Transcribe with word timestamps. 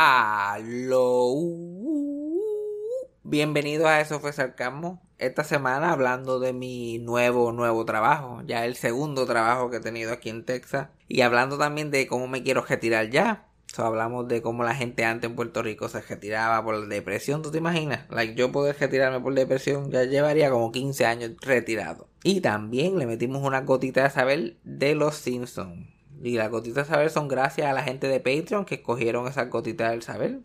Aló. 0.00 1.34
Bienvenidos 3.24 3.88
a 3.88 4.00
Eso 4.00 4.20
fue 4.20 4.32
Sarcasmo. 4.32 5.02
Esta 5.18 5.42
semana 5.42 5.90
hablando 5.90 6.38
de 6.38 6.52
mi 6.52 6.98
nuevo, 6.98 7.50
nuevo 7.50 7.84
trabajo. 7.84 8.40
Ya 8.46 8.64
el 8.64 8.76
segundo 8.76 9.26
trabajo 9.26 9.70
que 9.70 9.78
he 9.78 9.80
tenido 9.80 10.12
aquí 10.12 10.28
en 10.28 10.44
Texas. 10.44 10.90
Y 11.08 11.22
hablando 11.22 11.58
también 11.58 11.90
de 11.90 12.06
cómo 12.06 12.28
me 12.28 12.44
quiero 12.44 12.62
retirar 12.64 13.10
ya. 13.10 13.48
So, 13.66 13.84
hablamos 13.84 14.28
de 14.28 14.40
cómo 14.40 14.62
la 14.62 14.76
gente 14.76 15.04
antes 15.04 15.28
en 15.28 15.34
Puerto 15.34 15.64
Rico 15.64 15.88
se 15.88 16.00
retiraba 16.00 16.62
por 16.62 16.76
la 16.76 16.86
depresión. 16.86 17.42
¿Tú 17.42 17.50
te 17.50 17.58
imaginas? 17.58 18.08
Like, 18.08 18.36
yo 18.36 18.52
poder 18.52 18.76
retirarme 18.78 19.18
por 19.18 19.34
depresión 19.34 19.90
ya 19.90 20.04
llevaría 20.04 20.48
como 20.48 20.70
15 20.70 21.06
años 21.06 21.32
retirado. 21.40 22.08
Y 22.22 22.40
también 22.40 23.00
le 23.00 23.06
metimos 23.06 23.42
una 23.42 23.62
gotita 23.62 24.04
de 24.04 24.10
saber 24.10 24.58
de 24.62 24.94
los 24.94 25.16
Simpsons. 25.16 25.97
Y 26.22 26.36
las 26.36 26.50
gotitas 26.50 26.88
de 26.88 26.94
saber 26.94 27.10
son 27.10 27.28
gracias 27.28 27.68
a 27.68 27.72
la 27.72 27.82
gente 27.82 28.08
de 28.08 28.20
Patreon 28.20 28.64
que 28.64 28.76
escogieron 28.76 29.28
esas 29.28 29.50
gotitas 29.50 29.90
del 29.90 30.02
saber. 30.02 30.40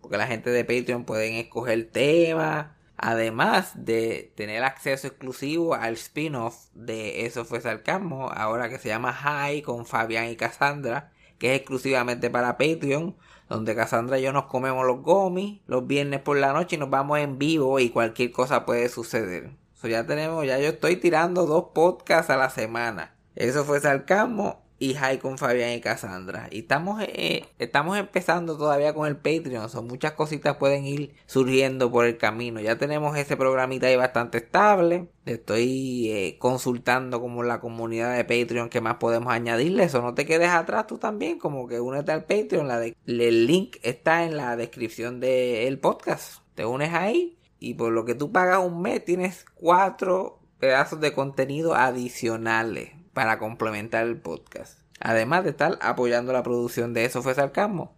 Porque 0.00 0.18
la 0.18 0.26
gente 0.26 0.50
de 0.50 0.64
Patreon 0.64 1.04
pueden 1.04 1.34
escoger 1.34 1.90
temas. 1.90 2.68
Además 2.96 3.72
de 3.74 4.32
tener 4.36 4.64
acceso 4.64 5.06
exclusivo 5.06 5.74
al 5.74 5.94
spin-off 5.94 6.66
de 6.74 7.26
Eso 7.26 7.44
fue 7.44 7.60
Sarcasmo. 7.60 8.30
Ahora 8.30 8.68
que 8.68 8.78
se 8.78 8.88
llama 8.88 9.12
High 9.12 9.62
con 9.62 9.86
Fabián 9.86 10.28
y 10.28 10.36
Cassandra. 10.36 11.12
Que 11.38 11.54
es 11.54 11.60
exclusivamente 11.60 12.28
para 12.28 12.58
Patreon. 12.58 13.16
Donde 13.48 13.74
Cassandra 13.74 14.18
y 14.18 14.22
yo 14.22 14.32
nos 14.32 14.44
comemos 14.44 14.86
los 14.86 15.00
gomis 15.00 15.62
los 15.66 15.86
viernes 15.86 16.20
por 16.20 16.36
la 16.36 16.52
noche 16.52 16.76
y 16.76 16.78
nos 16.78 16.90
vamos 16.90 17.18
en 17.18 17.38
vivo 17.38 17.80
y 17.80 17.88
cualquier 17.88 18.30
cosa 18.30 18.66
puede 18.66 18.90
suceder. 18.90 19.52
So 19.72 19.88
ya 19.88 20.04
tenemos, 20.06 20.44
ya 20.44 20.58
yo 20.58 20.68
estoy 20.68 20.96
tirando 20.96 21.46
dos 21.46 21.68
podcasts 21.72 22.28
a 22.30 22.36
la 22.36 22.50
semana. 22.50 23.16
Eso 23.36 23.64
fue 23.64 23.80
Sarcasmo 23.80 24.67
y 24.78 24.94
High 24.94 25.18
con 25.18 25.38
Fabián 25.38 25.72
y 25.72 25.80
Cassandra. 25.80 26.48
Y 26.50 26.60
estamos, 26.60 27.02
eh, 27.02 27.44
estamos 27.58 27.98
empezando 27.98 28.56
todavía 28.56 28.94
con 28.94 29.08
el 29.08 29.16
Patreon. 29.16 29.68
Son 29.68 29.86
muchas 29.86 30.12
cositas 30.12 30.56
pueden 30.56 30.86
ir 30.86 31.14
surgiendo 31.26 31.90
por 31.90 32.06
el 32.06 32.16
camino. 32.16 32.60
Ya 32.60 32.78
tenemos 32.78 33.16
ese 33.16 33.36
programita 33.36 33.88
ahí 33.88 33.96
bastante 33.96 34.38
estable. 34.38 35.08
Estoy 35.24 36.10
eh, 36.10 36.36
consultando 36.38 37.20
como 37.20 37.42
la 37.42 37.60
comunidad 37.60 38.16
de 38.16 38.24
Patreon 38.24 38.68
que 38.68 38.80
más 38.80 38.96
podemos 38.96 39.32
añadirle. 39.32 39.84
Eso 39.84 40.00
no 40.00 40.14
te 40.14 40.26
quedes 40.26 40.50
atrás 40.50 40.86
tú 40.86 40.98
también. 40.98 41.38
Como 41.38 41.66
que 41.66 41.80
únete 41.80 42.12
al 42.12 42.24
Patreon. 42.24 42.68
La 42.68 42.78
el 42.84 43.46
link 43.46 43.76
está 43.82 44.24
en 44.24 44.36
la 44.36 44.56
descripción 44.56 45.18
del 45.18 45.78
podcast. 45.80 46.42
Te 46.54 46.64
unes 46.64 46.94
ahí. 46.94 47.36
Y 47.60 47.74
por 47.74 47.92
lo 47.92 48.04
que 48.04 48.14
tú 48.14 48.30
pagas 48.30 48.64
un 48.64 48.80
mes 48.82 49.04
tienes 49.04 49.44
cuatro 49.56 50.38
pedazos 50.60 51.00
de 51.00 51.12
contenido 51.12 51.74
adicionales 51.74 52.97
para 53.18 53.40
complementar 53.40 54.06
el 54.06 54.16
podcast. 54.16 54.78
Además 55.00 55.42
de 55.42 55.50
estar 55.50 55.76
apoyando 55.82 56.32
la 56.32 56.44
producción 56.44 56.94
de 56.94 57.04
Eso 57.04 57.20
fue 57.20 57.34
Sarcasmo. 57.34 57.96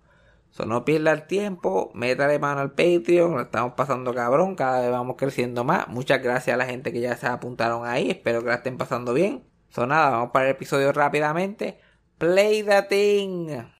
So, 0.49 0.65
no 0.65 0.87
pierda 0.87 1.13
el 1.13 1.27
tiempo, 1.27 1.91
métale 1.93 2.39
mano 2.39 2.63
al 2.63 2.71
Patreon, 2.71 3.35
lo 3.35 3.43
estamos 3.43 3.75
pasando 3.75 4.15
cabrón, 4.15 4.57
cada 4.57 4.81
vez 4.81 4.91
vamos 4.91 5.17
creciendo 5.19 5.63
más. 5.63 5.89
Muchas 5.89 6.23
gracias 6.23 6.55
a 6.55 6.57
la 6.57 6.65
gente 6.65 6.91
que 6.91 7.03
ya 7.03 7.19
se 7.19 7.27
apuntaron 7.27 7.87
ahí, 7.87 8.11
espero 8.11 8.41
que 8.41 8.49
la 8.49 8.55
estén 8.55 8.79
pasando 8.79 9.13
bien. 9.13 9.45
So 9.69 9.87
nada, 9.87 10.09
vamos 10.09 10.31
para 10.31 10.47
el 10.47 10.53
episodio 10.53 10.91
rápidamente. 10.91 11.79
Play 12.17 12.63
the 12.63 12.83
thing. 12.85 13.80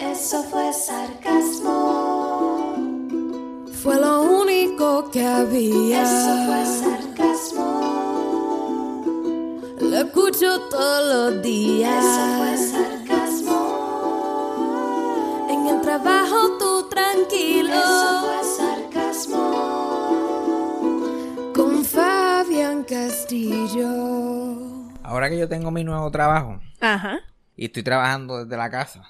Eso 0.00 0.42
fue 0.44 0.72
sarcasmo. 0.72 1.72
Fue 3.82 4.00
lo 4.00 4.22
único 4.22 5.10
que 5.10 5.26
había. 5.26 6.02
Eso 6.04 6.46
fue 6.46 6.64
sarcasmo. 6.64 7.82
Lo 9.80 9.96
escucho 9.96 10.60
todos 10.70 11.32
los 11.34 11.42
días. 11.42 12.04
Eso 12.04 12.24
fue 12.38 12.56
sarcasmo. 12.56 13.58
En 15.50 15.66
el 15.66 15.80
trabajo 15.80 16.56
tú 16.58 16.88
tranquilo. 16.88 17.74
Eso 17.74 18.20
fue 18.20 18.44
sarcasmo. 18.56 19.42
Con 21.52 21.84
Fabián 21.84 22.84
Castillo. 22.84 23.88
Ahora 25.02 25.28
que 25.28 25.36
yo 25.36 25.48
tengo 25.48 25.72
mi 25.72 25.82
nuevo 25.84 26.10
trabajo 26.12 26.60
Ajá. 26.80 27.18
y 27.56 27.64
estoy 27.66 27.82
trabajando 27.82 28.42
desde 28.44 28.56
la 28.56 28.70
casa, 28.70 29.02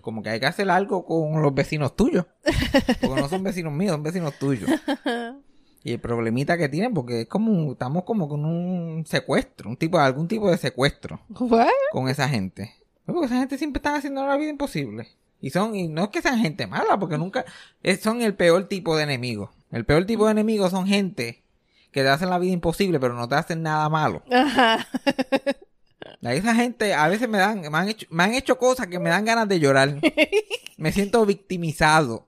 como 0.00 0.22
que 0.22 0.30
hay 0.30 0.40
que 0.40 0.46
hacer 0.46 0.70
algo 0.70 1.04
con 1.04 1.42
los 1.42 1.54
vecinos 1.54 1.96
tuyos. 1.96 2.26
Porque 3.00 3.20
no 3.20 3.28
son 3.28 3.42
vecinos 3.44 3.72
míos, 3.72 3.92
son 3.92 4.02
vecinos 4.02 4.38
tuyos. 4.38 4.68
Y 5.84 5.92
el 5.92 6.00
problemita 6.00 6.56
que 6.58 6.68
tienen, 6.68 6.92
porque 6.94 7.22
es 7.22 7.28
como, 7.28 7.72
estamos 7.72 8.04
como 8.04 8.28
con 8.28 8.44
un 8.44 9.04
secuestro, 9.06 9.70
un 9.70 9.76
tipo, 9.76 9.98
algún 9.98 10.26
tipo 10.28 10.50
de 10.50 10.56
secuestro 10.58 11.20
What? 11.38 11.68
con 11.92 12.08
esa 12.08 12.28
gente. 12.28 12.74
Porque 13.04 13.26
esa 13.26 13.38
gente 13.38 13.56
siempre 13.58 13.78
están 13.78 13.94
haciendo 13.94 14.26
la 14.26 14.36
vida 14.36 14.50
imposible. 14.50 15.06
Y 15.40 15.50
son, 15.50 15.76
y 15.76 15.86
no 15.86 16.04
es 16.04 16.08
que 16.08 16.22
sean 16.22 16.38
gente 16.40 16.66
mala, 16.66 16.98
porque 16.98 17.18
nunca, 17.18 17.44
es- 17.82 18.00
son 18.00 18.20
el 18.22 18.34
peor 18.34 18.66
tipo 18.68 18.96
de 18.96 19.04
enemigos. 19.04 19.50
El 19.70 19.84
peor 19.84 20.06
tipo 20.06 20.24
de 20.24 20.32
enemigos 20.32 20.70
son 20.72 20.86
gente 20.86 21.42
que 21.92 22.02
te 22.02 22.08
hacen 22.08 22.30
la 22.30 22.38
vida 22.38 22.52
imposible, 22.52 22.98
pero 22.98 23.14
no 23.14 23.28
te 23.28 23.36
hacen 23.36 23.62
nada 23.62 23.88
malo. 23.88 24.22
Ajá. 24.32 24.86
A 26.24 26.34
esa 26.34 26.54
gente 26.54 26.94
a 26.94 27.08
veces 27.08 27.28
me 27.28 27.38
dan, 27.38 27.60
me 27.60 27.78
han 27.78 27.88
hecho, 27.88 28.06
me 28.10 28.24
han 28.24 28.34
hecho 28.34 28.58
cosas 28.58 28.86
que 28.86 28.98
me 28.98 29.10
dan 29.10 29.24
ganas 29.24 29.48
de 29.48 29.60
llorar. 29.60 29.94
me 30.76 30.92
siento 30.92 31.24
victimizado. 31.26 32.26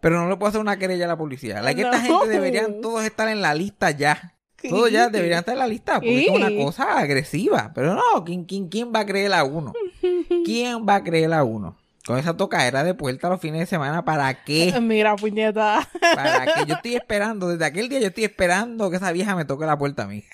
Pero 0.00 0.20
no 0.20 0.28
le 0.28 0.36
puedo 0.36 0.48
hacer 0.48 0.60
una 0.60 0.78
querella 0.78 1.06
a 1.06 1.08
la 1.08 1.18
policía. 1.18 1.60
La 1.60 1.74
que 1.74 1.82
esta 1.82 2.00
gente 2.00 2.28
deberían 2.28 2.80
todos 2.80 3.04
estar 3.04 3.28
en 3.28 3.42
la 3.42 3.54
lista 3.54 3.90
ya. 3.90 4.34
Todos 4.68 4.90
ya 4.90 5.08
deberían 5.08 5.40
estar 5.40 5.54
en 5.54 5.58
la 5.58 5.66
lista 5.66 5.94
porque 5.94 6.26
es 6.26 6.30
una 6.30 6.54
cosa 6.54 6.98
agresiva. 6.98 7.72
Pero 7.74 7.94
no, 7.94 8.24
¿quién, 8.24 8.44
quién, 8.44 8.68
quién 8.68 8.92
va 8.94 9.00
a 9.00 9.06
creer 9.06 9.32
a 9.32 9.44
uno? 9.44 9.72
¿Quién 10.44 10.86
va 10.88 10.96
a 10.96 11.04
creer 11.04 11.32
a 11.32 11.44
uno? 11.44 11.76
Con 12.06 12.18
esa 12.18 12.36
tocadera 12.36 12.84
de 12.84 12.94
puerta 12.94 13.28
los 13.28 13.40
fines 13.40 13.60
de 13.60 13.66
semana, 13.66 14.04
¿para 14.04 14.44
qué? 14.44 14.72
Mira, 14.80 15.16
puñeta. 15.16 15.88
¿Para 16.00 16.46
qué? 16.46 16.66
Yo 16.66 16.74
estoy 16.76 16.94
esperando, 16.94 17.48
desde 17.48 17.64
aquel 17.64 17.88
día 17.88 17.98
yo 17.98 18.06
estoy 18.06 18.24
esperando 18.24 18.88
que 18.90 18.96
esa 18.96 19.10
vieja 19.10 19.34
me 19.34 19.44
toque 19.44 19.66
la 19.66 19.76
puerta 19.76 20.04
a 20.04 20.06
mí. 20.06 20.24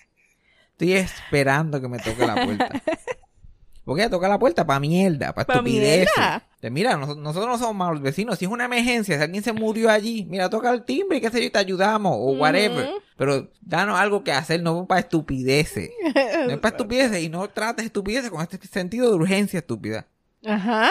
Estoy 0.84 0.92
esperando 0.94 1.80
que 1.80 1.88
me 1.88 1.98
toque 1.98 2.26
la 2.26 2.34
puerta. 2.44 2.68
Porque 3.84 4.02
ella 4.02 4.10
toca 4.10 4.28
la 4.28 4.38
puerta 4.38 4.64
para 4.64 4.78
mierda, 4.78 5.32
para. 5.34 5.44
Te 6.60 6.70
mira, 6.70 6.96
nos- 6.96 7.16
nosotros 7.16 7.48
no 7.50 7.58
somos 7.58 7.74
malos 7.74 8.00
vecinos. 8.00 8.38
Si 8.38 8.44
es 8.44 8.50
una 8.50 8.66
emergencia, 8.66 9.16
si 9.16 9.22
alguien 9.22 9.42
se 9.42 9.52
murió 9.52 9.90
allí, 9.90 10.24
mira, 10.30 10.48
toca 10.48 10.70
el 10.70 10.84
timbre 10.84 11.18
y 11.18 11.20
qué 11.20 11.30
sé 11.30 11.42
yo, 11.42 11.50
te 11.50 11.58
ayudamos, 11.58 12.12
o 12.16 12.32
whatever. 12.38 12.90
Pero 13.16 13.48
danos 13.60 13.98
algo 13.98 14.22
que 14.22 14.30
hacer, 14.32 14.62
no 14.62 14.86
para 14.86 15.00
estupideces. 15.00 15.90
No 16.46 16.50
es 16.50 16.58
para 16.58 16.76
estupideces 16.76 17.22
y 17.22 17.28
no 17.28 17.48
trates 17.48 17.84
estupideces 17.84 18.30
con 18.30 18.40
este 18.42 18.58
sentido 18.66 19.08
de 19.08 19.14
urgencia 19.14 19.58
estúpida. 19.60 20.06
Ajá. 20.44 20.90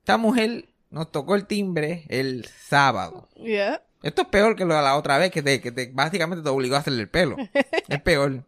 Esta 0.00 0.16
mujer 0.16 0.66
nos 0.90 1.10
tocó 1.12 1.34
el 1.34 1.46
timbre 1.46 2.04
el 2.08 2.46
sábado. 2.66 3.28
Esto 4.02 4.22
es 4.22 4.28
peor 4.28 4.56
que 4.56 4.64
lo 4.64 4.74
de 4.74 4.82
la 4.82 4.96
otra 4.96 5.18
vez 5.18 5.30
que 5.30 5.42
te, 5.42 5.60
que 5.60 5.72
te 5.72 5.90
básicamente 5.92 6.42
te 6.42 6.48
obligó 6.48 6.76
a 6.76 6.78
hacerle 6.78 7.02
el 7.02 7.08
pelo. 7.10 7.36
es 7.88 8.00
peor. 8.02 8.44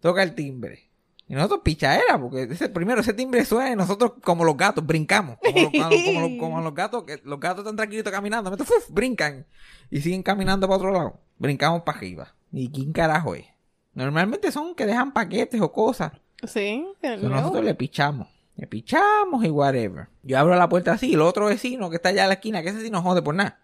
Toca 0.00 0.22
el 0.22 0.34
timbre. 0.34 0.88
Y 1.28 1.34
nosotros 1.34 1.60
pichadera, 1.62 2.18
porque 2.20 2.42
ese, 2.50 2.68
primero 2.70 3.02
ese 3.02 3.12
timbre 3.14 3.44
suena 3.44 3.70
y 3.70 3.76
nosotros 3.76 4.14
como 4.24 4.44
los 4.44 4.56
gatos 4.56 4.84
brincamos. 4.84 5.36
Como 5.38 5.60
los, 5.60 5.70
como 5.70 5.90
como 6.04 6.20
los- 6.20 6.38
como 6.40 6.60
los 6.60 6.74
gatos, 6.74 7.04
que 7.04 7.20
los 7.24 7.38
gatos 7.38 7.60
están 7.60 7.76
tranquilitos 7.76 8.12
caminando, 8.12 8.56
brincan 8.88 9.46
y 9.90 10.00
siguen 10.00 10.22
caminando 10.24 10.66
para 10.66 10.76
otro 10.78 10.90
lado. 10.90 11.20
Brincamos 11.38 11.82
para 11.82 11.98
arriba. 11.98 12.34
¿Y 12.52 12.70
quién 12.70 12.92
carajo 12.92 13.34
es? 13.36 13.46
Normalmente 13.94 14.50
son 14.50 14.74
que 14.74 14.86
dejan 14.86 15.12
paquetes 15.12 15.60
o 15.60 15.70
cosas. 15.72 16.12
Sí. 16.48 16.84
nosotros 17.28 17.64
le 17.64 17.74
pichamos. 17.74 18.26
Le 18.56 18.66
pichamos 18.66 19.44
y 19.44 19.50
whatever. 19.50 20.08
Yo 20.22 20.36
abro 20.38 20.56
la 20.56 20.68
puerta 20.68 20.92
así, 20.92 21.14
el 21.14 21.20
otro 21.22 21.46
vecino 21.46 21.90
que 21.90 21.96
está 21.96 22.08
allá 22.08 22.22
en 22.24 22.28
la 22.28 22.34
esquina, 22.34 22.62
que 22.62 22.70
ese 22.70 22.80
sí 22.82 22.90
no 22.90 23.02
jode 23.02 23.22
por 23.22 23.34
nada. 23.34 23.60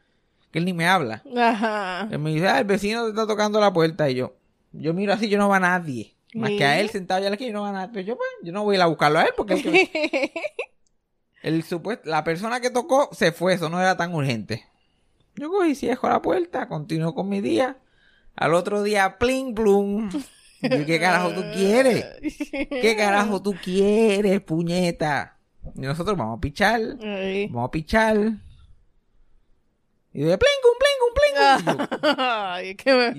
Que 0.51 0.59
él 0.59 0.65
ni 0.65 0.73
me 0.73 0.87
habla. 0.87 1.23
Ajá. 1.37 2.09
Él 2.11 2.19
me 2.19 2.33
dice, 2.33 2.49
ah, 2.49 2.59
el 2.61 2.65
vecino 2.65 3.05
te 3.05 3.11
está 3.11 3.27
tocando 3.27 3.61
la 3.61 3.73
puerta. 3.73 4.09
Y 4.11 4.15
yo, 4.15 4.35
yo 4.73 4.95
miro 4.95 5.13
así, 5.13 5.29
yo 5.29 5.39
no 5.39 5.49
va 5.49 5.57
a 5.57 5.61
nadie. 5.61 6.15
Más 6.35 6.51
que 6.51 6.65
a 6.65 6.79
él 6.81 6.91
sentado 6.91 7.19
en 7.21 7.25
la 7.27 7.31
esquina, 7.33 7.49
yo 7.51 7.55
no 7.57 7.63
va 7.63 7.71
a 7.71 7.73
nadie. 7.73 7.91
Pero 7.95 8.07
yo, 8.09 8.17
pues, 8.17 8.29
yo 8.43 8.53
no 8.53 8.63
voy 8.65 8.75
a 8.75 8.79
ir 8.79 8.83
a 8.83 8.87
buscarlo 8.87 9.19
a 9.19 9.23
él 9.25 9.31
porque 9.37 9.55
el, 9.55 9.63
que- 9.63 10.33
el 11.43 11.63
supuesto, 11.63 12.09
la 12.11 12.25
persona 12.25 12.61
que 12.61 12.71
tocó 12.71 13.09
se 13.13 13.33
fue, 13.33 13.55
eso 13.55 13.69
no 13.69 13.81
era 13.81 13.97
tan 13.97 14.15
urgente. 14.15 14.65
Yo 15.37 15.51
cogí, 15.51 15.75
cierro 15.75 16.09
la 16.09 16.23
puerta, 16.23 16.69
continúo 16.69 17.15
con 17.15 17.29
mi 17.29 17.41
día. 17.41 17.77
Al 18.35 18.55
otro 18.55 18.83
día, 18.83 19.17
pling, 19.19 19.55
plum. 19.55 20.11
Yo, 20.63 20.87
¿Qué 20.87 20.99
carajo 20.99 21.31
tú 21.33 21.43
quieres? 21.55 22.05
¿Qué 22.51 22.95
carajo 22.97 23.41
tú 23.43 23.55
quieres, 23.63 24.41
puñeta? 24.41 25.37
Y 25.75 25.81
nosotros 25.83 26.17
vamos 26.17 26.39
a 26.39 26.41
pichar, 26.41 26.81
Ay. 27.03 27.47
vamos 27.49 27.69
a 27.69 27.71
pichar. 27.71 28.17
Y 30.17 30.23
de 30.25 30.39
plingu, 30.39 30.71
plingu, 30.81 31.63
plingu. 31.63 31.89
Y 32.01 32.01
yo- 32.01 32.15
Ay, 32.19 32.75
que 32.75 32.95
me... 32.95 33.19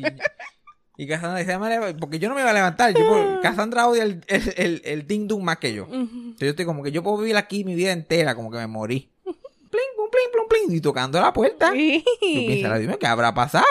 Y, 0.98 1.04
y 1.04 1.08
Cassandra 1.08 1.38
dice, 1.40 1.52
"Dame 1.52 1.70
leva-", 1.70 1.94
porque 2.00 2.18
yo 2.18 2.28
no 2.28 2.34
me 2.36 2.42
iba 2.42 2.50
a 2.50 2.54
levantar. 2.54 2.92
Yo, 2.94 3.40
Cassandra 3.42 3.88
odia 3.88 4.04
el, 4.04 4.24
el, 4.28 4.54
el, 4.58 4.82
el 4.84 5.08
ding 5.08 5.28
dong 5.28 5.44
más 5.44 5.58
que 5.58 5.74
yo. 5.74 5.86
Entonces 5.92 6.40
yo 6.40 6.50
estoy 6.50 6.66
como 6.66 6.82
que 6.82 6.92
yo 6.92 7.04
puedo 7.04 7.20
vivir 7.20 7.38
aquí 7.38 7.64
mi 7.64 7.76
vida 7.76 7.92
entera, 7.92 8.34
como 8.34 8.50
que 8.50 8.58
me 8.58 8.66
morí. 8.68 9.12
Pling, 9.24 9.92
plum, 9.96 10.10
pling, 10.10 10.32
plum, 10.34 10.48
pling, 10.50 10.78
y 10.78 10.82
tocando 10.82 11.22
la 11.22 11.32
puerta. 11.34 11.72
Sí. 11.72 12.04
Yo 12.64 12.80
dime, 12.80 12.98
¿qué 12.98 13.06
habrá 13.06 13.34
pasado? 13.34 13.66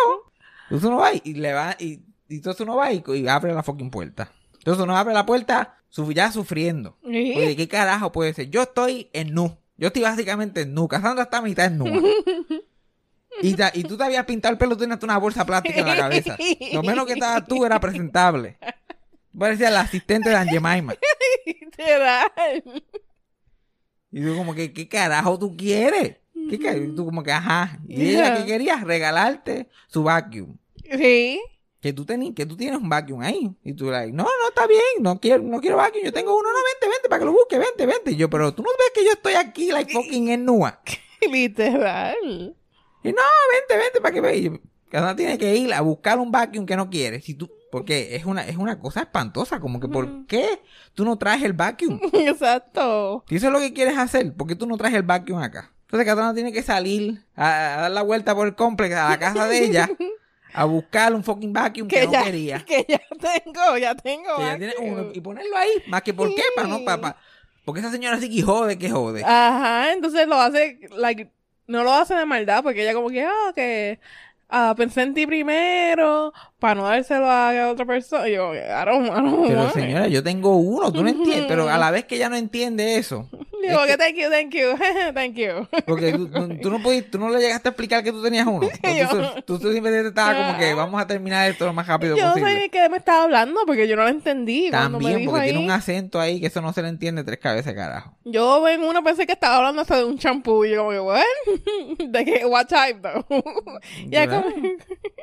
Entonces 0.65 0.87
uno 0.89 0.99
va 0.99 1.11
y, 1.15 1.35
le 1.35 1.53
va, 1.53 1.75
y, 1.81 2.01
y 2.29 2.37
entonces 2.37 2.61
uno 2.61 2.77
va 2.77 2.93
y, 2.93 3.03
y 3.07 3.27
abre 3.29 3.53
la 3.55 3.63
fucking 3.65 3.91
puerta. 3.91 4.31
Entonces 4.59 4.83
uno 4.85 4.97
abre 4.97 5.13
la 5.15 5.27
puerta 5.27 5.79
ya 6.15 6.31
sufriendo. 6.31 6.97
Sí. 7.05 7.35
Oye, 7.37 7.57
¿qué 7.57 7.67
carajo 7.67 8.13
puede 8.13 8.35
ser? 8.35 8.51
Yo 8.51 8.63
estoy 8.63 9.09
en 9.13 9.33
nu. 9.35 9.57
Yo 9.79 9.89
estoy 9.89 10.03
básicamente 10.03 10.61
en 10.63 10.75
nu. 10.75 10.87
Cassandra 10.89 11.25
está 11.25 11.39
a 11.39 11.43
mitad 11.43 11.67
en 11.67 11.79
nu. 11.79 11.87
Y, 13.43 13.55
ta- 13.55 13.71
y 13.75 13.83
tú 13.83 13.97
te 13.97 14.05
habías 14.05 14.25
pintado 14.25 14.53
el 14.53 14.59
pelo, 14.59 14.77
tenías 14.77 15.03
una 15.03 15.19
bolsa 15.19 15.45
plástica 15.45 15.81
en 15.81 15.87
la 15.87 15.97
cabeza. 15.97 16.37
Lo 16.73 16.83
menos 16.83 17.07
que 17.07 17.13
estabas 17.15 17.47
tú 17.47 17.65
era 17.65 17.79
presentable. 17.81 18.59
Parecía 19.39 19.69
el 19.69 19.77
asistente 19.77 20.31
de 20.31 20.37
Aunt 20.37 20.51
Jemima. 20.51 20.95
Literal. 21.45 22.63
Y 24.11 24.23
tú 24.23 24.37
como 24.37 24.55
que, 24.55 24.73
¿qué 24.73 24.89
carajo 24.89 25.39
tú 25.39 25.57
quieres? 25.57 26.17
¿Qué 26.49 26.59
ca- 26.59 26.77
y 26.77 26.95
tú 26.95 27.05
como 27.05 27.23
que, 27.23 27.33
ajá. 27.33 27.79
Y 27.89 28.11
ella 28.11 28.37
que 28.39 28.47
quería 28.47 28.77
regalarte 28.77 29.69
su 29.89 30.03
vacuum. 30.05 30.57
Sí. 30.97 31.41
Que 31.81 31.93
tú, 31.93 32.07
que 32.07 32.47
tú 32.47 32.57
tienes 32.57 32.81
un 32.81 32.89
vacuum 32.89 33.21
ahí. 33.21 33.51
Y 33.63 33.73
tú 33.75 33.91
like, 33.91 34.13
no, 34.13 34.23
no, 34.25 34.49
está 34.49 34.67
bien, 34.67 34.81
no 35.01 35.21
quiero, 35.21 35.43
no 35.43 35.61
quiero 35.61 35.77
vacuum. 35.77 36.03
Yo 36.05 36.13
tengo 36.13 36.37
uno, 36.37 36.49
no, 36.49 36.57
vente, 36.57 36.95
vente, 36.95 37.09
para 37.09 37.19
que 37.21 37.25
lo 37.27 37.33
busque, 37.33 37.59
vente, 37.59 37.85
vente. 37.87 38.11
Y 38.13 38.17
yo, 38.17 38.31
pero 38.31 38.55
tú 38.55 38.63
no 38.63 38.71
ves 38.71 38.91
que 38.95 39.05
yo 39.05 39.13
estoy 39.13 39.35
aquí, 39.35 39.71
like 39.71 39.93
fucking 39.93 40.29
en 40.29 40.45
nua. 40.47 40.81
Literal. 41.31 42.57
Y 43.03 43.09
no, 43.13 43.23
vente, 43.53 43.77
vente, 43.85 44.01
para 44.01 44.15
que 44.15 44.21
vea. 44.21 44.35
Y 44.35 44.43
yo, 44.45 44.53
Cada 44.91 45.15
tiene 45.17 45.39
que 45.39 45.55
ir 45.57 45.73
a 45.75 45.81
buscar 45.81 46.19
un 46.19 46.31
vacuum 46.31 46.67
que 46.67 46.77
no 46.77 46.89
quiere. 46.91 47.21
Si 47.21 47.35
tú, 47.35 47.51
porque 47.71 48.17
es 48.17 48.25
una, 48.25 48.47
es 48.47 48.57
una 48.57 48.79
cosa 48.79 49.01
espantosa, 49.01 49.61
como 49.61 49.81
que, 49.81 49.89
¿por 49.89 50.27
qué 50.27 50.61
tú 50.95 51.05
no 51.05 51.17
traes 51.17 51.43
el 51.43 51.53
vacuum? 51.53 52.01
Exacto. 52.13 53.25
Si 53.29 53.37
eso 53.37 53.47
es 53.49 53.53
lo 53.53 53.59
que 53.61 53.73
quieres 53.73 53.99
hacer, 53.99 54.33
¿por 54.35 54.47
qué 54.47 54.55
tú 54.57 54.67
no 54.67 54.77
traes 54.77 54.95
el 54.95 55.03
vacuum 55.03 55.39
acá? 55.41 55.73
Entonces 55.83 56.07
Katana 56.07 56.35
tiene 56.35 56.53
que 56.53 56.63
salir 56.63 57.25
a, 57.37 57.75
a 57.79 57.81
dar 57.83 57.91
la 57.93 58.03
vuelta 58.03 58.35
por 58.35 58.47
el 58.49 58.55
complex 58.57 58.95
a 58.97 59.09
la 59.11 59.19
casa 59.21 59.47
de 59.47 59.65
ella 59.65 59.89
a 60.53 60.65
buscar 60.65 61.15
un 61.15 61.23
fucking 61.23 61.53
vacuum 61.53 61.87
que, 61.87 62.01
Que 62.01 62.07
no 62.07 62.13
ya, 62.13 62.25
quería. 62.25 62.65
que 62.65 62.85
ya 62.89 63.01
tengo, 63.21 63.79
ya 63.79 63.95
tengo. 63.95 64.37
Que 64.37 64.43
ya 64.43 64.59
tiene 64.59 64.73
vacuum. 64.75 64.93
uno 64.93 65.11
y 65.13 65.21
ponerlo 65.21 65.57
ahí, 65.57 65.71
más 65.89 66.03
que 66.03 66.13
por 66.15 66.35
qué, 66.35 66.43
para 66.57 66.67
no, 66.67 66.85
para- 66.85 67.17
porque 67.65 67.81
esa 67.81 67.91
señora 67.91 68.19
sí 68.21 68.29
que 68.35 68.43
jode, 68.43 68.79
que 68.79 68.91
jode. 68.91 69.23
Ajá, 69.25 69.93
entonces 69.93 70.27
lo 70.27 70.37
hace, 70.41 70.79
like, 70.97 71.31
no 71.67 71.85
lo 71.85 71.93
hace 71.93 72.15
de 72.15 72.27
maldad, 72.27 72.63
porque 72.63 72.83
ella 72.83 72.95
como 72.95 73.11
que, 73.11 73.25
ah, 73.25 73.53
que 73.55 74.01
ah, 74.49 74.75
pensé 74.77 75.03
en 75.03 75.15
ti 75.15 75.27
primero, 75.27 76.33
para 76.59 76.75
no 76.75 76.85
dárselo 76.85 77.31
a 77.31 77.69
otra 77.71 77.85
persona. 77.85 78.29
Y 78.29 78.35
yo, 78.35 78.55
I 78.55 78.59
don't, 78.85 79.07
I 79.07 79.11
don't 79.11 79.47
Pero 79.47 79.71
señora, 79.71 80.09
yo 80.09 80.23
tengo 80.23 80.57
uno, 80.57 80.93
tú 80.93 81.03
no 81.03 81.09
entiendes, 81.09 81.47
pero 81.49 81.69
a 81.69 81.79
la 81.79 81.91
vez 81.91 82.05
que 82.05 82.17
ella 82.17 82.29
no 82.29 82.37
entiende 82.37 82.97
eso, 82.97 83.29
Digo 83.63 83.85
es 83.85 83.91
que 83.91 83.97
thank 83.97 84.17
you, 84.17 84.31
thank 84.31 84.55
you, 84.55 84.77
thank 85.15 85.35
you. 85.35 85.83
porque 85.87 86.13
tú, 86.63 86.71
no 86.71 86.83
pudiste, 86.83 87.11
tú 87.11 87.19
no 87.19 87.31
le 87.31 87.41
llegaste 87.41 87.69
a 87.69 87.71
explicar 87.71 88.03
que 88.05 88.13
tú 88.13 88.23
tenías 88.23 88.47
uno. 88.47 88.69
Tú, 89.11 89.19
tú, 89.47 89.59
tú 89.59 89.73
simplemente 89.73 90.09
estabas 90.09 90.37
como 90.37 90.59
que 90.59 90.75
vamos 90.75 91.01
a 91.01 91.07
terminar 91.07 91.49
esto 91.51 91.67
lo 91.67 91.73
más 91.73 91.87
rápido 91.87 92.17
Yo 92.17 92.25
no 92.25 92.33
posible. 92.33 92.55
sé 92.55 92.61
de 92.61 92.69
qué 92.71 92.89
me 92.89 92.97
estaba 92.97 93.25
hablando, 93.25 93.61
porque 93.67 93.87
yo 93.89 93.97
no 93.97 94.03
lo 94.03 94.09
entendí. 94.09 94.69
Cuando 94.71 94.99
me 94.99 95.05
También, 95.05 95.19
dijo 95.21 95.31
porque 95.33 95.45
ahí, 95.45 95.51
tiene 95.51 95.65
un 95.65 95.71
acento 95.71 96.21
ahí 96.21 96.41
que 96.41 96.47
eso 96.47 96.61
no 96.61 96.73
se 96.73 96.83
le 96.83 96.89
entiende 96.89 97.25
tres 97.25 97.39
cabezas, 97.39 97.75
carajo. 97.75 98.17
yo 98.25 98.67
en 98.69 98.83
uno 98.83 99.03
pensé 99.03 99.27
que 99.27 99.33
estaba 99.33 99.57
hablando 99.57 99.83
hasta 99.83 99.97
de 99.97 100.05
un 100.05 100.19
champú, 100.19 100.65
y 100.65 100.71
yo 100.71 100.79
como 100.79 100.91
que, 100.91 101.01
what? 101.01 101.23
¿De 102.09 102.25
qué? 102.25 102.47
What 102.47 102.67
type, 102.67 103.01
though? 103.01 103.25
ya 104.07 104.27
¿Verdad? 104.27 104.45
como... 104.45 104.67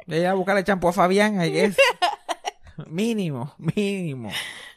Ella 0.07 0.31
a 0.31 0.33
buscarle 0.33 0.63
champú 0.63 0.87
a 0.89 0.93
Fabián, 0.93 1.32
mínimo, 2.87 3.53
mínimo. 3.57 4.31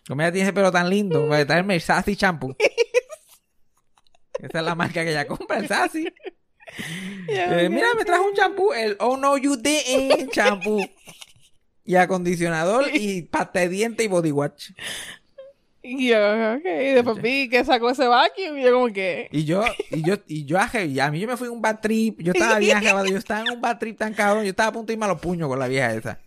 Como 0.06 0.22
ella 0.22 0.32
tiene 0.32 0.48
ese 0.48 0.52
pelo 0.52 0.70
tan 0.70 0.88
lindo, 0.88 1.26
va 1.28 1.38
a 1.38 1.46
traerme 1.46 1.74
el 1.74 1.80
Sassy 1.80 2.14
Shampoo. 2.14 2.56
Esa 4.38 4.58
es 4.58 4.64
la 4.64 4.74
marca 4.74 5.02
que 5.02 5.10
ella 5.10 5.26
compra, 5.26 5.58
el 5.58 5.68
Sassy. 5.68 6.06
Eh, 7.28 7.68
mira, 7.70 7.88
me 7.96 8.04
trajo 8.04 8.26
un 8.26 8.34
champú, 8.34 8.72
el 8.72 8.96
Oh 9.00 9.16
No 9.16 9.38
You 9.38 9.56
Didn't 9.56 10.30
champú. 10.30 10.84
Y 11.84 11.94
acondicionador 11.94 12.86
y 12.92 13.22
pasta 13.22 13.60
de 13.60 13.68
diente 13.68 14.04
y 14.04 14.08
body 14.08 14.32
wash. 14.32 14.72
Y 15.88 16.08
yo, 16.08 16.16
ok, 16.56 16.64
y 16.64 16.92
después 16.94 17.22
vi 17.22 17.48
que 17.48 17.64
sacó 17.64 17.90
ese 17.90 18.08
vacuum, 18.08 18.58
y 18.58 18.64
yo 18.64 18.72
como 18.72 18.92
que... 18.92 19.28
Y 19.30 19.44
yo, 19.44 19.62
y 19.92 20.02
yo, 20.02 20.16
y 20.26 20.44
yo, 20.44 20.58
y 20.84 20.98
a 20.98 21.10
mí 21.12 21.20
yo 21.20 21.28
me 21.28 21.36
fui 21.36 21.46
un 21.46 21.62
bad 21.62 21.78
trip, 21.78 22.20
yo 22.20 22.32
estaba 22.32 22.58
bien 22.58 22.76
acabado, 22.76 23.06
yo 23.06 23.16
estaba 23.16 23.42
en 23.42 23.52
un 23.52 23.60
bad 23.60 23.78
trip 23.78 23.96
tan 23.96 24.12
cabrón, 24.12 24.42
yo 24.42 24.50
estaba 24.50 24.70
a 24.70 24.72
punto 24.72 24.88
de 24.88 24.94
irme 24.94 25.04
a 25.04 25.10
los 25.10 25.20
puños 25.20 25.48
con 25.48 25.60
la 25.60 25.68
vieja 25.68 25.94
esa. 25.94 26.18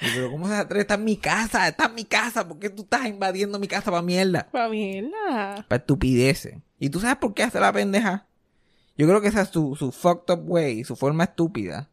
Pero 0.00 0.30
¿cómo 0.30 0.48
se 0.48 0.54
atreve? 0.54 0.82
Está 0.82 0.94
en 0.94 1.04
mi 1.04 1.16
casa, 1.16 1.66
está 1.68 1.86
en 1.86 1.94
mi 1.94 2.04
casa, 2.04 2.46
¿por 2.46 2.58
qué 2.58 2.70
tú 2.70 2.82
estás 2.82 3.06
invadiendo 3.06 3.58
mi 3.58 3.66
casa 3.68 3.90
para 3.90 4.02
mierda? 4.02 4.48
Pa' 4.50 4.68
mierda. 4.68 5.64
Para 5.68 5.80
estupideces. 5.80 6.56
¿Y 6.78 6.90
tú 6.90 7.00
sabes 7.00 7.16
por 7.16 7.34
qué 7.34 7.42
hace 7.42 7.58
la 7.60 7.72
pendeja? 7.72 8.26
Yo 8.96 9.06
creo 9.06 9.20
que 9.20 9.28
esa 9.28 9.42
es 9.42 9.48
su, 9.48 9.74
su 9.76 9.92
fucked 9.92 10.32
up 10.34 10.42
way, 10.50 10.84
su 10.84 10.96
forma 10.96 11.24
estúpida 11.24 11.88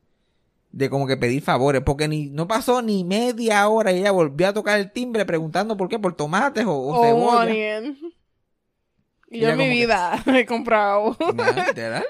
de 0.72 0.90
como 0.90 1.08
que 1.08 1.16
pedir 1.18 1.42
favores, 1.42 1.82
porque 1.86 2.08
ni 2.08 2.28
no 2.30 2.48
pasó 2.48 2.82
ni 2.82 3.04
media 3.04 3.68
hora 3.70 3.92
y 3.94 4.00
ella 4.00 4.12
volvió 4.12 4.50
a 4.50 4.54
tocar 4.54 4.78
el 4.80 4.92
timbre 4.92 5.26
preguntando 5.26 5.78
por 5.78 5.88
qué, 5.88 5.98
por 6.00 6.16
tomates 6.16 6.66
o, 6.66 6.72
o 6.74 7.00
O 7.00 7.04
cebolla. 7.04 7.54
Y 9.32 9.40
yo 9.40 9.50
en 9.50 9.58
mi 9.58 9.64
como 9.64 9.64
que- 9.64 9.70
vida 9.70 10.24
he 10.40 10.46
comprado. 10.46 11.18
Literal. 11.68 12.06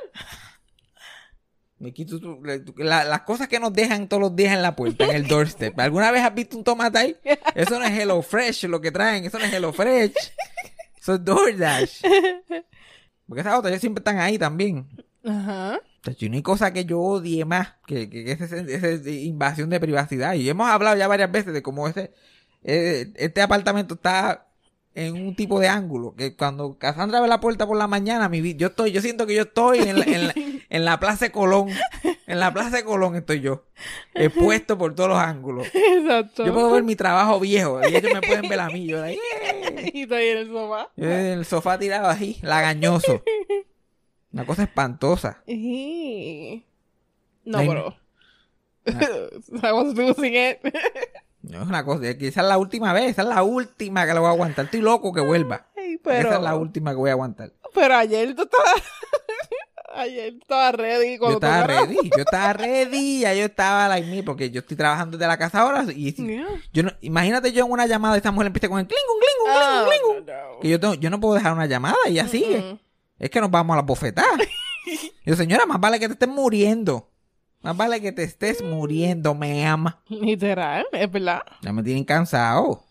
Me 1.86 1.94
quito 1.94 2.20
tu- 2.20 2.42
la- 2.78 3.04
las 3.04 3.22
cosas 3.22 3.48
que 3.48 3.60
nos 3.60 3.72
dejan 3.72 4.08
todos 4.08 4.20
los 4.20 4.36
días 4.36 4.54
en 4.56 4.64
la 4.64 4.76
puerta, 4.76 5.04
en 5.06 5.12
el 5.12 5.28
doorstep. 5.28 5.80
¿Alguna 5.80 6.10
vez 6.10 6.24
has 6.24 6.34
visto 6.34 6.58
un 6.58 6.64
tomate 6.64 6.98
ahí? 6.98 7.16
Eso 7.54 7.78
no 7.78 7.86
es 7.86 7.92
Hello 7.92 8.20
Fresh 8.24 8.64
lo 8.64 8.82
que 8.82 8.90
traen, 8.90 9.24
eso 9.24 9.38
no 9.38 9.46
es 9.46 9.54
Hello 9.54 9.72
Fresh. 9.72 10.14
Eso 11.00 11.14
es 11.14 11.24
DoorDash. 11.24 12.02
Porque 13.28 13.42
esas 13.42 13.60
otras 13.60 13.72
ya 13.74 13.80
siempre 13.80 14.00
están 14.00 14.18
ahí 14.18 14.40
también. 14.40 14.88
Ajá. 15.24 15.80
Tacho, 16.02 16.26
y 16.26 16.30
no 16.30 16.38
hay 16.38 16.42
cosa 16.42 16.74
que 16.74 16.86
yo 16.86 17.00
odie 17.00 17.46
más 17.46 17.76
que, 17.86 18.10
que, 18.10 18.26
que 18.26 18.32
esa, 18.32 19.12
invasión 19.12 19.70
de 19.70 19.80
privacidad. 19.80 20.34
Y 20.34 20.50
hemos 20.50 20.68
hablado 20.68 20.98
ya 20.98 21.08
varias 21.08 21.32
veces 21.32 21.54
de 21.54 21.62
cómo 21.62 21.88
ese, 21.88 22.14
eh, 22.64 23.14
este 23.16 23.44
apartamento 23.44 23.94
está 23.94 24.48
en 24.96 25.14
un 25.14 25.36
tipo 25.36 25.60
de 25.60 25.68
ángulo. 25.68 26.16
Que 26.16 26.36
cuando 26.36 26.80
Cassandra 26.80 27.22
ve 27.22 27.28
la 27.28 27.40
puerta 27.40 27.68
por 27.68 27.78
la 27.78 27.86
mañana, 27.88 28.28
mi, 28.28 28.56
yo 28.56 28.68
estoy, 28.70 28.92
yo 28.92 29.02
siento 29.02 29.28
que 29.28 29.36
yo 29.36 29.44
estoy 29.44 29.80
en 29.80 30.00
la, 30.00 30.06
en 30.06 30.28
la, 30.28 30.34
en 30.76 30.84
la 30.84 31.00
Plaza 31.00 31.26
de 31.26 31.32
Colón. 31.32 31.70
En 32.28 32.40
la 32.40 32.52
Plaza 32.54 32.76
de 32.76 32.84
Colón 32.84 33.16
estoy 33.16 33.40
yo. 33.40 33.64
Expuesto 34.14 34.78
por 34.78 34.94
todos 34.94 35.10
los 35.10 35.20
ángulos. 35.20 35.68
Exacto. 35.74 36.46
Yo 36.46 36.54
puedo 36.54 36.72
ver 36.72 36.84
mi 36.84 36.98
trabajo 36.98 37.40
viejo 37.40 37.80
y 37.88 37.96
ellos 37.96 38.12
me 38.14 38.22
pueden 38.22 38.50
ver 38.50 38.60
a 38.60 38.68
mí. 38.68 38.86
Yo, 38.86 39.00
like, 39.00 39.18
"Yeah". 39.18 39.90
Y 39.94 40.02
estoy 40.02 40.26
en 40.28 40.38
el 40.40 40.48
sofá. 40.48 40.90
Yo 40.98 41.06
en 41.06 41.26
el 41.26 41.46
sofá 41.46 41.80
tirado 41.80 42.08
así, 42.08 42.40
lagañoso. 42.42 43.24
Una 44.34 44.46
cosa 44.46 44.64
espantosa. 44.64 45.44
No, 47.46 47.58
pero... 47.60 47.96
I 48.86 49.72
was 49.72 49.96
losing 49.96 50.36
it. 50.36 50.58
No 51.42 51.62
es 51.62 51.68
una 51.68 51.86
cosa, 51.86 52.08
esa 52.10 52.42
es 52.42 52.48
la 52.48 52.58
última 52.58 52.92
vez, 52.92 53.12
esa 53.12 53.22
es 53.22 53.28
la 53.30 53.44
última 53.44 54.06
que 54.06 54.14
la 54.14 54.20
voy 54.20 54.28
a 54.28 54.32
aguantar. 54.32 54.66
Estoy 54.66 54.82
loco 54.82 55.14
que 55.14 55.22
vuelva. 55.22 55.68
Ay, 55.78 55.98
pero... 56.04 56.28
Esa 56.30 56.38
es 56.38 56.44
la 56.44 56.56
última 56.56 56.92
que 56.92 56.98
voy 56.98 57.12
a 57.12 57.14
aguantar. 57.14 57.54
Pero 57.74 57.96
ayer 57.96 58.36
tú 58.36 58.44
estabas... 58.44 58.84
ayer 59.96 60.34
tú 60.34 60.40
estabas 60.42 60.76
ready. 60.76 61.14
Yo 61.14 61.20
Cuando 61.20 61.40
tú 61.40 61.46
estaba 61.46 61.68
ready, 61.68 61.96
yo 61.96 62.24
estaba 62.24 62.54
ready, 62.54 63.20
ya 63.22 63.34
yo 63.34 63.46
estaba 63.46 63.88
like 63.90 64.08
me, 64.10 64.24
porque 64.24 64.50
yo 64.52 64.60
estoy 64.62 64.78
trabajando 64.78 65.18
desde 65.18 65.28
la 65.28 65.38
casa 65.38 65.62
ahora 65.62 65.86
y 65.96 66.12
si- 66.12 66.26
Yeah. 66.26 66.48
yo 66.74 66.84
no, 66.84 66.92
imagínate 67.02 67.52
yo 67.52 67.66
en 67.66 67.72
una 67.72 67.86
llamada 67.88 68.18
esta 68.18 68.32
mujer 68.32 68.48
empieza 68.48 68.70
con 68.70 68.80
el 68.80 68.88
clingun, 68.88 69.18
clingun, 69.20 69.52
Ah, 69.64 69.86
clingun, 69.88 70.14
clingun. 70.24 70.26
no, 70.26 70.54
no. 70.56 70.60
Que 70.60 70.70
yo, 70.70 70.80
tengo, 70.80 70.94
yo 70.96 71.10
no 71.10 71.20
puedo 71.20 71.34
dejar 71.36 71.54
una 71.54 71.66
llamada 71.66 71.96
y 72.10 72.20
sigue. 72.28 72.60
Mm. 72.74 72.80
Es 73.20 73.30
que 73.30 73.40
nos 73.42 73.50
vamos 73.52 73.74
a 73.74 73.78
la 73.78 73.84
bofetada. 73.84 74.28
yo, 75.26 75.36
señora, 75.36 75.66
más 75.66 75.80
vale 75.80 76.00
que 76.00 76.08
te 76.08 76.14
estés 76.14 76.30
muriendo. 76.30 77.10
Más 77.62 77.76
vale 77.76 78.00
que 78.00 78.12
te 78.12 78.22
estés 78.24 78.62
muriendo, 78.62 79.34
me 79.34 79.66
ama. 79.66 80.00
Literal, 80.08 80.86
es 80.92 81.12
verdad. 81.12 81.42
Ya 81.62 81.74
me 81.74 81.82
tienen 81.82 82.04
cansado. 82.04 82.84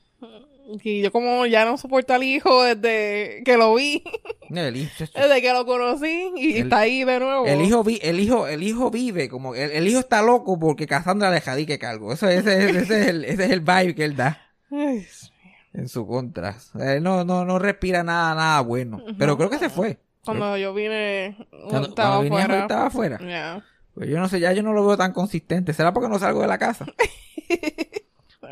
Y 0.83 1.03
yo 1.03 1.13
como 1.13 1.45
ya 1.47 1.65
no 1.65 1.77
soporto 1.77 2.15
al 2.15 2.23
hijo 2.23 2.63
desde 2.65 3.43
que 3.45 3.57
lo 3.57 3.75
vi, 3.75 4.03
El 4.51 4.77
hijo, 4.77 4.91
desde 5.15 5.43
que 5.43 5.53
lo 5.53 5.67
conocí 5.67 6.31
y 6.37 6.57
El- 6.57 6.63
está 6.65 6.79
ahí 6.81 7.05
de 7.05 7.21
nuevo. 7.21 7.47
El 7.47 7.61
hijo, 7.61 7.85
vi, 7.85 7.99
el 8.03 8.19
hijo, 8.19 8.47
el 8.49 8.63
hijo 8.63 8.91
vive 8.91 9.29
como 9.29 9.55
el, 9.55 9.71
el 9.71 9.87
hijo 9.87 10.01
está 10.01 10.23
loco 10.23 10.59
porque 10.59 10.87
Cassandra 10.87 11.31
le 11.31 11.41
jadique 11.43 11.79
cargo. 11.79 12.13
Eso, 12.13 12.29
ese, 12.29 12.65
es- 12.71 12.77
ese 12.77 13.01
es 13.03 13.07
el, 13.09 13.25
ese 13.27 13.45
es 13.45 13.51
el 13.51 13.61
vibe 13.61 13.95
que 13.95 14.05
él 14.05 14.17
da 14.17 14.41
Ay, 14.71 15.07
en 15.75 15.89
su 15.89 16.07
contra. 16.07 16.57
Él 16.81 17.03
no, 17.03 17.25
no, 17.25 17.45
no 17.45 17.59
respira 17.59 18.03
nada, 18.03 18.35
nada 18.35 18.61
bueno. 18.63 19.03
Pero 19.19 19.37
creo 19.37 19.51
que 19.51 19.59
se 19.59 19.69
fue. 19.69 19.99
Cuando 20.25 20.57
yo 20.57 20.73
vine, 20.73 21.37
Cuando, 21.69 21.89
estaba 21.91 22.17
cuando 22.17 22.23
venía, 22.23 22.45
afuera. 22.45 22.63
estaba 22.63 22.87
afuera. 22.87 23.19
Ya. 23.21 23.65
Pues 23.93 24.09
yo 24.09 24.19
no 24.19 24.29
sé, 24.31 24.41
ya 24.41 24.53
yo 24.55 24.63
no 24.63 24.73
lo 24.73 24.87
veo 24.87 24.97
tan 24.97 25.13
consistente. 25.13 25.75
¿Será 25.75 25.93
porque 25.93 26.09
no 26.09 26.19
salgo 26.19 26.41
de 26.41 26.47
la 26.49 26.57
casa? 26.59 26.87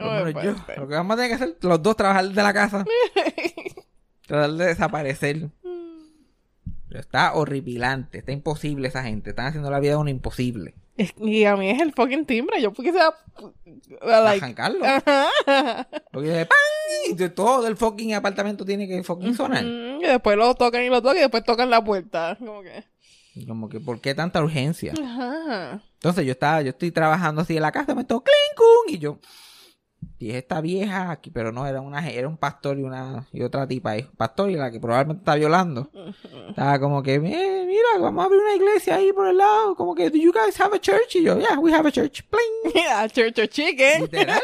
Yo. 0.03 0.55
pues, 0.67 0.79
Lo 0.79 0.89
que 0.89 0.95
vamos 0.95 1.15
a 1.15 1.17
tener 1.17 1.31
que 1.31 1.35
hacer 1.45 1.57
los 1.63 1.83
dos 1.83 1.97
trabajar 1.97 2.29
de 2.29 2.43
la 2.43 2.53
casa. 2.53 2.85
Tratar 4.27 4.51
de 4.53 4.67
desaparecer. 4.67 5.51
Pero 6.89 7.01
está 7.01 7.33
horripilante, 7.35 8.19
está 8.19 8.33
imposible 8.33 8.89
esa 8.89 9.03
gente. 9.03 9.31
Están 9.31 9.47
haciendo 9.47 9.71
la 9.71 9.81
vida 9.81 9.93
de 9.93 9.97
uno 9.97 10.11
imposible. 10.11 10.75
Es- 10.97 11.15
Y 11.19 11.45
a 11.45 11.57
mí 11.57 11.71
es 11.71 11.81
el 11.81 11.93
fucking 11.93 12.27
timbre. 12.27 12.61
Yo 12.61 12.73
porque 12.73 12.93
sea. 12.93 13.11
Like, 14.03 14.45
Arrancarlo. 14.45 14.85
ajá. 14.85 15.89
Porque 16.13 16.29
de 16.29 16.47
¡pam! 16.47 17.17
De 17.17 17.29
todo 17.31 17.67
el 17.67 17.77
fucking 17.77 18.15
apartamento 18.15 18.65
tiene 18.65 18.87
que 18.87 19.03
fucking 19.03 19.35
sonar. 19.35 19.65
Mm, 19.65 20.03
Y 20.03 20.07
después 20.07 20.37
lo 20.37 20.55
tocan 20.55 20.83
y 20.83 20.89
lo 20.91 21.01
tocan 21.01 21.17
y 21.17 21.21
después 21.21 21.43
tocan 21.45 21.71
la 21.71 21.83
puerta. 21.83 22.37
Como 22.39 22.63
que. 22.63 22.85
Como 23.47 23.71
que, 23.71 23.81
¿por 23.81 23.99
qué 24.03 24.15
tanta 24.15 24.43
urgencia? 24.43 24.93
Ajá. 25.03 25.83
Entonces 25.95 26.27
yo 26.27 26.33
estaba, 26.33 26.61
yo 26.61 26.69
estoy 26.71 26.91
trabajando 26.91 27.41
así 27.41 27.57
en 27.57 27.63
la 27.63 27.73
casa, 27.73 27.95
me 27.95 28.05
tocó 28.05 28.25
clink, 28.25 28.95
y 28.95 28.99
yo, 28.99 29.19
y 30.19 30.31
es 30.31 30.37
esta 30.37 30.61
vieja 30.61 31.11
aquí, 31.11 31.31
pero 31.31 31.51
no, 31.53 31.67
era 31.67 31.81
una, 31.81 32.09
era 32.09 32.29
un 32.29 32.37
pastor 32.37 32.79
y 32.79 32.83
una, 32.83 33.27
y 33.33 33.43
otra 33.43 33.67
tipa 33.67 33.91
ahí, 33.93 34.03
pastor 34.17 34.51
y 34.51 34.55
la 34.57 34.71
que 34.71 34.79
probablemente 34.81 35.21
está 35.23 35.35
violando. 35.35 35.91
Estaba 36.51 36.79
como 36.79 37.03
que, 37.03 37.15
"Eh, 37.15 37.65
mira, 37.67 37.89
vamos 38.01 38.23
a 38.23 38.27
abrir 38.27 38.41
una 38.41 38.55
iglesia 38.55 38.97
ahí 38.97 39.13
por 39.13 39.27
el 39.27 39.37
lado, 39.39 39.75
como 39.77 39.95
que, 39.95 40.11
do 40.11 40.17
you 40.17 40.33
guys 40.33 40.61
have 40.61 40.77
a 40.77 40.81
church? 40.81 41.17
Y 41.17 41.23
yo, 41.25 41.39
yeah, 41.39 41.59
we 41.59 41.73
have 41.73 41.89
a 41.89 41.93
church, 41.93 42.23
pling, 42.29 42.75
Mira, 42.75 43.09
Church 43.09 43.39
of 43.39 43.49
Chicken. 43.49 44.03
literal. 44.03 44.41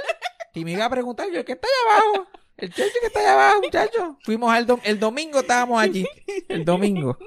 Y 0.54 0.64
me 0.64 0.72
iba 0.72 0.84
a 0.86 0.90
preguntar, 0.90 1.28
yo, 1.30 1.44
¿qué 1.44 1.52
está 1.52 1.66
allá 1.68 1.96
abajo? 2.02 2.28
El 2.56 2.70
church 2.72 2.92
que 3.00 3.06
está 3.06 3.20
allá 3.20 3.32
abajo, 3.34 3.60
muchacho. 3.62 4.18
Fuimos 4.24 4.52
al 4.52 4.66
dom- 4.66 4.80
el 4.82 4.98
domingo 4.98 5.38
estábamos 5.40 5.80
allí, 5.80 6.06
el 6.48 6.64
domingo. 6.64 7.16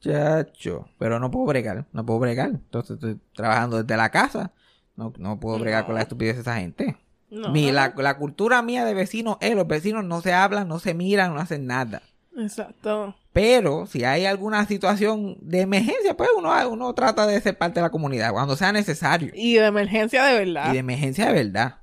Chacho, 0.00 0.88
pero 0.98 1.18
no 1.18 1.30
puedo 1.30 1.46
bregar, 1.46 1.86
no 1.92 2.04
puedo 2.06 2.20
bregar. 2.20 2.50
Entonces 2.50 2.92
estoy 2.96 3.18
trabajando 3.34 3.82
desde 3.82 3.96
la 3.96 4.10
casa. 4.10 4.52
No, 4.98 5.12
no 5.16 5.38
puedo 5.38 5.60
bregar 5.60 5.86
con 5.86 5.94
la 5.94 6.02
estupidez 6.02 6.34
de 6.34 6.40
esa 6.42 6.56
gente. 6.56 6.96
No. 7.30 7.50
Mi, 7.50 7.70
la, 7.70 7.94
la 7.96 8.16
cultura 8.18 8.62
mía 8.62 8.84
de 8.84 8.94
vecinos 8.94 9.36
es, 9.40 9.54
los 9.54 9.68
vecinos 9.68 10.04
no 10.04 10.20
se 10.22 10.32
hablan, 10.32 10.66
no 10.66 10.80
se 10.80 10.92
miran, 10.92 11.34
no 11.34 11.40
hacen 11.40 11.66
nada. 11.68 12.02
Exacto. 12.36 13.14
Pero 13.32 13.86
si 13.86 14.02
hay 14.02 14.26
alguna 14.26 14.66
situación 14.66 15.36
de 15.40 15.60
emergencia, 15.60 16.16
pues 16.16 16.30
uno, 16.36 16.50
uno 16.68 16.92
trata 16.94 17.28
de 17.28 17.40
ser 17.40 17.56
parte 17.56 17.78
de 17.78 17.82
la 17.82 17.90
comunidad 17.90 18.32
cuando 18.32 18.56
sea 18.56 18.72
necesario. 18.72 19.30
Y 19.34 19.54
de 19.54 19.66
emergencia 19.66 20.24
de 20.24 20.44
verdad. 20.44 20.70
Y 20.70 20.72
de 20.72 20.78
emergencia 20.78 21.26
de 21.26 21.32
verdad. 21.44 21.76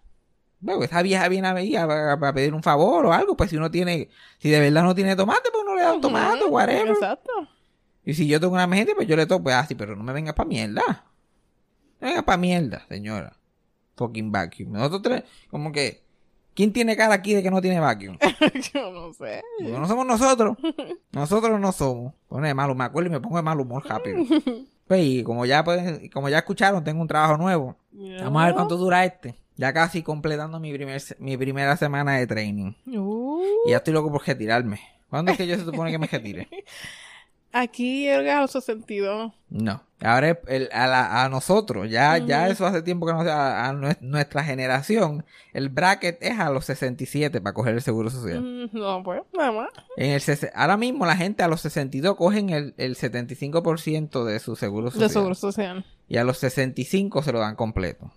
Luego, 0.62 0.84
esa 0.84 1.02
vieja 1.02 1.28
viene 1.30 1.48
a, 1.48 1.84
a- 1.84 2.14
a 2.14 2.34
pedir 2.34 2.54
un 2.54 2.64
favor 2.64 3.06
o 3.06 3.14
algo, 3.14 3.38
pues 3.38 3.50
si 3.50 3.56
uno 3.56 3.72
tiene, 3.72 4.10
si 4.40 4.50
de 4.50 4.60
verdad 4.60 4.84
no 4.84 4.94
tiene 4.94 5.16
tomate, 5.16 5.50
pues 5.54 5.64
uno 5.64 5.76
le 5.76 5.84
da 5.84 5.94
un 5.94 6.02
tomate, 6.02 6.44
Ujú, 6.44 6.54
whatever. 6.54 6.88
Exacto. 6.90 7.32
Y 8.04 8.14
si 8.14 8.28
yo 8.28 8.42
tengo 8.42 8.54
una 8.56 8.64
emergencia, 8.64 8.94
pues 8.94 9.08
yo 9.08 9.16
le 9.16 9.26
toco, 9.26 9.44
pues 9.44 9.56
así, 9.56 9.74
pero 9.76 9.96
no 9.96 10.04
me 10.04 10.12
vengas 10.12 10.34
pa' 10.36 10.44
mierda. 10.46 11.06
No 12.06 12.12
vengas 12.12 12.24
pa' 12.24 12.38
mierda, 12.38 12.86
señora. 12.88 13.36
Fucking 13.96 14.32
vacuum. 14.32 14.74
Nosotros 14.74 15.02
tres, 15.02 15.24
como 15.50 15.72
que, 15.72 16.04
¿quién 16.54 16.72
tiene 16.72 16.96
cara 16.96 17.16
aquí 17.16 17.34
de 17.34 17.42
que 17.42 17.50
no 17.50 17.62
tiene 17.62 17.80
vacuum? 17.80 18.16
Yo 18.74 18.92
no 18.92 19.12
sé. 19.14 19.42
Porque 19.58 19.72
no 19.80 19.88
somos 19.88 20.06
nosotros. 20.06 20.56
Nosotros 21.12 21.60
no 21.60 21.72
somos. 21.72 22.14
Pone 22.28 22.50
de 22.50 22.54
mal 22.54 22.70
humor, 22.70 22.78
me 22.78 22.84
acuerdo 22.84 23.10
y 23.10 23.12
me 23.14 23.20
pongo 23.20 23.38
de 23.38 23.42
mal 23.44 23.60
humor 23.60 23.84
rápido. 23.88 24.24
Pues, 24.88 25.04
y 25.04 25.24
como 25.24 25.48
ya 25.48 25.64
pueden, 25.64 26.10
como 26.10 26.30
ya 26.30 26.38
escucharon, 26.38 26.84
tengo 26.84 27.02
un 27.02 27.08
trabajo 27.08 27.38
nuevo. 27.38 27.76
Vamos 27.92 28.40
a 28.40 28.46
ver 28.46 28.54
cuánto 28.54 28.78
dura 28.78 29.04
este. 29.04 29.34
Ya 29.56 29.74
casi 29.74 30.04
completando 30.04 30.60
mi 30.60 30.72
primer, 30.72 31.02
mi 31.18 31.36
primera 31.38 31.76
semana 31.76 32.18
de 32.18 32.28
training. 32.28 32.74
Uh, 32.96 33.42
Y 33.66 33.72
ya 33.72 33.78
estoy 33.78 33.96
loco 33.96 34.12
por 34.12 34.24
retirarme. 34.28 34.80
¿Cuándo 35.10 35.32
es 35.32 35.40
que 35.40 35.48
yo 35.48 35.58
se 35.58 35.66
supone 35.66 35.90
que 35.90 35.98
me 35.98 36.06
retire? 36.06 36.48
aquí 37.52 38.08
el 38.08 38.30
a 38.30 38.42
los 38.42 38.52
62. 38.52 39.34
No. 39.50 39.82
Ahora 40.06 40.30
es 40.30 40.38
el- 40.48 40.70
a, 40.72 40.88
la- 40.88 41.24
a 41.24 41.30
nosotros, 41.30 41.90
ya, 41.90 42.18
ya 42.20 42.48
eso 42.48 42.66
hace 42.66 42.82
tiempo 42.82 43.06
que 43.06 43.14
no 43.14 43.24
sea 43.24 43.68
a, 43.68 43.74
nue- 43.74 43.98
nuestra 44.02 44.44
generación. 44.44 45.26
El 45.54 45.70
bracket 45.70 46.18
es 46.22 46.40
a 46.40 46.50
los 46.50 46.66
67 46.66 47.42
para 47.42 47.54
coger 47.54 47.74
el 47.76 47.82
seguro 47.82 48.10
social. 48.10 48.42
Mm, 48.42 48.70
No, 48.78 49.02
pues, 49.04 49.22
nada 49.34 49.52
más. 49.52 49.70
En 49.98 50.12
el 50.12 50.22
ahora 50.54 50.78
mismo 50.78 51.06
la 51.06 51.16
gente 51.18 51.44
a 51.44 51.48
los 51.48 51.62
62 51.62 52.16
cogen 52.16 52.50
el, 52.52 52.74
el 52.78 52.96
75% 52.96 54.24
de 54.26 54.40
su 54.40 54.56
seguro 54.56 54.92
social. 54.92 55.08
De 55.08 55.14
seguro 55.14 55.36
social. 55.36 55.86
Y 56.08 56.18
a 56.18 56.24
los 56.24 56.38
65 56.38 57.24
se 57.24 57.32
lo 57.32 57.40
dan 57.40 57.56
completo. 57.56 58.12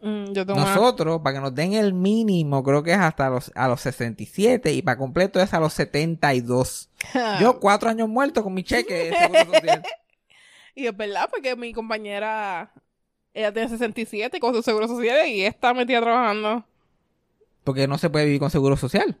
Mm, 0.00 0.32
yo 0.32 0.44
tengo 0.44 0.60
una- 0.60 0.74
Nosotros, 0.74 1.20
para 1.22 1.36
que 1.36 1.40
nos 1.42 1.54
den 1.54 1.74
el 1.74 1.92
mínimo, 1.94 2.64
creo 2.64 2.82
que 2.82 2.90
es 2.92 2.98
hasta 2.98 3.30
los, 3.30 3.52
a 3.54 3.68
los 3.68 3.80
67 3.82 4.72
y 4.72 4.82
para 4.82 4.98
completo 4.98 5.40
es 5.40 5.54
a 5.54 5.60
los 5.60 5.72
72. 5.74 6.90
Yo 7.40 7.60
cuatro 7.60 7.88
años 7.88 8.08
muerto 8.08 8.42
con 8.42 8.52
mi 8.54 8.64
cheque 8.64 8.94
de 8.94 9.16
seguro 9.16 9.44
social. 9.54 9.82
Y 10.74 10.86
es 10.86 10.96
verdad, 10.96 11.28
porque 11.30 11.54
mi 11.56 11.72
compañera, 11.72 12.72
ella 13.34 13.52
tiene 13.52 13.68
67 13.68 14.40
con 14.40 14.54
su 14.54 14.62
seguro 14.62 14.88
social 14.88 15.28
y 15.28 15.42
está 15.42 15.74
metida 15.74 16.00
trabajando. 16.00 16.64
Porque 17.64 17.86
no 17.86 17.98
se 17.98 18.10
puede 18.10 18.26
vivir 18.26 18.40
con 18.40 18.50
seguro 18.50 18.76
social. 18.76 19.16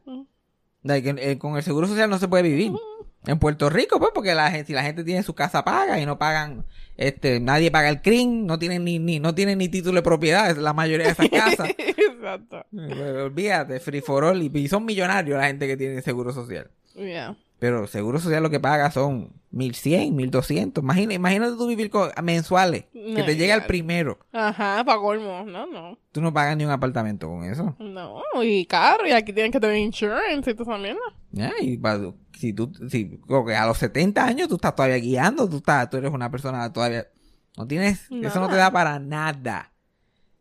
Con 1.38 1.56
el 1.56 1.62
seguro 1.62 1.86
social 1.86 2.10
no 2.10 2.18
se 2.18 2.28
puede 2.28 2.42
vivir. 2.42 2.72
En 3.24 3.38
Puerto 3.38 3.70
Rico, 3.70 4.00
pues, 4.00 4.10
porque 4.12 4.34
la 4.34 4.50
gente, 4.50 4.66
si 4.66 4.72
la 4.72 4.82
gente 4.82 5.04
tiene 5.04 5.22
su 5.22 5.32
casa 5.32 5.64
paga 5.64 6.00
y 6.00 6.06
no 6.06 6.18
pagan, 6.18 6.64
este, 6.96 7.38
nadie 7.38 7.70
paga 7.70 7.88
el 7.88 8.02
CRIM, 8.02 8.46
no 8.46 8.58
tienen 8.58 8.82
ni, 8.82 8.98
ni, 8.98 9.20
no 9.20 9.32
tienen 9.32 9.58
ni 9.58 9.68
título 9.68 9.94
de 9.96 10.02
propiedad, 10.02 10.50
es 10.50 10.58
la 10.58 10.72
mayoría 10.72 11.06
de 11.06 11.12
esas 11.12 11.28
casas. 11.30 11.68
Exacto. 11.78 12.66
Olvídate, 12.72 13.78
free 13.78 14.00
for 14.00 14.24
all, 14.24 14.42
y, 14.42 14.50
y 14.52 14.66
son 14.66 14.84
millonarios 14.84 15.38
la 15.38 15.46
gente 15.46 15.68
que 15.68 15.76
tiene 15.76 16.02
seguro 16.02 16.32
social. 16.32 16.68
Yeah. 16.96 17.36
Pero 17.62 17.86
seguro 17.86 18.18
social 18.18 18.42
lo 18.42 18.50
que 18.50 18.58
paga 18.58 18.90
son 18.90 19.30
1100, 19.52 20.16
1200. 20.16 20.82
Imagina, 20.82 21.14
imagínate 21.14 21.52
tú 21.52 21.68
vivir 21.68 21.90
con, 21.90 22.10
mensuales, 22.20 22.86
que 22.92 23.22
te 23.22 23.36
llega 23.36 23.54
el 23.54 23.66
primero. 23.66 24.18
Ajá, 24.32 24.82
para 24.84 24.98
colmo. 24.98 25.44
No, 25.44 25.68
no. 25.68 25.96
Tú 26.10 26.20
no 26.20 26.32
pagas 26.32 26.56
ni 26.56 26.64
un 26.64 26.72
apartamento 26.72 27.28
con 27.28 27.44
eso. 27.44 27.76
No, 27.78 28.20
y 28.42 28.66
caro, 28.66 29.06
y 29.06 29.12
aquí 29.12 29.32
tienen 29.32 29.52
que 29.52 29.60
tener 29.60 29.76
insurance 29.76 30.50
y 30.50 30.54
toda 30.54 30.74
esa 30.74 30.82
mierda. 30.82 31.00
Ya, 31.30 31.52
y 31.60 31.80
si 32.36 32.52
tú, 32.52 32.72
si, 32.88 33.20
que 33.46 33.54
a 33.54 33.66
los 33.66 33.78
70 33.78 34.26
años 34.26 34.48
tú 34.48 34.56
estás 34.56 34.74
todavía 34.74 34.96
guiando, 34.96 35.48
tú 35.48 35.58
estás, 35.58 35.88
tú 35.88 35.98
eres 35.98 36.10
una 36.10 36.32
persona 36.32 36.72
todavía, 36.72 37.06
no 37.56 37.68
tienes, 37.68 38.10
eso 38.10 38.40
no 38.40 38.48
te 38.48 38.56
da 38.56 38.72
para 38.72 38.98
nada. 38.98 39.72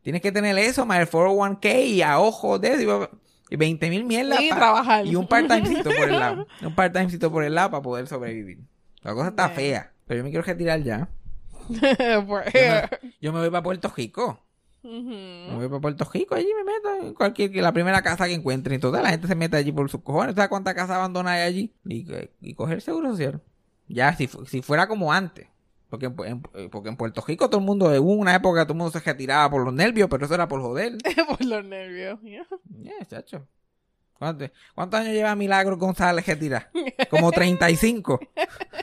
Tienes 0.01 0.24
que 0.24 0.32
tener 0.32 0.58
eso, 0.58 0.88
más 0.88 1.00
el 1.00 1.08
401k 1.08 1.86
y 1.86 2.01
a 2.01 2.20
ojo 2.20 2.58
de 2.58 2.74
eso, 2.74 3.12
y 3.51 3.58
20 3.58 3.89
mil 3.89 4.05
mierdas. 4.05 4.41
Y 4.41 4.50
trabajar. 4.50 5.05
Y 5.05 5.15
un 5.15 5.27
part-timecito 5.27 5.84
por 5.84 6.10
el 6.10 6.17
lado. 6.20 6.48
Un 6.62 6.74
part-timecito 6.74 7.29
por 7.29 7.43
el 7.43 7.53
lado 7.53 7.70
para 7.70 7.84
poder 7.84 8.08
sobrevivir. 8.08 8.60
La 9.01 9.13
cosa 9.13 9.29
está 9.29 9.50
fea, 9.50 9.91
pero 10.08 10.20
yo 10.20 10.24
me 10.24 10.29
quiero 10.31 10.43
retirar 10.43 10.81
ya. 10.81 11.10
Pues, 12.27 12.53
Yo 12.53 12.60
me, 12.62 12.89
yo 13.22 13.34
me 13.34 13.39
voy 13.39 13.50
para 13.50 13.63
Puerto 13.63 13.93
Rico. 13.96 14.39
Me 14.84 15.53
voy 15.55 15.67
para 15.67 15.79
Puerto 15.81 16.10
Rico, 16.12 16.34
allí 16.36 16.48
me 16.58 16.63
meto 16.63 17.05
en 17.08 17.13
cualquier, 17.13 17.53
la 17.58 17.72
primera 17.72 18.01
casa 18.01 18.25
que 18.25 18.34
encuentre 18.34 18.75
y 18.75 18.79
toda 18.79 19.01
la 19.01 19.10
gente 19.10 19.27
se 19.27 19.36
mete 19.36 19.58
allí 19.58 19.72
por 19.72 19.89
sus 19.89 20.01
cojones. 20.01 20.34
¿Sabes 20.36 20.50
cuántas 20.50 20.74
casas 20.74 20.96
abandonadas 20.96 21.39
hay 21.39 21.48
allí? 21.48 21.74
Y, 21.86 22.08
y 22.41 22.53
coger 22.55 22.81
seguro 22.81 23.12
social. 23.12 23.41
Ya, 23.88 24.15
si, 24.15 24.29
si 24.48 24.62
fuera 24.62 24.88
como 24.88 25.12
antes. 25.13 25.48
Porque 25.91 26.05
en, 26.07 26.15
en- 26.25 26.43
eh, 26.55 26.69
porque 26.71 26.89
en 26.89 26.95
Puerto 26.95 27.21
Rico 27.27 27.50
todo 27.50 27.60
el 27.60 27.65
mundo, 27.67 27.86
hubo 28.01 28.13
una 28.13 28.33
época 28.33 28.63
todo 28.63 28.74
el 28.74 28.77
mundo 28.79 28.91
se 28.98 29.00
retiraba 29.05 29.51
por 29.51 29.63
los 29.63 29.74
nervios, 29.74 30.07
pero 30.10 30.25
eso 30.25 30.33
era 30.33 30.48
por 30.48 30.62
joder. 30.62 30.98
Por 31.27 31.45
los 31.45 31.63
nervios. 31.65 32.19
yeah. 32.24 32.48
Yeah, 32.81 33.05
chacho. 33.05 33.45
¿Cuánto- 34.17 34.50
¿Cuántos 34.74 35.00
años 35.01 35.13
lleva 35.13 35.36
Milagro 35.36 35.77
González 35.77 36.25
retirada? 36.25 36.71
Como 37.10 37.31
35. 37.31 38.19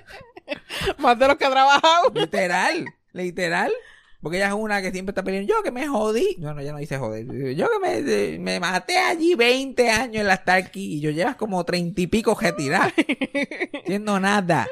Más 0.99 1.19
de 1.19 1.27
los 1.29 1.37
que 1.37 1.45
ha 1.47 1.51
trabajado. 1.51 2.13
Literal, 2.15 2.85
literal. 3.13 3.73
Porque 4.21 4.37
ella 4.39 4.49
es 4.49 4.55
una 4.55 4.83
que 4.83 4.91
siempre 4.91 5.13
está 5.13 5.23
peleando. 5.23 5.49
Yo 5.55 5.63
que 5.63 5.71
me 5.71 5.87
jodí. 5.87 6.37
No, 6.41 6.53
no, 6.53 6.61
ya 6.61 6.73
no 6.73 6.79
dice 6.79 6.99
joder. 6.99 7.25
Yo 7.55 7.69
que 7.81 8.39
me 8.41 8.59
maté 8.61 8.99
allí 8.99 9.35
20 9.35 9.89
años 9.91 10.17
en 10.17 10.27
la 10.27 10.37
Starkey 10.37 10.95
y 10.97 11.01
yo 11.01 11.11
llevas 11.11 11.37
como 11.37 11.65
30 11.65 12.01
y 12.01 12.07
pico 12.09 12.37
retirada. 12.39 12.93
Haciendo 13.85 14.19
nada. 14.21 14.67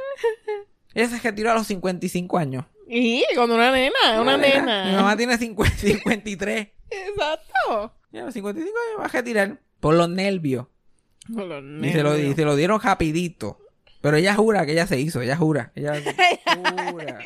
Ella 0.96 1.08
se 1.10 1.18
retiró 1.20 1.50
a 1.50 1.54
los 1.54 1.66
55 1.66 2.38
años. 2.38 2.64
Y 2.88 3.22
con 3.34 3.50
una 3.50 3.70
nena, 3.70 4.20
una 4.20 4.36
Mi 4.38 4.48
nena. 4.48 4.92
mamá 4.96 5.16
tiene 5.16 5.36
50 5.36 5.76
53. 5.76 6.68
Exacto. 6.90 7.94
Ya 8.12 8.22
a 8.22 8.24
los 8.26 8.34
55 8.34 8.76
años 8.88 9.00
va 9.00 9.04
a 9.04 9.08
retirar. 9.08 9.60
Por 9.80 9.94
los 9.94 10.08
nervios. 10.08 10.66
Por 11.32 11.44
los 11.46 11.62
Y 11.84 11.92
se, 11.92 12.02
lo, 12.02 12.14
y 12.14 12.18
nervios. 12.18 12.36
se 12.36 12.44
lo 12.44 12.56
dieron 12.56 12.80
rapidito. 12.80 13.58
Pero 14.00 14.16
ella 14.16 14.34
jura 14.34 14.64
que 14.64 14.72
ella 14.72 14.86
se 14.86 14.98
hizo. 14.98 15.20
Ella 15.20 15.36
jura. 15.36 15.72
Ella 15.74 15.94
jura. 16.90 17.20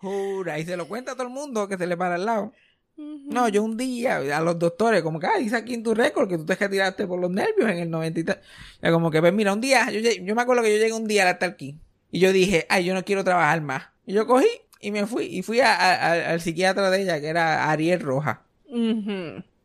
Jura. 0.00 0.58
Y 0.58 0.64
se 0.64 0.76
lo 0.76 0.88
cuenta 0.88 1.12
a 1.12 1.14
todo 1.14 1.26
el 1.26 1.32
mundo 1.32 1.68
que 1.68 1.76
se 1.76 1.86
le 1.86 1.96
para 1.96 2.14
al 2.16 2.24
lado. 2.26 2.52
No, 2.96 3.48
yo 3.48 3.62
un 3.62 3.76
día 3.76 4.16
a 4.16 4.40
los 4.40 4.58
doctores, 4.58 5.02
como 5.02 5.20
que, 5.20 5.26
ah, 5.28 5.38
dice 5.38 5.54
aquí 5.54 5.74
en 5.74 5.84
tu 5.84 5.94
récord 5.94 6.28
que 6.28 6.36
tú 6.36 6.44
te 6.44 6.56
retiraste 6.56 7.06
por 7.06 7.20
los 7.20 7.30
nervios 7.30 7.70
en 7.70 7.78
el 7.78 7.90
93. 7.90 8.38
Ya 8.82 8.90
como 8.90 9.10
que, 9.12 9.20
pues 9.20 9.32
mira, 9.32 9.52
un 9.52 9.60
día, 9.60 9.88
yo, 9.92 10.34
me 10.34 10.42
acuerdo 10.42 10.64
que 10.64 10.72
yo 10.72 10.78
llegué 10.82 10.92
un 10.94 11.06
día 11.06 11.28
hasta 11.30 11.46
aquí. 11.46 11.78
Y 12.10 12.20
yo 12.20 12.32
dije, 12.32 12.66
ay, 12.70 12.84
yo 12.84 12.94
no 12.94 13.04
quiero 13.04 13.24
trabajar 13.24 13.60
más. 13.60 13.84
Y 14.06 14.14
yo 14.14 14.26
cogí 14.26 14.48
y 14.80 14.90
me 14.90 15.06
fui. 15.06 15.26
Y 15.26 15.42
fui 15.42 15.60
a- 15.60 15.74
a- 15.74 15.94
a- 15.94 16.30
al 16.30 16.40
psiquiatra 16.40 16.90
de 16.90 17.02
ella, 17.02 17.20
que 17.20 17.28
era 17.28 17.70
Ariel 17.70 18.00
Roja. 18.00 18.42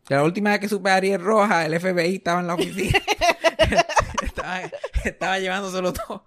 Que 0.06 0.16
la 0.16 0.24
última 0.24 0.50
vez 0.52 0.60
que 0.60 0.68
supe 0.70 0.90
a 0.90 0.96
Ariel 0.96 1.22
Roja, 1.22 1.66
el 1.66 1.74
FBI 1.80 2.16
estaba 2.16 2.42
en 2.42 2.48
la 2.48 2.56
oficina. 2.56 3.00
estaba, 4.24 4.62
estaba 5.06 5.40
llevándoselo 5.40 5.94
todo. 5.94 6.26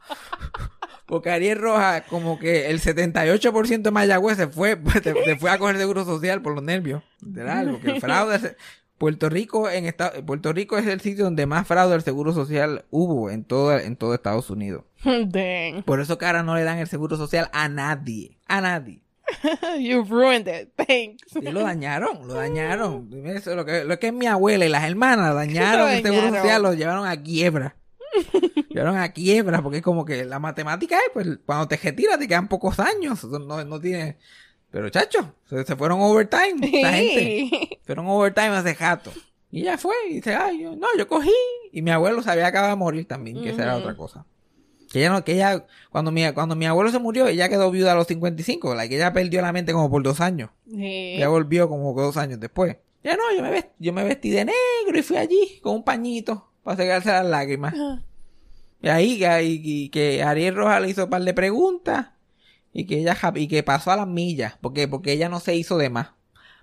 Porque 1.07 1.31
Ariel 1.31 1.59
Roja, 1.61 2.01
como 2.03 2.39
que 2.39 2.69
el 2.69 2.81
78% 2.81 3.83
de 3.83 3.91
Mayagüez 3.93 4.37
se 4.39 4.49
fue, 4.49 4.77
pues, 4.77 5.03
se, 5.05 5.13
se 5.25 5.37
fue 5.37 5.51
a 5.51 5.59
coger 5.59 5.77
seguro 5.77 6.05
social 6.05 6.43
por 6.43 6.55
los 6.55 6.65
nervios. 6.65 7.03
Literal, 7.25 7.71
porque 7.71 7.91
el 7.93 8.01
fraude, 8.01 8.39
se- 8.41 8.57
Puerto 8.99 9.29
Rico 9.29 9.69
en 9.69 9.85
esta- 9.87 10.13
Puerto 10.25 10.53
Rico 10.53 10.79
es 10.79 10.87
el 10.87 11.01
sitio 11.01 11.25
donde 11.25 11.47
más 11.47 11.67
fraude 11.67 11.95
al 11.95 12.03
seguro 12.03 12.33
social 12.33 12.85
hubo 12.91 13.31
en 13.31 13.45
todo, 13.45 13.79
en 13.79 13.97
todo 13.97 14.15
Estados 14.15 14.49
Unidos. 14.51 14.85
Dang. 15.05 15.83
Por 15.85 16.01
eso 16.01 16.17
que 16.19 16.27
ahora 16.27 16.43
no 16.43 16.55
le 16.55 16.65
dan 16.65 16.79
el 16.79 16.87
seguro 16.89 17.17
social 17.17 17.49
a 17.53 17.69
nadie. 17.69 18.39
A 18.47 18.61
nadie. 18.61 19.03
You've 19.81 20.09
ruined 20.09 20.47
it. 20.49 20.71
Thanks. 20.77 21.25
Sí, 21.33 21.41
lo 21.43 21.61
dañaron, 21.65 22.27
lo 22.29 22.35
dañaron. 22.35 23.09
Eso, 23.27 23.55
lo, 23.57 23.65
que, 23.65 23.85
lo 23.85 23.99
que 23.99 24.07
es 24.09 24.13
mi 24.13 24.27
abuela 24.27 24.65
y 24.65 24.69
las 24.69 24.85
hermanas 24.85 25.35
dañaron 25.35 25.81
Lo 25.81 25.89
el 25.89 26.03
seguro 26.03 26.23
dañaron. 26.23 26.43
social, 26.43 26.63
lo 26.63 26.75
llevaron 26.75 27.07
a 27.07 27.21
quiebra. 27.23 27.77
llevaron 28.71 28.97
a 28.97 29.13
quiebra 29.13 29.63
porque 29.63 29.79
es 29.79 29.83
como 29.83 30.05
que 30.05 30.25
la 30.25 30.39
matemática 30.39 30.97
es, 30.97 31.11
pues 31.13 31.27
cuando 31.45 31.69
te 31.69 31.77
retiras 31.77 32.19
te 32.19 32.29
quedan 32.29 32.49
pocos 32.49 32.79
años. 32.81 33.25
No, 33.25 33.63
no 33.65 33.81
tiene... 33.81 34.17
Pero 34.77 34.91
chacho, 34.91 35.33
se, 35.49 35.65
se 35.65 35.75
fueron 35.75 36.03
overtime 36.03 36.55
esta 36.61 36.93
gente. 36.93 37.79
Fueron 37.87 38.07
overtime 38.09 38.49
hace 38.49 38.75
jato. 38.75 39.11
Y 39.51 39.63
ella 39.63 39.79
fue 39.79 39.95
y 40.11 40.15
dice, 40.17 40.35
ay, 40.35 40.61
yo, 40.61 40.77
no, 40.77 40.87
yo 40.99 41.09
cogí. 41.09 41.31
Y 41.73 41.81
mi 41.81 41.91
abuelo 41.93 42.21
se 42.21 42.31
había 42.31 42.47
acabado 42.47 42.73
de 42.75 42.77
morir 42.77 43.09
también, 43.09 43.43
que 43.43 43.51
esa 43.51 43.63
era 43.63 43.77
otra 43.77 43.97
cosa. 43.97 44.27
Que 44.93 44.99
ella 44.99 45.09
no, 45.11 45.25
que 45.25 45.33
ella, 45.33 45.65
cuando 45.91 46.13
mi, 46.13 46.31
cuando 46.33 46.57
mi 46.57 46.67
abuelo 46.67 46.91
se 46.91 46.99
murió, 46.99 47.27
ella 47.27 47.49
quedó 47.49 47.71
viuda 47.71 47.93
a 47.93 47.95
los 47.95 48.07
55, 48.07 48.75
la 48.75 48.87
que 48.87 48.97
ella 48.97 49.15
perdió 49.15 49.41
la 49.41 49.53
mente 49.55 49.73
como 49.73 49.91
por 49.91 50.03
dos 50.03 50.21
años. 50.21 50.51
Sí. 50.71 51.17
Ya 51.19 51.29
volvió 51.29 51.71
como 51.71 51.95
dos 51.95 52.19
años 52.19 52.39
después. 52.39 52.77
Ya 53.03 53.17
no, 53.17 53.23
yo 53.35 53.43
me, 53.43 53.51
vestí, 53.51 53.71
yo 53.79 53.93
me 53.95 54.05
vestí 54.05 54.29
de 54.29 54.45
negro 54.45 54.99
y 54.99 55.03
fui 55.03 55.17
allí 55.17 55.59
con 55.63 55.77
un 55.77 55.85
pañito 55.85 56.51
para 56.63 56.77
secarse 56.77 57.09
las 57.09 57.25
lágrimas. 57.25 57.73
Y 58.83 58.89
ahí 58.89 59.19
que, 59.19 59.43
y- 59.43 59.61
y 59.65 59.89
que 59.89 60.23
Ariel 60.23 60.55
Rojas 60.55 60.83
le 60.83 60.91
hizo 60.91 61.05
un 61.05 61.11
par 61.11 61.23
de 61.23 61.33
preguntas 61.33 62.09
y 62.79 62.85
que 62.87 62.99
ella 63.01 63.17
y 63.37 63.49
que 63.49 63.63
pasó 63.63 63.91
a 63.91 63.97
las 63.97 64.07
millas. 64.07 64.57
¿Por 64.61 64.75
qué? 64.75 64.87
Porque 64.87 65.13
ella 65.13 65.31
no 65.31 65.41
se 65.41 65.55
hizo 65.55 65.79
de 65.79 65.89
más. 65.89 66.09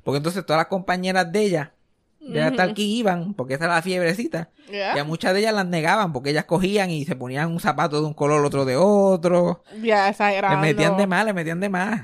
Porque 0.03 0.17
entonces 0.17 0.46
todas 0.46 0.60
las 0.60 0.67
compañeras 0.67 1.32
de 1.32 1.41
ella, 1.41 1.74
de 2.20 2.39
ella 2.39 2.55
tal 2.55 2.74
que 2.75 2.84
iban, 2.84 3.34
porque 3.34 3.55
esa 3.55 3.65
era 3.65 3.75
la 3.75 3.82
fiebrecita, 3.82 4.50
Yeah. 4.72 4.96
y 4.96 5.00
a 5.00 5.03
muchas 5.03 5.34
de 5.34 5.39
ellas 5.41 5.53
las 5.53 5.65
negaban 5.65 6.13
porque 6.13 6.29
ellas 6.29 6.46
cogían 6.46 6.89
y 6.89 7.03
se 7.03 7.17
ponían 7.17 7.51
un 7.51 7.60
zapato 7.60 8.00
de 8.00 8.08
un 8.08 8.13
color, 8.13 8.46
otro 8.46 8.63
de 8.63 8.77
otro. 8.77 9.62
Ya, 9.82 10.05
Le 10.05 10.10
exagerando. 10.12 10.60
metían 10.60 10.96
de 10.98 11.05
más, 11.08 11.25
le 11.25 11.34
metían 11.34 11.60
de 11.60 11.67
más. 11.70 12.01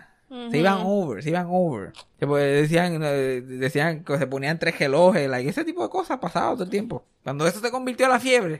Se 0.52 0.58
iban 0.58 0.80
over, 0.84 1.24
se 1.24 1.30
iban 1.30 1.48
over. 1.50 1.94
Pues, 2.20 2.62
decían, 2.64 3.00
eh, 3.04 3.42
decían 3.42 4.04
que 4.04 4.18
se 4.18 4.28
ponían 4.28 4.60
tres 4.60 4.78
relojes, 4.78 5.30
like, 5.30 5.50
ese 5.50 5.64
tipo 5.64 5.82
de 5.84 5.90
cosas 5.90 6.18
pasaba 6.20 6.52
todo 6.54 6.64
el 6.66 6.70
tiempo. 6.70 7.04
Cuando 7.24 7.48
eso 7.48 7.60
se 7.62 7.72
convirtió 7.72 8.08
a 8.08 8.10
la 8.10 8.20
fiebre, 8.20 8.60